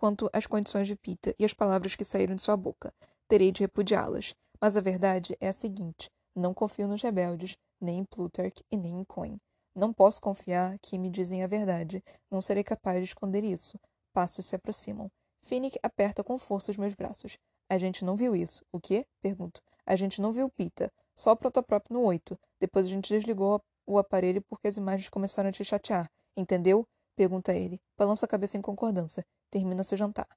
quanto 0.00 0.30
às 0.32 0.46
condições 0.46 0.88
de 0.88 0.96
Pita 0.96 1.34
e 1.38 1.44
as 1.44 1.52
palavras 1.52 1.94
que 1.94 2.06
saíram 2.06 2.34
de 2.34 2.40
sua 2.40 2.56
boca. 2.56 2.90
Terei 3.28 3.52
de 3.52 3.60
repudiá-las. 3.60 4.34
Mas 4.58 4.74
a 4.74 4.80
verdade 4.80 5.36
é 5.38 5.48
a 5.48 5.52
seguinte: 5.52 6.10
não 6.34 6.54
confio 6.54 6.88
nos 6.88 7.02
rebeldes, 7.02 7.54
nem 7.78 7.98
em 7.98 8.04
Plutarch 8.04 8.64
e 8.72 8.78
nem 8.78 9.00
em 9.00 9.04
Coin. 9.04 9.38
Não 9.76 9.92
posso 9.92 10.18
confiar 10.18 10.78
que 10.78 10.98
me 10.98 11.10
dizem 11.10 11.44
a 11.44 11.46
verdade. 11.46 12.02
Não 12.30 12.40
serei 12.40 12.64
capaz 12.64 12.96
de 12.96 13.04
esconder 13.04 13.44
isso. 13.44 13.78
Passos 14.10 14.46
se 14.46 14.56
aproximam. 14.56 15.10
Finnick 15.42 15.78
aperta 15.82 16.24
com 16.24 16.38
força 16.38 16.70
os 16.70 16.78
meus 16.78 16.94
braços. 16.94 17.36
A 17.68 17.76
gente 17.76 18.02
não 18.02 18.16
viu 18.16 18.34
isso. 18.34 18.64
O 18.72 18.80
quê? 18.80 19.04
Pergunto. 19.20 19.60
A 19.84 19.96
gente 19.96 20.22
não 20.22 20.32
viu 20.32 20.48
Pita. 20.48 20.90
Só 21.14 21.32
o 21.32 21.36
protoprópio 21.36 21.92
no 21.92 22.02
8. 22.04 22.38
Depois 22.58 22.86
a 22.86 22.88
gente 22.88 23.12
desligou 23.12 23.60
o 23.86 23.98
aparelho 23.98 24.42
porque 24.48 24.66
as 24.66 24.78
imagens 24.78 25.10
começaram 25.10 25.50
a 25.50 25.52
te 25.52 25.62
chatear. 25.62 26.10
Entendeu? 26.34 26.86
Pergunta 27.14 27.52
ele. 27.52 27.78
Balança 27.98 28.24
a 28.24 28.28
cabeça 28.28 28.56
em 28.56 28.62
concordância. 28.62 29.24
Termina 29.50 29.84
seu 29.84 29.98
jantar. 29.98 30.28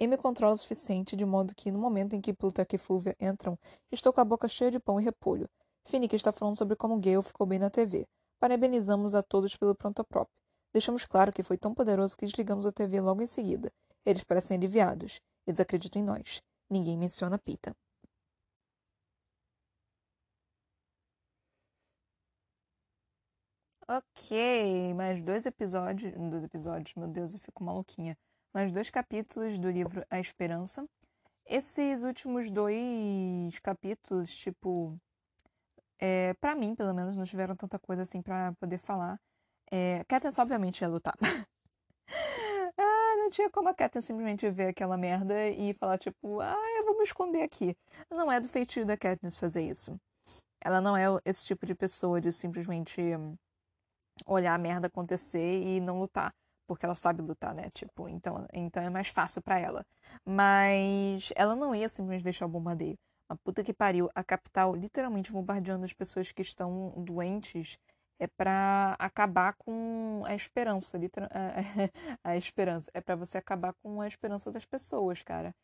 Amy 0.00 0.16
controla 0.16 0.54
o 0.54 0.58
suficiente 0.58 1.16
de 1.16 1.24
modo 1.24 1.54
que, 1.54 1.72
no 1.72 1.78
momento 1.78 2.14
em 2.14 2.20
que 2.20 2.32
Plutarch 2.32 2.76
e 2.76 2.78
Flúvia 2.78 3.16
entram, 3.20 3.58
estou 3.90 4.12
com 4.12 4.20
a 4.20 4.24
boca 4.24 4.48
cheia 4.48 4.70
de 4.70 4.78
pão 4.78 5.00
e 5.00 5.04
repolho. 5.04 5.48
Finnick 5.84 6.14
está 6.14 6.30
falando 6.30 6.56
sobre 6.56 6.76
como 6.76 7.00
Gale 7.00 7.22
ficou 7.22 7.46
bem 7.46 7.58
na 7.58 7.70
TV. 7.70 8.06
Parabenizamos 8.38 9.14
a 9.14 9.22
todos 9.22 9.56
pelo 9.56 9.74
pronto-próprio. 9.74 10.36
Deixamos 10.72 11.04
claro 11.04 11.32
que 11.32 11.42
foi 11.42 11.56
tão 11.56 11.74
poderoso 11.74 12.16
que 12.16 12.26
desligamos 12.26 12.66
a 12.66 12.72
TV 12.72 13.00
logo 13.00 13.22
em 13.22 13.26
seguida. 13.26 13.72
Eles 14.04 14.22
parecem 14.22 14.56
aliviados. 14.56 15.20
Eles 15.46 15.60
acreditam 15.60 16.02
em 16.02 16.04
nós. 16.04 16.42
Ninguém 16.70 16.96
menciona 16.96 17.38
Pita. 17.38 17.74
Ok, 23.88 24.94
mais 24.94 25.22
dois 25.24 25.46
episódios. 25.46 26.12
Dois 26.30 26.44
episódios, 26.44 26.94
meu 26.94 27.08
Deus, 27.08 27.32
eu 27.32 27.38
fico 27.38 27.64
maluquinha. 27.64 28.16
Mais 28.58 28.72
dois 28.72 28.90
capítulos 28.90 29.56
do 29.56 29.70
livro 29.70 30.04
A 30.10 30.18
Esperança. 30.18 30.84
Esses 31.46 32.02
últimos 32.02 32.50
dois 32.50 33.56
capítulos, 33.60 34.36
tipo, 34.36 34.98
é, 36.00 36.34
para 36.40 36.56
mim, 36.56 36.74
pelo 36.74 36.92
menos, 36.92 37.16
não 37.16 37.22
tiveram 37.22 37.54
tanta 37.54 37.78
coisa 37.78 38.02
assim 38.02 38.20
para 38.20 38.52
poder 38.54 38.78
falar. 38.78 39.16
É, 39.70 40.02
Katniss, 40.08 40.40
obviamente, 40.40 40.80
ia 40.80 40.88
lutar. 40.88 41.16
ah, 42.76 43.16
não 43.18 43.30
tinha 43.30 43.48
como 43.48 43.68
a 43.68 43.74
Katniss 43.74 44.06
simplesmente 44.06 44.50
ver 44.50 44.70
aquela 44.70 44.96
merda 44.96 45.48
e 45.50 45.72
falar, 45.74 45.96
tipo, 45.96 46.40
ah, 46.40 46.78
eu 46.78 46.84
vou 46.84 46.98
me 46.98 47.04
esconder 47.04 47.44
aqui. 47.44 47.76
Não 48.10 48.32
é 48.32 48.40
do 48.40 48.48
feitio 48.48 48.84
da 48.84 48.96
Katniss 48.96 49.38
fazer 49.38 49.62
isso. 49.62 49.96
Ela 50.60 50.80
não 50.80 50.96
é 50.96 51.04
esse 51.24 51.44
tipo 51.44 51.64
de 51.64 51.76
pessoa 51.76 52.20
de 52.20 52.32
simplesmente 52.32 53.00
olhar 54.26 54.54
a 54.54 54.58
merda 54.58 54.88
acontecer 54.88 55.62
e 55.62 55.78
não 55.78 56.00
lutar. 56.00 56.34
Porque 56.68 56.84
ela 56.84 56.94
sabe 56.94 57.22
lutar, 57.22 57.54
né? 57.54 57.70
Tipo, 57.70 58.08
então, 58.08 58.46
então 58.52 58.82
é 58.82 58.90
mais 58.90 59.08
fácil 59.08 59.42
para 59.42 59.58
ela. 59.58 59.84
Mas 60.24 61.32
ela 61.34 61.56
não 61.56 61.74
ia 61.74 61.88
simplesmente 61.88 62.24
deixar 62.24 62.46
o 62.46 62.48
bombardeio. 62.48 62.96
A 63.28 63.36
puta 63.36 63.64
que 63.64 63.74
pariu, 63.74 64.10
a 64.14 64.22
capital 64.22 64.74
literalmente 64.74 65.32
bombardeando 65.32 65.84
as 65.84 65.92
pessoas 65.92 66.30
que 66.30 66.42
estão 66.42 66.92
doentes 66.98 67.78
é 68.20 68.26
para 68.26 68.96
acabar 68.98 69.54
com 69.54 70.22
a 70.26 70.34
esperança, 70.34 70.98
a, 70.98 71.00
a 72.32 72.36
esperança. 72.36 72.90
É 72.94 73.00
para 73.00 73.16
você 73.16 73.38
acabar 73.38 73.72
com 73.82 74.00
a 74.00 74.08
esperança 74.08 74.50
das 74.50 74.66
pessoas, 74.66 75.22
cara. 75.22 75.54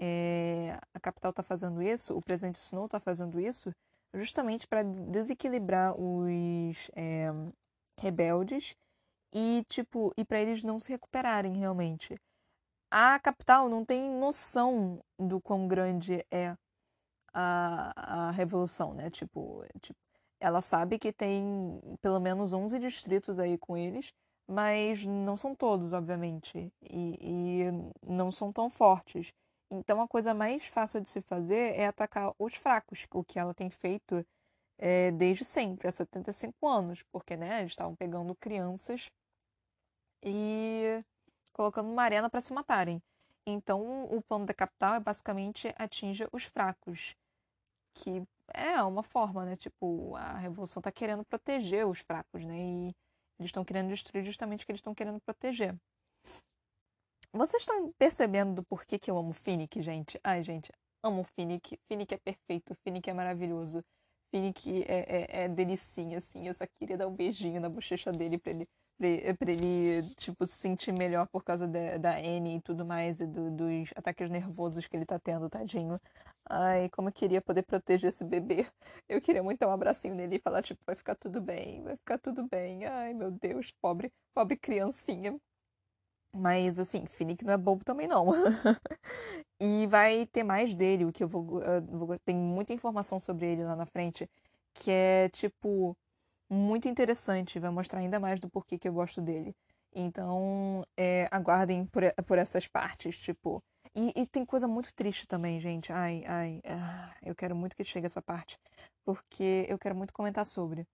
É, 0.00 0.78
a 0.94 1.00
capital 1.00 1.32
tá 1.32 1.42
fazendo 1.42 1.82
isso, 1.82 2.16
o 2.16 2.22
presidente 2.22 2.56
Snow 2.56 2.88
tá 2.88 3.00
fazendo 3.00 3.40
isso 3.40 3.72
justamente 4.14 4.66
para 4.66 4.82
desequilibrar 4.82 5.94
os 5.98 6.90
é, 6.94 7.28
rebeldes 8.00 8.74
e 9.32 9.64
tipo 9.68 10.12
e 10.16 10.24
para 10.24 10.40
eles 10.40 10.62
não 10.62 10.78
se 10.80 10.90
recuperarem 10.90 11.56
realmente. 11.56 12.16
A 12.90 13.18
capital 13.20 13.68
não 13.68 13.84
tem 13.84 14.10
noção 14.10 15.00
do 15.18 15.40
quão 15.40 15.68
grande 15.68 16.24
é 16.30 16.56
a, 17.34 18.28
a 18.28 18.30
revolução, 18.32 18.94
né? 18.94 19.10
Tipo, 19.10 19.64
tipo, 19.80 19.98
ela 20.40 20.60
sabe 20.62 20.98
que 20.98 21.12
tem 21.12 21.80
pelo 22.00 22.20
menos 22.20 22.52
11 22.52 22.78
distritos 22.78 23.38
aí 23.38 23.58
com 23.58 23.76
eles, 23.76 24.12
mas 24.48 25.04
não 25.04 25.36
são 25.36 25.54
todos, 25.54 25.92
obviamente, 25.92 26.72
e, 26.82 27.18
e 27.20 27.64
não 28.06 28.30
são 28.32 28.52
tão 28.52 28.70
fortes. 28.70 29.32
Então, 29.70 30.00
a 30.00 30.08
coisa 30.08 30.32
mais 30.34 30.66
fácil 30.66 31.00
de 31.00 31.08
se 31.08 31.20
fazer 31.20 31.74
é 31.78 31.86
atacar 31.86 32.32
os 32.38 32.54
fracos, 32.54 33.06
o 33.12 33.22
que 33.24 33.38
ela 33.38 33.52
tem 33.54 33.70
feito 33.70 34.24
é, 34.78 35.10
desde 35.12 35.44
sempre, 35.44 35.88
há 35.88 35.92
75 35.92 36.66
anos, 36.66 37.02
porque 37.12 37.36
né, 37.36 37.60
eles 37.60 37.72
estavam 37.72 37.94
pegando 37.96 38.34
crianças 38.36 39.10
e 40.22 41.04
colocando 41.52 41.88
numa 41.88 42.02
arena 42.02 42.30
para 42.30 42.40
se 42.40 42.52
matarem. 42.52 43.02
Então, 43.46 44.04
o 44.04 44.22
plano 44.22 44.44
da 44.46 44.54
capital 44.54 44.94
é 44.94 45.00
basicamente 45.00 45.72
atinja 45.76 46.28
os 46.32 46.44
fracos, 46.44 47.14
que 47.94 48.22
é 48.54 48.82
uma 48.82 49.02
forma, 49.02 49.44
né? 49.44 49.56
Tipo, 49.56 50.14
a 50.16 50.38
revolução 50.38 50.80
está 50.80 50.92
querendo 50.92 51.24
proteger 51.24 51.86
os 51.86 52.00
fracos, 52.00 52.44
né? 52.44 52.58
E 52.58 52.84
eles 53.38 53.48
estão 53.48 53.64
querendo 53.64 53.88
destruir 53.88 54.24
justamente 54.24 54.62
o 54.62 54.66
que 54.66 54.72
eles 54.72 54.80
estão 54.80 54.94
querendo 54.94 55.20
proteger. 55.20 55.74
Vocês 57.32 57.62
estão 57.62 57.92
percebendo 57.92 58.54
do 58.54 58.62
porquê 58.64 58.98
que 58.98 59.10
eu 59.10 59.18
amo 59.18 59.32
Finnick, 59.32 59.80
gente? 59.82 60.18
Ai, 60.24 60.42
gente, 60.42 60.72
amo 61.02 61.24
Finnick. 61.24 61.78
Finnick 61.86 62.14
é 62.14 62.18
perfeito, 62.18 62.74
Finnick 62.82 63.08
é 63.08 63.14
maravilhoso. 63.14 63.84
Finnick 64.30 64.82
é, 64.84 65.42
é, 65.42 65.44
é 65.44 65.48
delicinha, 65.48 66.18
assim. 66.18 66.46
Eu 66.46 66.54
só 66.54 66.64
queria 66.78 66.96
dar 66.96 67.06
um 67.06 67.14
beijinho 67.14 67.60
na 67.60 67.68
bochecha 67.68 68.12
dele 68.12 68.38
pra 68.38 68.52
ele 68.52 68.68
pra 68.98 69.50
ele, 69.52 70.02
tipo, 70.16 70.44
se 70.46 70.54
sentir 70.56 70.92
melhor 70.92 71.26
por 71.28 71.44
causa 71.44 71.66
da, 71.68 71.96
da 71.98 72.16
Annie 72.18 72.56
e 72.56 72.60
tudo 72.60 72.84
mais, 72.84 73.20
e 73.20 73.26
do, 73.26 73.50
dos 73.50 73.90
ataques 73.96 74.28
nervosos 74.30 74.86
que 74.86 74.96
ele 74.96 75.06
tá 75.06 75.18
tendo, 75.18 75.48
tadinho. 75.48 76.00
Ai, 76.50 76.88
como 76.90 77.08
eu 77.08 77.12
queria 77.12 77.40
poder 77.42 77.62
proteger 77.62 78.08
esse 78.08 78.24
bebê. 78.24 78.66
Eu 79.08 79.20
queria 79.20 79.42
muito 79.42 79.60
dar 79.60 79.68
um 79.68 79.72
abracinho 79.72 80.14
nele 80.14 80.36
e 80.36 80.40
falar, 80.40 80.62
tipo, 80.62 80.80
vai 80.86 80.94
ficar 80.96 81.14
tudo 81.14 81.40
bem, 81.40 81.82
vai 81.82 81.96
ficar 81.96 82.18
tudo 82.18 82.46
bem. 82.48 82.84
Ai, 82.86 83.12
meu 83.14 83.30
Deus, 83.30 83.72
pobre, 83.80 84.10
pobre 84.34 84.56
criancinha. 84.56 85.38
Mas, 86.34 86.78
assim, 86.78 87.06
Finnick 87.06 87.44
não 87.44 87.54
é 87.54 87.56
bobo 87.58 87.84
também, 87.84 88.06
não. 88.06 88.30
e 89.60 89.86
vai 89.88 90.26
ter 90.26 90.44
mais 90.44 90.74
dele, 90.74 91.04
o 91.04 91.12
que 91.12 91.24
eu 91.24 91.28
vou, 91.28 91.62
eu 91.62 91.82
vou. 91.82 92.18
Tem 92.20 92.36
muita 92.36 92.72
informação 92.72 93.18
sobre 93.20 93.46
ele 93.46 93.64
lá 93.64 93.74
na 93.76 93.86
frente, 93.86 94.28
que 94.74 94.90
é, 94.90 95.28
tipo 95.30 95.96
muito 96.50 96.88
interessante, 96.88 97.58
vai 97.58 97.70
mostrar 97.70 98.00
ainda 98.00 98.18
mais 98.20 98.40
do 98.40 98.48
porquê 98.48 98.78
que 98.78 98.88
eu 98.88 98.92
gosto 98.92 99.20
dele. 99.20 99.54
Então, 99.94 100.84
é, 100.96 101.28
aguardem 101.30 101.86
por, 101.86 102.02
por 102.26 102.38
essas 102.38 102.66
partes, 102.66 103.18
tipo. 103.20 103.62
E, 103.94 104.12
e, 104.14 104.26
tem 104.26 104.44
coisa 104.44 104.68
muito 104.68 104.92
triste 104.94 105.26
também, 105.26 105.58
gente. 105.60 105.92
Ai, 105.92 106.22
ai, 106.26 106.60
ah, 106.66 107.14
eu 107.22 107.34
quero 107.34 107.56
muito 107.56 107.74
que 107.76 107.84
chegue 107.84 108.06
essa 108.06 108.22
parte, 108.22 108.58
porque 109.04 109.66
eu 109.68 109.78
quero 109.78 109.96
muito 109.96 110.12
comentar 110.12 110.44
sobre. 110.46 110.86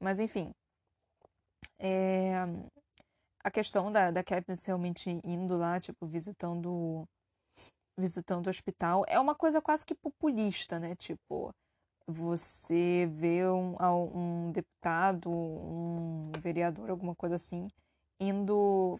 Mas, 0.00 0.18
enfim. 0.20 0.52
É, 1.78 2.34
a 3.42 3.50
questão 3.50 3.90
da, 3.92 4.10
da 4.10 4.24
Katniss 4.24 4.64
realmente 4.66 5.20
indo 5.24 5.56
lá, 5.56 5.78
tipo, 5.80 6.06
visitando 6.06 7.06
visitando 7.98 8.46
o 8.46 8.50
hospital, 8.50 9.04
é 9.08 9.18
uma 9.18 9.34
coisa 9.34 9.62
quase 9.62 9.86
que 9.86 9.94
populista, 9.94 10.78
né? 10.78 10.94
Tipo, 10.96 11.54
você 12.06 13.08
vê 13.12 13.46
um, 13.48 13.76
um 14.14 14.52
deputado, 14.52 15.30
um 15.30 16.30
vereador, 16.40 16.90
alguma 16.90 17.14
coisa 17.14 17.36
assim, 17.36 17.66
indo, 18.20 18.98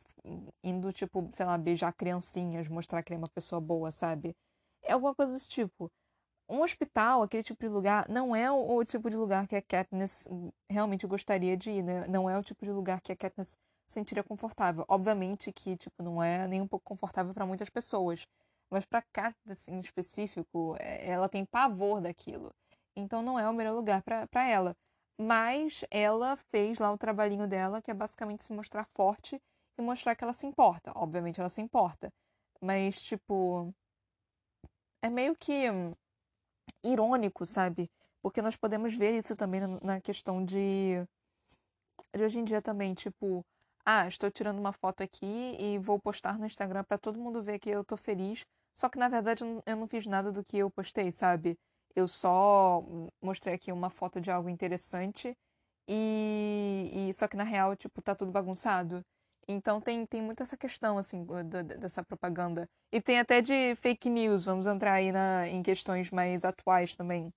indo, 0.62 0.92
tipo, 0.92 1.28
sei 1.30 1.46
lá, 1.46 1.56
beijar 1.56 1.92
criancinhas, 1.92 2.68
mostrar 2.68 3.02
que 3.02 3.12
ele 3.12 3.18
é 3.18 3.22
uma 3.22 3.28
pessoa 3.28 3.60
boa, 3.60 3.90
sabe? 3.92 4.36
É 4.82 4.92
alguma 4.92 5.14
coisa 5.14 5.32
desse 5.32 5.48
tipo. 5.48 5.90
Um 6.48 6.62
hospital, 6.62 7.22
aquele 7.22 7.42
tipo 7.42 7.60
de 7.64 7.68
lugar, 7.68 8.08
não 8.08 8.34
é 8.34 8.50
o, 8.50 8.76
o 8.76 8.84
tipo 8.84 9.10
de 9.10 9.16
lugar 9.16 9.46
que 9.48 9.56
a 9.56 9.62
Katniss 9.62 10.28
realmente 10.70 11.06
gostaria 11.06 11.56
de 11.56 11.70
ir, 11.70 11.82
né? 11.82 12.06
Não 12.08 12.30
é 12.30 12.38
o 12.38 12.42
tipo 12.42 12.64
de 12.64 12.70
lugar 12.72 13.00
que 13.00 13.12
a 13.12 13.16
Katniss 13.16 13.56
sentiria 13.86 14.22
confortável. 14.22 14.84
Obviamente 14.88 15.52
que, 15.52 15.76
tipo, 15.76 16.02
não 16.02 16.22
é 16.22 16.46
nem 16.46 16.60
um 16.60 16.68
pouco 16.68 16.84
confortável 16.84 17.34
para 17.34 17.46
muitas 17.46 17.70
pessoas. 17.70 18.26
Mas 18.70 18.84
para 18.84 19.02
Katniss 19.12 19.68
em 19.68 19.80
específico, 19.80 20.76
é, 20.78 21.08
ela 21.08 21.28
tem 21.28 21.44
pavor 21.44 22.00
daquilo. 22.00 22.52
Então 22.96 23.22
não 23.22 23.38
é 23.38 23.48
o 23.48 23.52
melhor 23.52 23.74
lugar 23.74 24.02
para 24.02 24.48
ela. 24.48 24.74
Mas 25.18 25.84
ela 25.90 26.36
fez 26.50 26.78
lá 26.78 26.92
o 26.92 26.98
trabalhinho 26.98 27.46
dela, 27.46 27.80
que 27.80 27.90
é 27.90 27.94
basicamente 27.94 28.44
se 28.44 28.52
mostrar 28.52 28.84
forte 28.84 29.40
e 29.78 29.82
mostrar 29.82 30.14
que 30.14 30.24
ela 30.24 30.32
se 30.32 30.46
importa. 30.46 30.92
Obviamente 30.94 31.40
ela 31.40 31.48
se 31.48 31.60
importa. 31.60 32.12
Mas, 32.60 33.00
tipo. 33.02 33.74
É 35.02 35.08
meio 35.08 35.36
que 35.36 35.64
irônico, 36.82 37.44
sabe? 37.46 37.90
Porque 38.22 38.42
nós 38.42 38.56
podemos 38.56 38.94
ver 38.94 39.16
isso 39.16 39.36
também 39.36 39.60
na 39.82 40.00
questão 40.00 40.44
de. 40.44 41.06
De 42.14 42.24
hoje 42.24 42.38
em 42.38 42.44
dia 42.44 42.62
também, 42.62 42.94
tipo. 42.94 43.44
Ah, 43.84 44.08
estou 44.08 44.30
tirando 44.30 44.58
uma 44.58 44.72
foto 44.72 45.02
aqui 45.02 45.56
e 45.60 45.78
vou 45.78 45.98
postar 45.98 46.38
no 46.38 46.46
Instagram 46.46 46.82
para 46.84 46.98
todo 46.98 47.20
mundo 47.20 47.42
ver 47.42 47.58
que 47.60 47.70
eu 47.70 47.84
tô 47.84 47.96
feliz. 47.96 48.44
Só 48.74 48.88
que 48.88 48.98
na 48.98 49.08
verdade 49.08 49.44
eu 49.64 49.76
não 49.76 49.86
fiz 49.86 50.06
nada 50.06 50.32
do 50.32 50.42
que 50.42 50.58
eu 50.58 50.70
postei, 50.70 51.12
sabe? 51.12 51.56
Eu 51.96 52.06
só 52.06 52.84
mostrei 53.22 53.54
aqui 53.54 53.72
uma 53.72 53.90
foto 53.90 54.20
de 54.20 54.30
algo 54.30 54.50
interessante 54.50 55.36
e, 55.88 57.08
e 57.08 57.14
só 57.14 57.26
que 57.26 57.36
na 57.36 57.44
real, 57.44 57.74
tipo, 57.74 58.02
tá 58.02 58.14
tudo 58.14 58.30
bagunçado. 58.30 59.02
Então 59.48 59.80
tem, 59.80 60.04
tem 60.06 60.20
muito 60.22 60.42
essa 60.42 60.56
questão, 60.56 60.98
assim, 60.98 61.24
dessa 61.78 62.04
propaganda. 62.04 62.68
E 62.92 63.00
tem 63.00 63.18
até 63.18 63.40
de 63.40 63.74
fake 63.76 64.10
news, 64.10 64.44
vamos 64.44 64.66
entrar 64.66 64.94
aí 64.94 65.12
na, 65.12 65.48
em 65.48 65.62
questões 65.62 66.10
mais 66.10 66.44
atuais 66.44 66.94
também. 66.94 67.32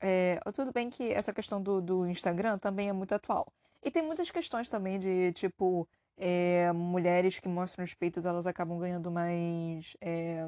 É, 0.00 0.38
tudo 0.54 0.72
bem 0.72 0.90
que 0.90 1.12
essa 1.12 1.32
questão 1.32 1.60
do, 1.62 1.80
do 1.80 2.06
Instagram 2.06 2.58
também 2.58 2.88
é 2.88 2.92
muito 2.92 3.14
atual. 3.14 3.46
E 3.82 3.90
tem 3.90 4.02
muitas 4.02 4.30
questões 4.30 4.68
também 4.68 4.98
de, 4.98 5.32
tipo, 5.32 5.88
é, 6.16 6.72
mulheres 6.72 7.38
que 7.38 7.48
mostram 7.48 7.84
os 7.84 7.94
peitos, 7.94 8.26
elas 8.26 8.46
acabam 8.46 8.78
ganhando 8.78 9.10
mais. 9.10 9.96
É, 10.00 10.44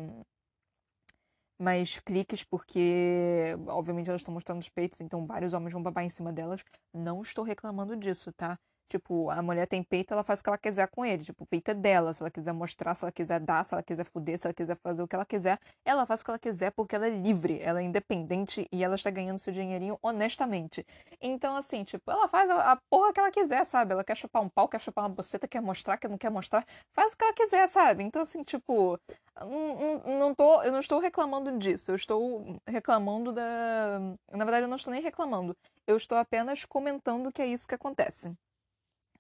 mais 1.59 1.99
cliques, 2.01 2.45
porque, 2.45 3.55
obviamente, 3.69 4.09
elas 4.09 4.21
estão 4.21 4.33
mostrando 4.35 4.61
os 4.61 4.69
peitos, 4.69 5.01
então 5.01 5.27
vários 5.27 5.53
homens 5.53 5.73
vão 5.73 5.83
babar 5.83 6.05
em 6.05 6.09
cima 6.11 6.33
delas. 6.33 6.63
Não 6.93 7.23
estou 7.23 7.45
reclamando 7.45 7.97
disso, 7.97 8.33
tá? 8.33 8.59
Tipo, 8.89 9.30
a 9.30 9.43
mulher 9.43 9.66
tem 9.66 9.82
peito, 9.82 10.14
ela 10.14 10.24
faz 10.24 10.41
o 10.41 10.43
que 10.43 10.49
ela 10.49 10.59
quiser 10.59 10.89
com 10.89 11.05
ele. 11.05 11.22
Tipo, 11.22 11.45
o 11.45 11.47
peito 11.47 11.70
é 11.70 11.74
dela. 11.74 12.12
Se 12.14 12.22
ela 12.22 12.30
quiser 12.30 12.53
mostrar, 12.53 12.95
se 12.95 13.05
ela 13.05 13.12
quiser 13.12 13.39
dar, 13.41 13.64
se 13.64 13.74
ela 13.74 13.82
quiser 13.82 14.05
fuder, 14.05 14.39
se 14.39 14.47
ela 14.47 14.55
quiser 14.55 14.76
fazer 14.76 15.03
o 15.03 15.09
que 15.09 15.14
ela 15.14 15.26
quiser, 15.26 15.59
ela 15.84 16.07
faz 16.07 16.20
o 16.20 16.24
que 16.24 16.30
ela 16.30 16.39
quiser 16.39 16.70
porque 16.72 16.97
ela 16.97 17.07
é 17.07 17.11
livre, 17.11 17.61
ela 17.61 17.80
é 17.80 17.82
independente 17.82 18.66
e 18.72 18.82
ela 18.82 18.95
está 18.95 19.11
ganhando 19.11 19.39
seu 19.39 19.53
dinheirinho 19.53 19.99
honestamente. 20.03 20.86
Então, 21.20 21.57
assim, 21.57 21.84
tipo, 21.84 22.11
ela 22.11 22.28
faz 22.28 22.49
a, 22.51 22.78
porra 22.89 23.12
que 23.12 23.20
ela 23.20 23.30
quiser, 23.30 23.64
sabe? 23.66 23.93
Ela 23.93 24.05
quer 24.05 24.16
chupar 24.16 24.43
um 24.43 24.49
pau, 24.49 24.68
quer 24.68 24.80
chupar 24.80 25.05
uma 25.05 25.14
boceta, 25.14 25.47
quer 25.47 25.61
mostrar, 25.61 25.99
quer 25.99 26.09
não 26.09 26.18
quer 26.18 26.30
mostrar, 26.30 26.66
faz 26.93 27.12
o 27.12 27.16
que 27.16 27.24
ela 27.24 27.34
quiser, 27.34 27.68
sabe? 27.68 28.03
Então, 28.05 28.22
assim, 28.22 28.43
tipo, 28.43 28.99
não, 29.47 30.18
não 30.18 30.34
tô, 30.34 30.62
eu 30.62 30.72
não 30.72 30.80
estou 30.80 30.99
reclamando 30.99 31.57
disso. 31.59 31.91
Eu 31.91 31.97
estou 31.97 32.61
reclamando 32.66 33.32
da. 33.32 34.01
Na 34.32 34.45
verdade, 34.45 34.64
eu 34.64 34.68
não 34.68 34.76
estou 34.76 34.93
nem 34.93 35.03
reclamando. 35.03 35.57
Eu 35.86 35.97
estou 35.97 36.18
apenas 36.18 36.64
comentando 36.64 37.32
que 37.32 37.43
é 37.43 37.47
isso 37.47 37.66
que 37.68 37.74
acontece. 37.74 38.32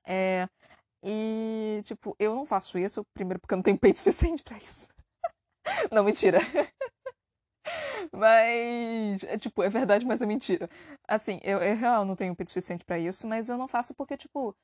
É, 0.08 0.48
e, 1.04 1.80
tipo, 1.84 2.16
eu 2.18 2.34
não 2.34 2.46
faço 2.46 2.78
isso, 2.78 3.04
primeiro 3.14 3.38
porque 3.38 3.54
eu 3.54 3.58
não 3.58 3.62
tenho 3.62 3.78
peito 3.78 3.98
suficiente 4.00 4.42
para 4.42 4.56
isso. 4.56 4.88
não, 5.92 6.02
mentira. 6.02 6.38
mas, 8.12 9.22
é, 9.24 9.38
tipo, 9.38 9.62
é 9.62 9.68
verdade, 9.68 10.06
mas 10.06 10.22
é 10.22 10.26
mentira. 10.26 10.68
Assim, 11.06 11.38
eu, 11.42 11.58
eu 11.58 11.76
real 11.76 12.04
não 12.04 12.16
tenho 12.16 12.34
peito 12.34 12.50
suficiente 12.50 12.84
para 12.84 12.98
isso, 12.98 13.26
mas 13.26 13.48
eu 13.48 13.58
não 13.58 13.68
faço 13.68 13.94
porque, 13.94 14.16
tipo, 14.16 14.54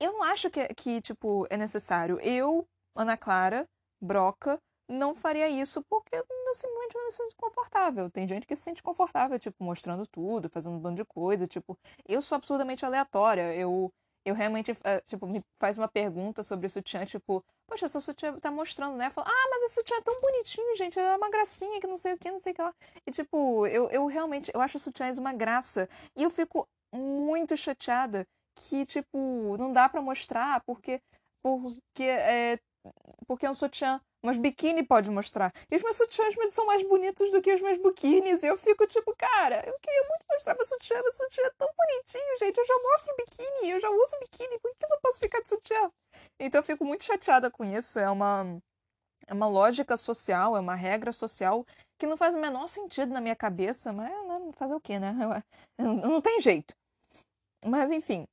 eu 0.00 0.12
não 0.12 0.22
acho 0.24 0.50
que, 0.50 0.66
que, 0.74 1.00
tipo, 1.00 1.46
é 1.50 1.56
necessário. 1.56 2.20
Eu, 2.20 2.66
Ana 2.94 3.16
Clara, 3.16 3.66
Broca, 4.02 4.58
não 4.88 5.14
faria 5.14 5.48
isso 5.48 5.82
porque 5.88 6.16
eu 6.16 6.24
simplesmente 6.54 6.94
não 6.94 7.04
me 7.06 7.12
sinto 7.12 7.36
confortável. 7.36 8.10
Tem 8.10 8.26
gente 8.26 8.46
que 8.46 8.56
se 8.56 8.62
sente 8.62 8.82
confortável, 8.82 9.38
tipo, 9.38 9.62
mostrando 9.62 10.06
tudo, 10.06 10.50
fazendo 10.50 10.76
um 10.76 10.80
bando 10.80 10.96
de 10.96 11.04
coisa. 11.04 11.46
Tipo, 11.46 11.78
eu 12.08 12.20
sou 12.20 12.36
absurdamente 12.36 12.84
aleatória. 12.84 13.54
Eu 13.54 13.92
eu 14.24 14.34
realmente, 14.34 14.72
eh, 14.84 15.00
tipo, 15.06 15.26
me 15.26 15.42
faz 15.58 15.78
uma 15.78 15.88
pergunta 15.88 16.42
sobre 16.42 16.66
o 16.66 16.70
sutiã, 16.70 17.04
tipo, 17.04 17.44
poxa, 17.66 17.88
seu 17.88 18.00
sutiã 18.00 18.38
tá 18.38 18.50
mostrando, 18.50 18.96
né? 18.96 19.10
Fala, 19.10 19.28
ah, 19.28 19.48
mas 19.50 19.62
esse 19.64 19.74
sutiã 19.76 19.96
é 19.96 20.02
tão 20.02 20.20
bonitinho, 20.20 20.76
gente, 20.76 20.98
ele 20.98 21.08
é 21.08 21.16
uma 21.16 21.30
gracinha, 21.30 21.80
que 21.80 21.86
não 21.86 21.96
sei 21.96 22.14
o 22.14 22.18
que, 22.18 22.30
não 22.30 22.38
sei 22.38 22.52
o 22.52 22.54
que 22.54 22.62
lá. 22.62 22.74
E, 23.06 23.10
tipo, 23.10 23.66
eu, 23.66 23.88
eu 23.90 24.06
realmente, 24.06 24.50
eu 24.54 24.60
acho 24.60 24.76
o 24.76 24.80
sutiãs 24.80 25.18
uma 25.18 25.32
graça. 25.32 25.88
E 26.16 26.22
eu 26.22 26.30
fico 26.30 26.68
muito 26.94 27.56
chateada 27.56 28.26
que, 28.56 28.84
tipo, 28.84 29.56
não 29.58 29.72
dá 29.72 29.88
para 29.88 30.02
mostrar, 30.02 30.62
porque, 30.64 31.00
porque, 31.42 32.02
é, 32.04 32.58
porque 33.26 33.46
é 33.46 33.50
um 33.50 33.54
sutiã 33.54 34.00
mas 34.22 34.36
biquíni 34.36 34.82
pode 34.82 35.10
mostrar. 35.10 35.52
E 35.70 35.76
os 35.76 35.82
meus 35.82 35.96
sutiãs 35.96 36.34
são 36.52 36.66
mais 36.66 36.82
bonitos 36.82 37.30
do 37.30 37.40
que 37.40 37.52
os 37.52 37.62
meus 37.62 37.78
biquínis. 37.78 38.42
E 38.42 38.46
eu 38.46 38.56
fico 38.56 38.86
tipo, 38.86 39.14
cara, 39.16 39.56
eu 39.66 39.78
queria 39.80 40.08
muito 40.08 40.26
mostrar 40.30 40.54
meu 40.54 40.66
sutiã. 40.66 41.00
Meu 41.00 41.12
sutiã 41.12 41.44
é 41.44 41.50
tão 41.50 41.68
bonitinho, 41.76 42.38
gente. 42.38 42.58
Eu 42.58 42.66
já 42.66 42.74
mostro 42.82 43.16
biquíni, 43.16 43.70
eu 43.70 43.80
já 43.80 43.90
uso 43.90 44.18
biquíni. 44.20 44.58
Por 44.58 44.70
que 44.76 44.84
eu 44.84 44.90
não 44.90 45.00
posso 45.00 45.18
ficar 45.18 45.40
de 45.40 45.48
sutiã? 45.48 45.90
Então 46.38 46.60
eu 46.60 46.64
fico 46.64 46.84
muito 46.84 47.04
chateada 47.04 47.50
com 47.50 47.64
isso. 47.64 47.98
É 47.98 48.10
uma, 48.10 48.60
é 49.26 49.32
uma 49.32 49.48
lógica 49.48 49.96
social, 49.96 50.56
é 50.56 50.60
uma 50.60 50.74
regra 50.74 51.12
social 51.12 51.66
que 51.98 52.06
não 52.06 52.16
faz 52.16 52.34
o 52.34 52.38
menor 52.38 52.68
sentido 52.68 53.12
na 53.12 53.22
minha 53.22 53.36
cabeça. 53.36 53.90
Mas 53.90 54.10
né, 54.10 54.52
fazer 54.52 54.74
o 54.74 54.80
quê, 54.80 54.98
né? 54.98 55.14
Não 55.78 56.20
tem 56.20 56.40
jeito. 56.40 56.74
Mas 57.64 57.90
enfim, 57.90 58.26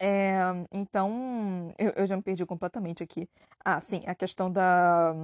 é, 0.00 0.38
então, 0.72 1.74
eu, 1.78 1.90
eu 1.96 2.06
já 2.06 2.16
me 2.16 2.22
perdi 2.22 2.46
completamente 2.46 3.02
aqui. 3.02 3.28
Ah, 3.64 3.80
sim, 3.80 4.02
a 4.06 4.14
questão 4.14 4.50
da, 4.50 5.14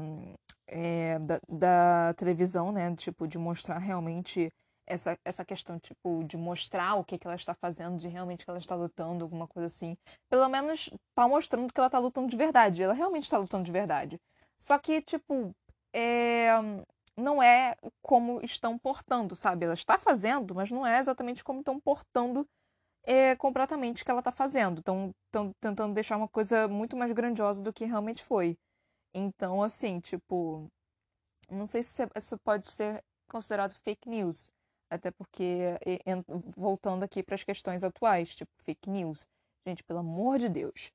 é, 0.66 1.18
da, 1.20 1.41
da, 1.49 2.14
televisão, 2.14 2.72
né? 2.72 2.95
Tipo, 2.97 3.29
de 3.29 3.39
mostrar 3.39 3.79
realmente 3.79 4.51
essa, 4.87 5.16
essa 5.25 5.45
questão, 5.45 5.79
tipo, 5.79 6.25
de 6.25 6.37
mostrar 6.37 6.97
o 6.97 7.05
que, 7.05 7.18
que 7.18 7.27
ela 7.27 7.37
está 7.37 7.55
fazendo, 7.55 7.97
de 7.99 8.09
realmente 8.09 8.45
que 8.45 8.51
ela 8.51 8.59
está 8.59 8.75
lutando, 8.75 9.25
alguma 9.25 9.47
coisa 9.47 9.66
assim. 9.66 9.97
Pelo 10.29 10.49
menos 10.49 10.91
tá 11.14 11.29
mostrando 11.29 11.72
que 11.72 11.81
ela 11.81 11.87
está 11.89 11.99
lutando 11.99 12.29
de 12.29 12.37
verdade. 12.37 12.83
Ela 12.83 12.95
realmente 12.95 13.25
está 13.25 13.39
lutando 13.39 13.64
de 13.64 13.72
verdade. 13.72 14.20
Só 14.59 14.79
que, 14.79 15.01
tipo, 15.01 15.55
é, 15.95 16.51
não 17.16 17.43
é 17.43 17.77
como 18.03 18.41
estão 18.43 18.79
portando, 18.79 19.37
sabe? 19.37 19.64
Ela 19.64 19.75
está 19.75 19.99
fazendo, 19.99 20.55
mas 20.55 20.70
não 20.70 20.87
é 20.87 20.99
exatamente 20.99 21.45
como 21.45 21.61
estão 21.61 21.79
portando 21.81 22.47
é, 23.05 23.37
completamente 23.37 24.03
o 24.03 24.05
que 24.05 24.11
ela 24.11 24.21
está 24.21 24.33
fazendo. 24.33 24.79
Estão 24.79 25.13
tentando 25.61 25.95
deixar 25.95 26.17
uma 26.17 26.29
coisa 26.29 26.69
muito 26.69 26.97
mais 26.97 27.13
grandiosa 27.13 27.63
do 27.63 27.73
que 27.73 27.85
realmente 27.85 28.23
foi. 28.23 28.57
Então, 29.15 29.63
assim, 29.63 30.01
tipo. 30.01 30.69
Não 31.51 31.67
sei 31.67 31.83
se 31.83 32.03
isso 32.17 32.39
pode 32.39 32.71
ser 32.71 33.03
considerado 33.29 33.75
fake 33.75 34.09
news. 34.09 34.51
Até 34.91 35.11
porque, 35.11 35.79
voltando 36.57 37.03
aqui 37.05 37.23
para 37.23 37.35
as 37.35 37.45
questões 37.45 37.83
atuais, 37.83 38.35
tipo, 38.35 38.51
fake 38.63 38.89
news. 38.91 39.27
Gente, 39.67 39.83
pelo 39.85 40.01
amor 40.01 40.39
de 40.39 40.49
Deus, 40.49 40.91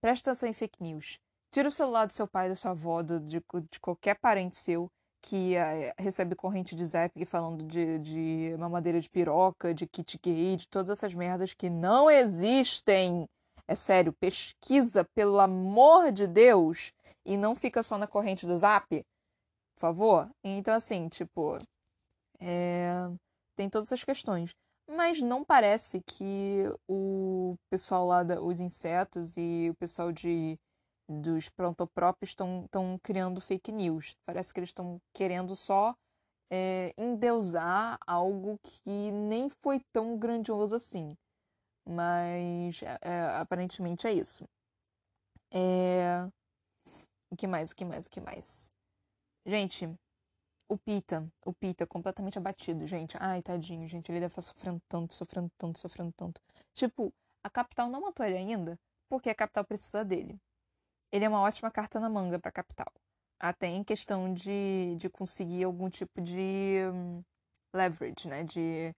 presta 0.00 0.30
atenção 0.30 0.48
em 0.48 0.52
fake 0.52 0.82
news. 0.82 1.18
Tira 1.50 1.68
o 1.68 1.70
celular 1.70 2.06
do 2.06 2.12
seu 2.12 2.26
pai, 2.26 2.48
da 2.48 2.56
sua 2.56 2.72
avó, 2.72 3.02
de, 3.02 3.20
de 3.20 3.80
qualquer 3.80 4.18
parente 4.18 4.56
seu 4.56 4.90
que 5.24 5.56
é, 5.56 5.94
recebe 5.98 6.36
corrente 6.36 6.76
de 6.76 6.84
zap 6.84 7.24
falando 7.24 7.64
de, 7.64 7.98
de 7.98 8.56
mamadeira 8.58 9.00
de 9.00 9.08
piroca, 9.08 9.72
de 9.72 9.86
kit 9.86 10.18
gay, 10.22 10.56
de 10.56 10.68
todas 10.68 10.90
essas 10.90 11.14
merdas 11.14 11.54
que 11.54 11.70
não 11.70 12.10
existem. 12.10 13.26
É 13.66 13.74
sério, 13.74 14.12
pesquisa, 14.12 15.06
pelo 15.14 15.40
amor 15.40 16.12
de 16.12 16.26
Deus, 16.26 16.92
e 17.24 17.38
não 17.38 17.54
fica 17.54 17.82
só 17.82 17.96
na 17.96 18.06
corrente 18.06 18.44
do 18.46 18.54
zap, 18.54 18.86
por 18.90 19.80
favor. 19.80 20.30
Então, 20.44 20.74
assim, 20.74 21.08
tipo, 21.08 21.56
é... 22.38 23.10
tem 23.56 23.70
todas 23.70 23.88
essas 23.88 24.04
questões. 24.04 24.50
Mas 24.86 25.22
não 25.22 25.42
parece 25.42 26.02
que 26.06 26.64
o 26.86 27.54
pessoal 27.70 28.06
lá, 28.06 28.22
da, 28.22 28.42
os 28.42 28.60
insetos 28.60 29.34
e 29.38 29.70
o 29.70 29.74
pessoal 29.76 30.12
de 30.12 30.58
dos 31.08 31.48
prontoprops 31.48 32.30
estão 32.30 32.68
criando 33.02 33.40
fake 33.40 33.72
news. 33.72 34.16
Parece 34.24 34.52
que 34.52 34.60
eles 34.60 34.70
estão 34.70 35.00
querendo 35.12 35.54
só 35.54 35.94
é, 36.50 36.94
endeusar 36.96 37.98
algo 38.06 38.58
que 38.62 39.10
nem 39.10 39.48
foi 39.48 39.80
tão 39.92 40.18
grandioso 40.18 40.74
assim. 40.74 41.16
Mas 41.86 42.82
é, 42.82 42.98
é, 43.02 43.20
aparentemente 43.36 44.06
é 44.06 44.12
isso. 44.12 44.44
É... 45.52 46.26
O 47.30 47.36
que 47.36 47.46
mais? 47.46 47.70
O 47.70 47.76
que 47.76 47.84
mais? 47.84 48.06
O 48.06 48.10
que 48.10 48.20
mais? 48.20 48.70
Gente, 49.46 49.86
o 50.68 50.78
Pita, 50.78 51.30
o 51.44 51.52
Pita 51.52 51.86
completamente 51.86 52.38
abatido, 52.38 52.86
gente. 52.86 53.16
Ai, 53.20 53.42
tadinho, 53.42 53.86
gente. 53.86 54.10
Ele 54.10 54.20
deve 54.20 54.30
estar 54.32 54.42
sofrendo 54.42 54.80
tanto, 54.88 55.12
sofrendo 55.12 55.50
tanto, 55.58 55.78
sofrendo 55.78 56.12
tanto. 56.12 56.40
Tipo, 56.72 57.12
a 57.42 57.50
capital 57.50 57.90
não 57.90 58.00
matou 58.00 58.24
ele 58.24 58.36
ainda, 58.38 58.78
porque 59.08 59.28
a 59.28 59.34
capital 59.34 59.64
precisa 59.64 60.04
dele 60.04 60.40
ele 61.14 61.24
é 61.24 61.28
uma 61.28 61.42
ótima 61.42 61.70
carta 61.70 62.00
na 62.00 62.10
manga 62.10 62.40
para 62.40 62.50
capital. 62.50 62.92
Até 63.38 63.68
em 63.68 63.84
questão 63.84 64.34
de, 64.34 64.96
de 64.96 65.08
conseguir 65.08 65.62
algum 65.62 65.88
tipo 65.88 66.20
de 66.20 66.80
um, 66.92 67.22
leverage, 67.72 68.26
né? 68.28 68.42
De, 68.42 68.92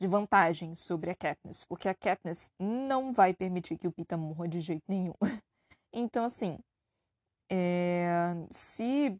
de 0.00 0.08
vantagem 0.08 0.74
sobre 0.74 1.08
a 1.08 1.14
Katniss. 1.14 1.64
Porque 1.64 1.88
a 1.88 1.94
Katniss 1.94 2.50
não 2.58 3.12
vai 3.12 3.32
permitir 3.32 3.78
que 3.78 3.86
o 3.86 3.92
Pita 3.92 4.16
morra 4.16 4.48
de 4.48 4.58
jeito 4.58 4.82
nenhum. 4.88 5.14
então, 5.92 6.24
assim, 6.24 6.58
é, 7.48 8.34
se, 8.50 9.16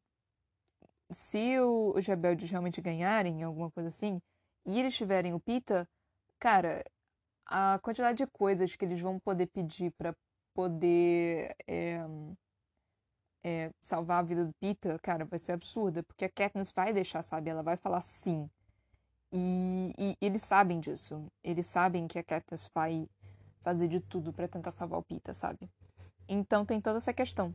se 1.12 1.60
o, 1.60 1.92
os 1.96 2.04
rebeldes 2.04 2.50
realmente 2.50 2.80
ganharem, 2.80 3.44
alguma 3.44 3.70
coisa 3.70 3.88
assim, 3.88 4.20
e 4.66 4.80
eles 4.80 4.96
tiverem 4.96 5.32
o 5.32 5.38
Pita, 5.38 5.88
cara, 6.40 6.82
a 7.46 7.78
quantidade 7.80 8.18
de 8.18 8.26
coisas 8.26 8.74
que 8.74 8.84
eles 8.84 9.00
vão 9.00 9.20
poder 9.20 9.46
pedir 9.46 9.92
para 9.92 10.12
poder 10.54 11.54
é, 11.66 12.00
é, 13.44 13.70
salvar 13.80 14.20
a 14.20 14.26
vida 14.26 14.44
do 14.44 14.52
Peter, 14.54 14.98
cara, 15.00 15.24
vai 15.24 15.38
ser 15.38 15.52
absurda, 15.52 16.02
porque 16.02 16.24
a 16.24 16.28
Katniss 16.28 16.72
vai 16.72 16.92
deixar, 16.92 17.22
sabe? 17.22 17.50
Ela 17.50 17.62
vai 17.62 17.76
falar 17.76 18.02
sim. 18.02 18.48
E, 19.32 19.92
e 19.98 20.16
eles 20.20 20.42
sabem 20.42 20.80
disso. 20.80 21.26
Eles 21.42 21.66
sabem 21.66 22.06
que 22.06 22.18
a 22.18 22.24
Katniss 22.24 22.70
vai 22.74 23.08
fazer 23.60 23.88
de 23.88 24.00
tudo 24.00 24.32
para 24.32 24.48
tentar 24.48 24.70
salvar 24.70 24.98
o 24.98 25.02
Peter, 25.02 25.34
sabe? 25.34 25.70
Então 26.28 26.64
tem 26.64 26.80
toda 26.80 26.98
essa 26.98 27.12
questão 27.12 27.54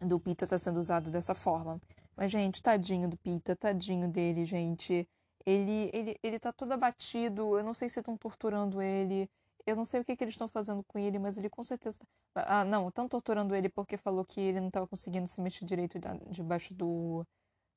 do 0.00 0.20
estar 0.26 0.46
tá 0.46 0.58
sendo 0.58 0.78
usado 0.78 1.10
dessa 1.10 1.34
forma. 1.34 1.80
Mas, 2.16 2.30
gente, 2.30 2.62
tadinho 2.62 3.08
do 3.08 3.16
Pita, 3.16 3.54
tadinho 3.56 4.08
dele, 4.08 4.44
gente. 4.44 5.08
Ele, 5.44 5.90
ele, 5.92 6.16
ele 6.22 6.38
tá 6.38 6.52
todo 6.52 6.72
abatido. 6.72 7.58
Eu 7.58 7.64
não 7.64 7.74
sei 7.74 7.88
se 7.88 8.00
estão 8.00 8.16
torturando 8.16 8.80
ele. 8.80 9.28
Eu 9.66 9.76
não 9.76 9.84
sei 9.84 10.00
o 10.00 10.04
que, 10.04 10.16
que 10.16 10.24
eles 10.24 10.34
estão 10.34 10.48
fazendo 10.48 10.82
com 10.84 10.98
ele, 10.98 11.18
mas 11.18 11.36
ele 11.36 11.50
com 11.50 11.62
certeza. 11.62 12.00
Tá, 12.34 12.60
ah, 12.60 12.64
não, 12.64 12.88
estão 12.88 13.08
torturando 13.08 13.54
ele 13.54 13.68
porque 13.68 13.96
falou 13.96 14.24
que 14.24 14.40
ele 14.40 14.60
não 14.60 14.68
estava 14.68 14.86
conseguindo 14.86 15.26
se 15.26 15.40
mexer 15.40 15.64
direito 15.64 15.98
debaixo 16.30 16.74
do. 16.74 17.24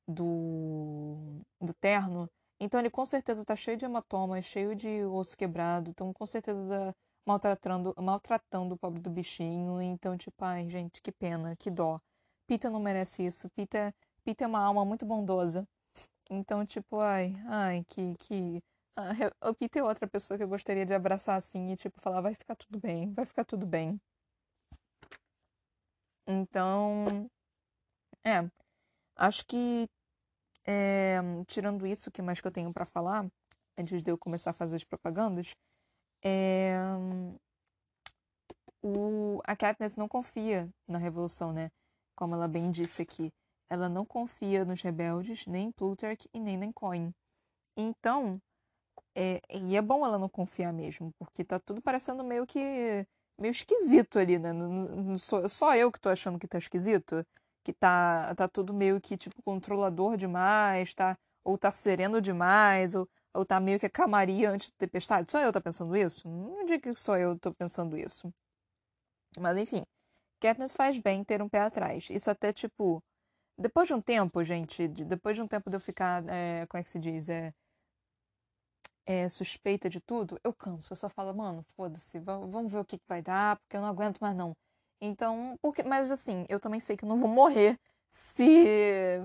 do. 0.08 1.42
do 1.62 1.74
terno. 1.76 2.30
Então 2.60 2.80
ele 2.80 2.90
com 2.90 3.06
certeza 3.06 3.46
tá 3.46 3.56
cheio 3.56 3.78
de 3.78 3.86
hematoma, 3.86 4.42
cheio 4.42 4.76
de 4.76 5.04
osso 5.06 5.38
quebrado. 5.38 5.90
Então 5.90 6.14
com 6.14 6.26
certeza 6.26 6.96
maltratando, 7.26 7.94
maltratando 7.98 8.76
o 8.76 8.78
pobre 8.78 9.02
do 9.02 9.10
bichinho. 9.10 9.82
Então, 9.82 10.18
tipo, 10.18 10.44
ai, 10.44 10.70
gente, 10.70 11.02
que 11.02 11.12
pena, 11.12 11.56
que 11.56 11.70
dó. 11.72 12.00
Pita 12.48 12.70
não 12.70 12.80
merece 12.80 13.26
isso. 13.26 13.50
Pita, 13.52 13.94
Pita 14.24 14.44
é 14.44 14.48
uma 14.48 14.60
alma 14.60 14.86
muito 14.86 15.06
bondosa. 15.06 15.68
Então, 16.30 16.66
tipo, 16.66 17.00
ai, 17.00 17.36
ai, 17.48 17.84
que. 17.88 18.16
que... 18.18 18.64
O 19.42 19.54
Pita 19.56 19.80
é 19.80 19.84
outra 19.84 20.08
pessoa 20.08 20.38
que 20.38 20.44
eu 20.44 20.48
gostaria 20.48 20.86
de 20.86 20.94
abraçar 20.94 21.38
assim 21.38 21.72
e, 21.72 21.76
tipo, 21.76 22.00
falar: 22.00 22.22
vai 22.22 22.36
ficar 22.36 22.56
tudo 22.56 22.80
bem, 22.80 23.12
vai 23.14 23.26
ficar 23.26 23.44
tudo 23.44 23.66
bem. 23.66 24.00
Então. 26.28 27.30
É. 28.24 28.50
Acho 29.16 29.46
que. 29.46 29.88
É, 30.66 31.20
tirando 31.48 31.86
isso, 31.86 32.10
o 32.10 32.12
que 32.12 32.22
mais 32.22 32.40
que 32.40 32.48
eu 32.48 32.52
tenho 32.52 32.72
para 32.74 32.86
falar, 32.86 33.28
antes 33.78 34.02
de 34.02 34.10
eu 34.12 34.18
começar 34.18 34.52
a 34.52 34.54
fazer 34.54 34.78
as 34.78 34.84
propagandas, 34.84 35.54
é, 36.24 36.78
o, 38.82 39.42
a 39.46 39.56
Katniss 39.56 39.96
não 39.96 40.08
confia 40.08 40.70
na 40.88 40.98
Revolução, 40.98 41.52
né? 41.52 41.70
Como 42.16 42.36
ela 42.36 42.48
bem 42.48 42.72
disse 42.72 43.02
aqui. 43.02 43.32
Ela 43.70 43.90
não 43.90 44.06
confia 44.06 44.64
nos 44.64 44.82
rebeldes, 44.82 45.48
nem 45.48 45.68
em 45.68 45.72
Plutarch 45.72 46.30
e 46.34 46.40
nem 46.40 46.64
em 46.64 46.72
Coin. 46.72 47.12
Então, 47.76 48.40
é, 49.16 49.42
e 49.50 49.76
é 49.76 49.82
bom 49.82 50.06
ela 50.06 50.18
não 50.18 50.30
confiar 50.30 50.74
mesmo, 50.74 51.14
porque 51.20 51.44
tá 51.44 51.60
tudo 51.60 51.82
parecendo 51.82 52.24
meio 52.24 52.46
que 52.46 53.06
meio 53.38 53.52
esquisito 53.52 54.20
ali, 54.20 54.40
né? 54.40 54.54
Não, 54.54 54.70
não 54.70 55.18
sou, 55.18 55.48
só 55.50 55.76
eu 55.76 55.92
que 55.92 56.00
tô 56.00 56.10
achando 56.10 56.40
que 56.40 56.48
tá 56.48 56.58
esquisito, 56.58 57.26
que 57.64 57.74
tá, 57.74 58.34
tá 58.36 58.48
tudo 58.48 58.74
meio 58.74 59.00
que 59.02 59.18
tipo 59.18 59.42
controlador 59.44 60.18
demais, 60.18 60.94
tá 60.94 61.18
ou 61.44 61.58
tá 61.58 61.72
sereno 61.72 62.22
demais, 62.22 62.96
ou, 62.96 63.08
ou 63.34 63.46
tá 63.46 63.60
meio 63.60 63.80
que 63.80 63.86
a 63.86 63.90
camaria 63.90 64.50
antes 64.52 64.70
da 64.72 64.78
tempestade. 64.78 65.30
Só 65.32 65.40
eu 65.40 65.52
tô 65.52 65.62
pensando 65.62 65.96
isso? 65.96 66.28
Não 66.30 66.66
digo 66.66 66.82
que 66.94 66.96
só 66.96 67.18
eu 67.18 67.38
tô 67.40 67.54
pensando 67.54 67.98
isso. 67.98 68.34
Mas 69.40 69.58
enfim, 69.58 69.84
Katniss 70.42 70.74
faz 70.76 71.00
bem 71.00 71.24
ter 71.24 71.42
um 71.42 71.50
pé 71.50 71.62
atrás. 71.62 72.10
Isso 72.10 72.30
até 72.30 72.54
tipo 72.54 73.04
depois 73.58 73.88
de 73.88 73.94
um 73.94 74.02
tempo, 74.02 74.44
gente, 74.44 74.88
depois 74.88 75.36
de 75.36 75.42
um 75.42 75.48
tempo 75.48 75.70
de 75.70 75.76
eu 75.76 75.80
ficar, 75.80 76.24
é, 76.28 76.66
como 76.68 76.80
é 76.82 76.84
que 76.84 76.90
se 76.90 77.00
diz, 77.00 77.30
é, 77.30 77.54
é, 79.06 79.28
suspeita 79.30 79.90
de 79.90 80.00
tudo, 80.00 80.40
eu 80.44 80.54
canso. 80.54 80.94
Eu 80.94 80.98
só 80.98 81.10
falo, 81.10 81.34
mano, 81.34 81.64
foda-se, 81.76 82.20
vamos 82.20 82.72
ver 82.72 82.80
o 82.80 82.86
que, 82.86 82.98
que 82.98 83.06
vai 83.08 83.22
dar, 83.22 83.58
porque 83.60 83.78
eu 83.78 83.82
não 83.82 83.88
aguento 83.90 84.20
mais 84.20 84.36
não. 84.36 84.56
Então, 85.02 85.58
porque, 85.62 85.84
mas 85.84 86.12
assim, 86.12 86.46
eu 86.50 86.60
também 86.60 86.80
sei 86.80 86.96
que 86.98 87.04
eu 87.06 87.10
não 87.10 87.18
vou 87.18 87.30
morrer 87.30 87.80
se 88.10 89.22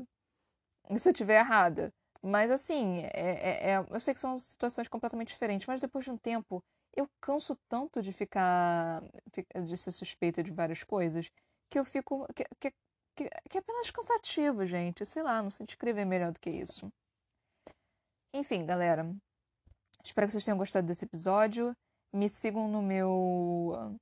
se 0.96 1.08
eu 1.08 1.12
tiver 1.12 1.38
errada. 1.40 1.92
Mas 2.22 2.50
assim, 2.50 3.00
é, 3.14 3.70
é, 3.70 3.70
é, 3.72 3.86
eu 3.90 4.00
sei 4.00 4.14
que 4.14 4.20
são 4.20 4.36
situações 4.38 4.88
completamente 4.88 5.28
diferentes, 5.28 5.66
mas 5.66 5.80
depois 5.80 6.04
de 6.04 6.10
um 6.10 6.16
tempo, 6.16 6.62
eu 6.96 7.08
canso 7.20 7.56
tanto 7.68 8.02
de 8.02 8.12
ficar 8.12 9.02
de 9.64 9.76
ser 9.76 9.92
suspeita 9.92 10.42
de 10.42 10.50
várias 10.52 10.82
coisas 10.82 11.30
que 11.70 11.78
eu 11.78 11.84
fico 11.84 12.26
que, 12.34 12.44
que, 12.58 12.72
que, 13.14 13.56
é 13.56 13.58
apenas 13.58 13.90
cansativo, 13.90 14.66
gente. 14.66 15.04
Sei 15.04 15.22
lá, 15.22 15.42
não 15.42 15.50
sei 15.50 15.66
descrever 15.66 16.04
melhor 16.04 16.32
do 16.32 16.40
que 16.40 16.50
isso. 16.50 16.90
Enfim, 18.32 18.64
galera. 18.66 19.04
Espero 20.08 20.26
que 20.26 20.32
vocês 20.32 20.44
tenham 20.46 20.56
gostado 20.56 20.86
desse 20.86 21.04
episódio. 21.04 21.76
Me 22.14 22.30
sigam 22.30 22.66
no 22.66 22.80
meu. 22.80 23.98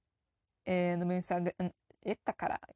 É, 0.65 0.95
no 0.95 1.05
meu 1.05 1.19
Instagram. 1.19 1.53
Eita 2.05 2.33
caralho! 2.33 2.75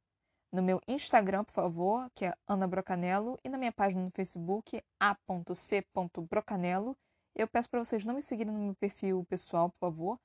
No 0.51 0.61
meu 0.61 0.81
Instagram, 0.85 1.45
por 1.45 1.53
favor, 1.53 2.11
que 2.13 2.25
é 2.25 2.33
Ana 2.45 2.67
Brocanello, 2.67 3.39
e 3.41 3.47
na 3.47 3.57
minha 3.57 3.71
página 3.71 4.03
no 4.03 4.11
Facebook, 4.11 4.83
a.c.brocanello. 4.99 6.97
Eu 7.33 7.47
peço 7.47 7.69
para 7.69 7.79
vocês 7.79 8.03
não 8.03 8.13
me 8.15 8.21
seguirem 8.21 8.53
no 8.53 8.59
meu 8.59 8.75
perfil 8.75 9.23
pessoal, 9.23 9.69
por 9.69 9.79
favor, 9.79 10.19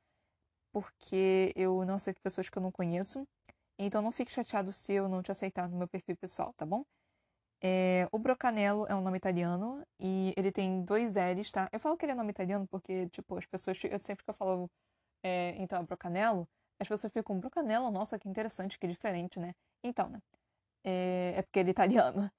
porque 0.72 1.52
eu 1.54 1.84
não 1.84 1.94
aceito 1.94 2.20
pessoas 2.20 2.48
que 2.48 2.59
eu 2.59 2.62
não 2.62 2.72
conheço. 2.72 3.24
Então 3.78 4.02
não 4.02 4.11
fique 4.11 4.32
chateado 4.32 4.72
se 4.72 4.92
eu 4.92 5.09
não 5.09 5.22
te 5.22 5.30
aceitar 5.30 5.68
no 5.68 5.76
meu 5.78 5.86
perfil 5.86 6.16
pessoal, 6.16 6.52
tá 6.54 6.66
bom? 6.66 6.84
É, 7.62 8.07
o 8.12 8.18
Brocanello 8.18 8.86
é 8.86 8.94
um 8.94 9.00
nome 9.00 9.16
italiano 9.16 9.82
e 9.98 10.34
ele 10.36 10.52
tem 10.52 10.84
dois 10.84 11.14
L's, 11.16 11.50
tá? 11.50 11.68
Eu 11.72 11.80
falo 11.80 11.96
que 11.96 12.04
ele 12.04 12.12
é 12.12 12.14
nome 12.14 12.30
italiano 12.30 12.66
porque, 12.68 13.09
tipo, 13.09 13.36
as 13.36 13.46
pessoas, 13.46 13.78
sempre 14.00 14.24
que 14.24 14.30
eu 14.30 14.34
falo, 14.34 14.70
é, 15.22 15.54
então, 15.59 15.80
é 15.80 15.82
Brocanello, 15.82 16.48
as 16.78 16.88
pessoas 16.88 17.12
ficam, 17.12 17.38
Brocanello, 17.40 17.90
nossa, 17.90 18.18
que 18.18 18.28
interessante, 18.28 18.78
que 18.78 18.86
diferente, 18.86 19.40
né? 19.40 19.54
Então, 19.82 20.09
né? 20.09 20.20
É, 20.84 21.34
é 21.36 21.42
porque 21.42 21.59
ele 21.59 21.70
é 21.70 21.72
italiano. 21.72 22.30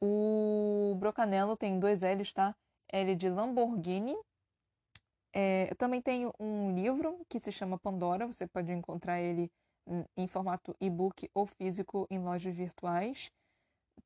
O 0.00 0.94
Brocanello 0.98 1.56
tem 1.56 1.78
dois 1.80 2.02
L's, 2.02 2.32
tá? 2.32 2.54
L 2.92 3.16
de 3.16 3.28
Lamborghini. 3.28 4.14
É, 5.34 5.70
eu 5.70 5.76
também 5.76 6.00
tenho 6.00 6.32
um 6.38 6.72
livro 6.74 7.24
que 7.28 7.40
se 7.40 7.50
chama 7.52 7.78
Pandora, 7.78 8.26
você 8.26 8.46
pode 8.46 8.72
encontrar 8.72 9.20
ele 9.20 9.50
em 10.16 10.26
formato 10.26 10.74
e-book 10.80 11.30
ou 11.34 11.46
físico 11.46 12.06
em 12.10 12.18
lojas 12.18 12.54
virtuais, 12.54 13.30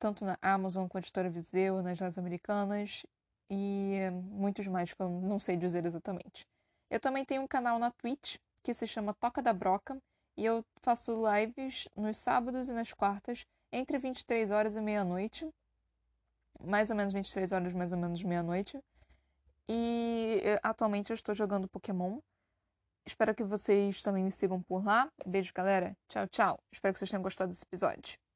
tanto 0.00 0.24
na 0.24 0.36
Amazon 0.42 0.88
quanto 0.88 1.04
Editora 1.04 1.30
Viseu, 1.30 1.82
nas 1.82 2.00
lojas 2.00 2.18
americanas 2.18 3.06
e 3.48 3.98
muitos 4.24 4.66
mais 4.66 4.92
que 4.92 5.00
eu 5.00 5.08
não 5.08 5.38
sei 5.38 5.56
dizer 5.56 5.86
exatamente. 5.86 6.46
Eu 6.90 6.98
também 6.98 7.24
tenho 7.24 7.42
um 7.42 7.46
canal 7.46 7.78
na 7.78 7.90
Twitch 7.92 8.38
que 8.62 8.74
se 8.74 8.86
chama 8.86 9.14
Toca 9.14 9.40
da 9.40 9.52
Broca 9.52 9.96
e 10.36 10.44
eu 10.44 10.64
faço 10.80 11.22
lives 11.32 11.88
nos 11.94 12.18
sábados 12.18 12.68
e 12.68 12.72
nas 12.72 12.92
quartas 12.92 13.46
entre 13.72 13.98
23 13.98 14.50
horas 14.50 14.74
e 14.74 14.80
meia-noite, 14.80 15.48
mais 16.60 16.90
ou 16.90 16.96
menos 16.96 17.12
23 17.12 17.52
horas, 17.52 17.72
mais 17.72 17.92
ou 17.92 17.98
menos 17.98 18.22
meia-noite. 18.22 18.82
E 19.68 20.40
eh, 20.42 20.60
atualmente 20.62 21.10
eu 21.10 21.14
estou 21.14 21.34
jogando 21.34 21.68
Pokémon 21.68 22.18
Espero 23.06 23.34
que 23.34 23.42
vocês 23.42 24.02
também 24.02 24.22
me 24.22 24.30
sigam 24.30 24.62
por 24.62 24.84
lá. 24.84 25.10
Beijo, 25.26 25.52
galera. 25.52 25.96
Tchau, 26.08 26.28
tchau. 26.28 26.60
Espero 26.72 26.92
que 26.92 26.98
vocês 26.98 27.10
tenham 27.10 27.22
gostado 27.22 27.50
desse 27.50 27.64
episódio. 27.64 28.29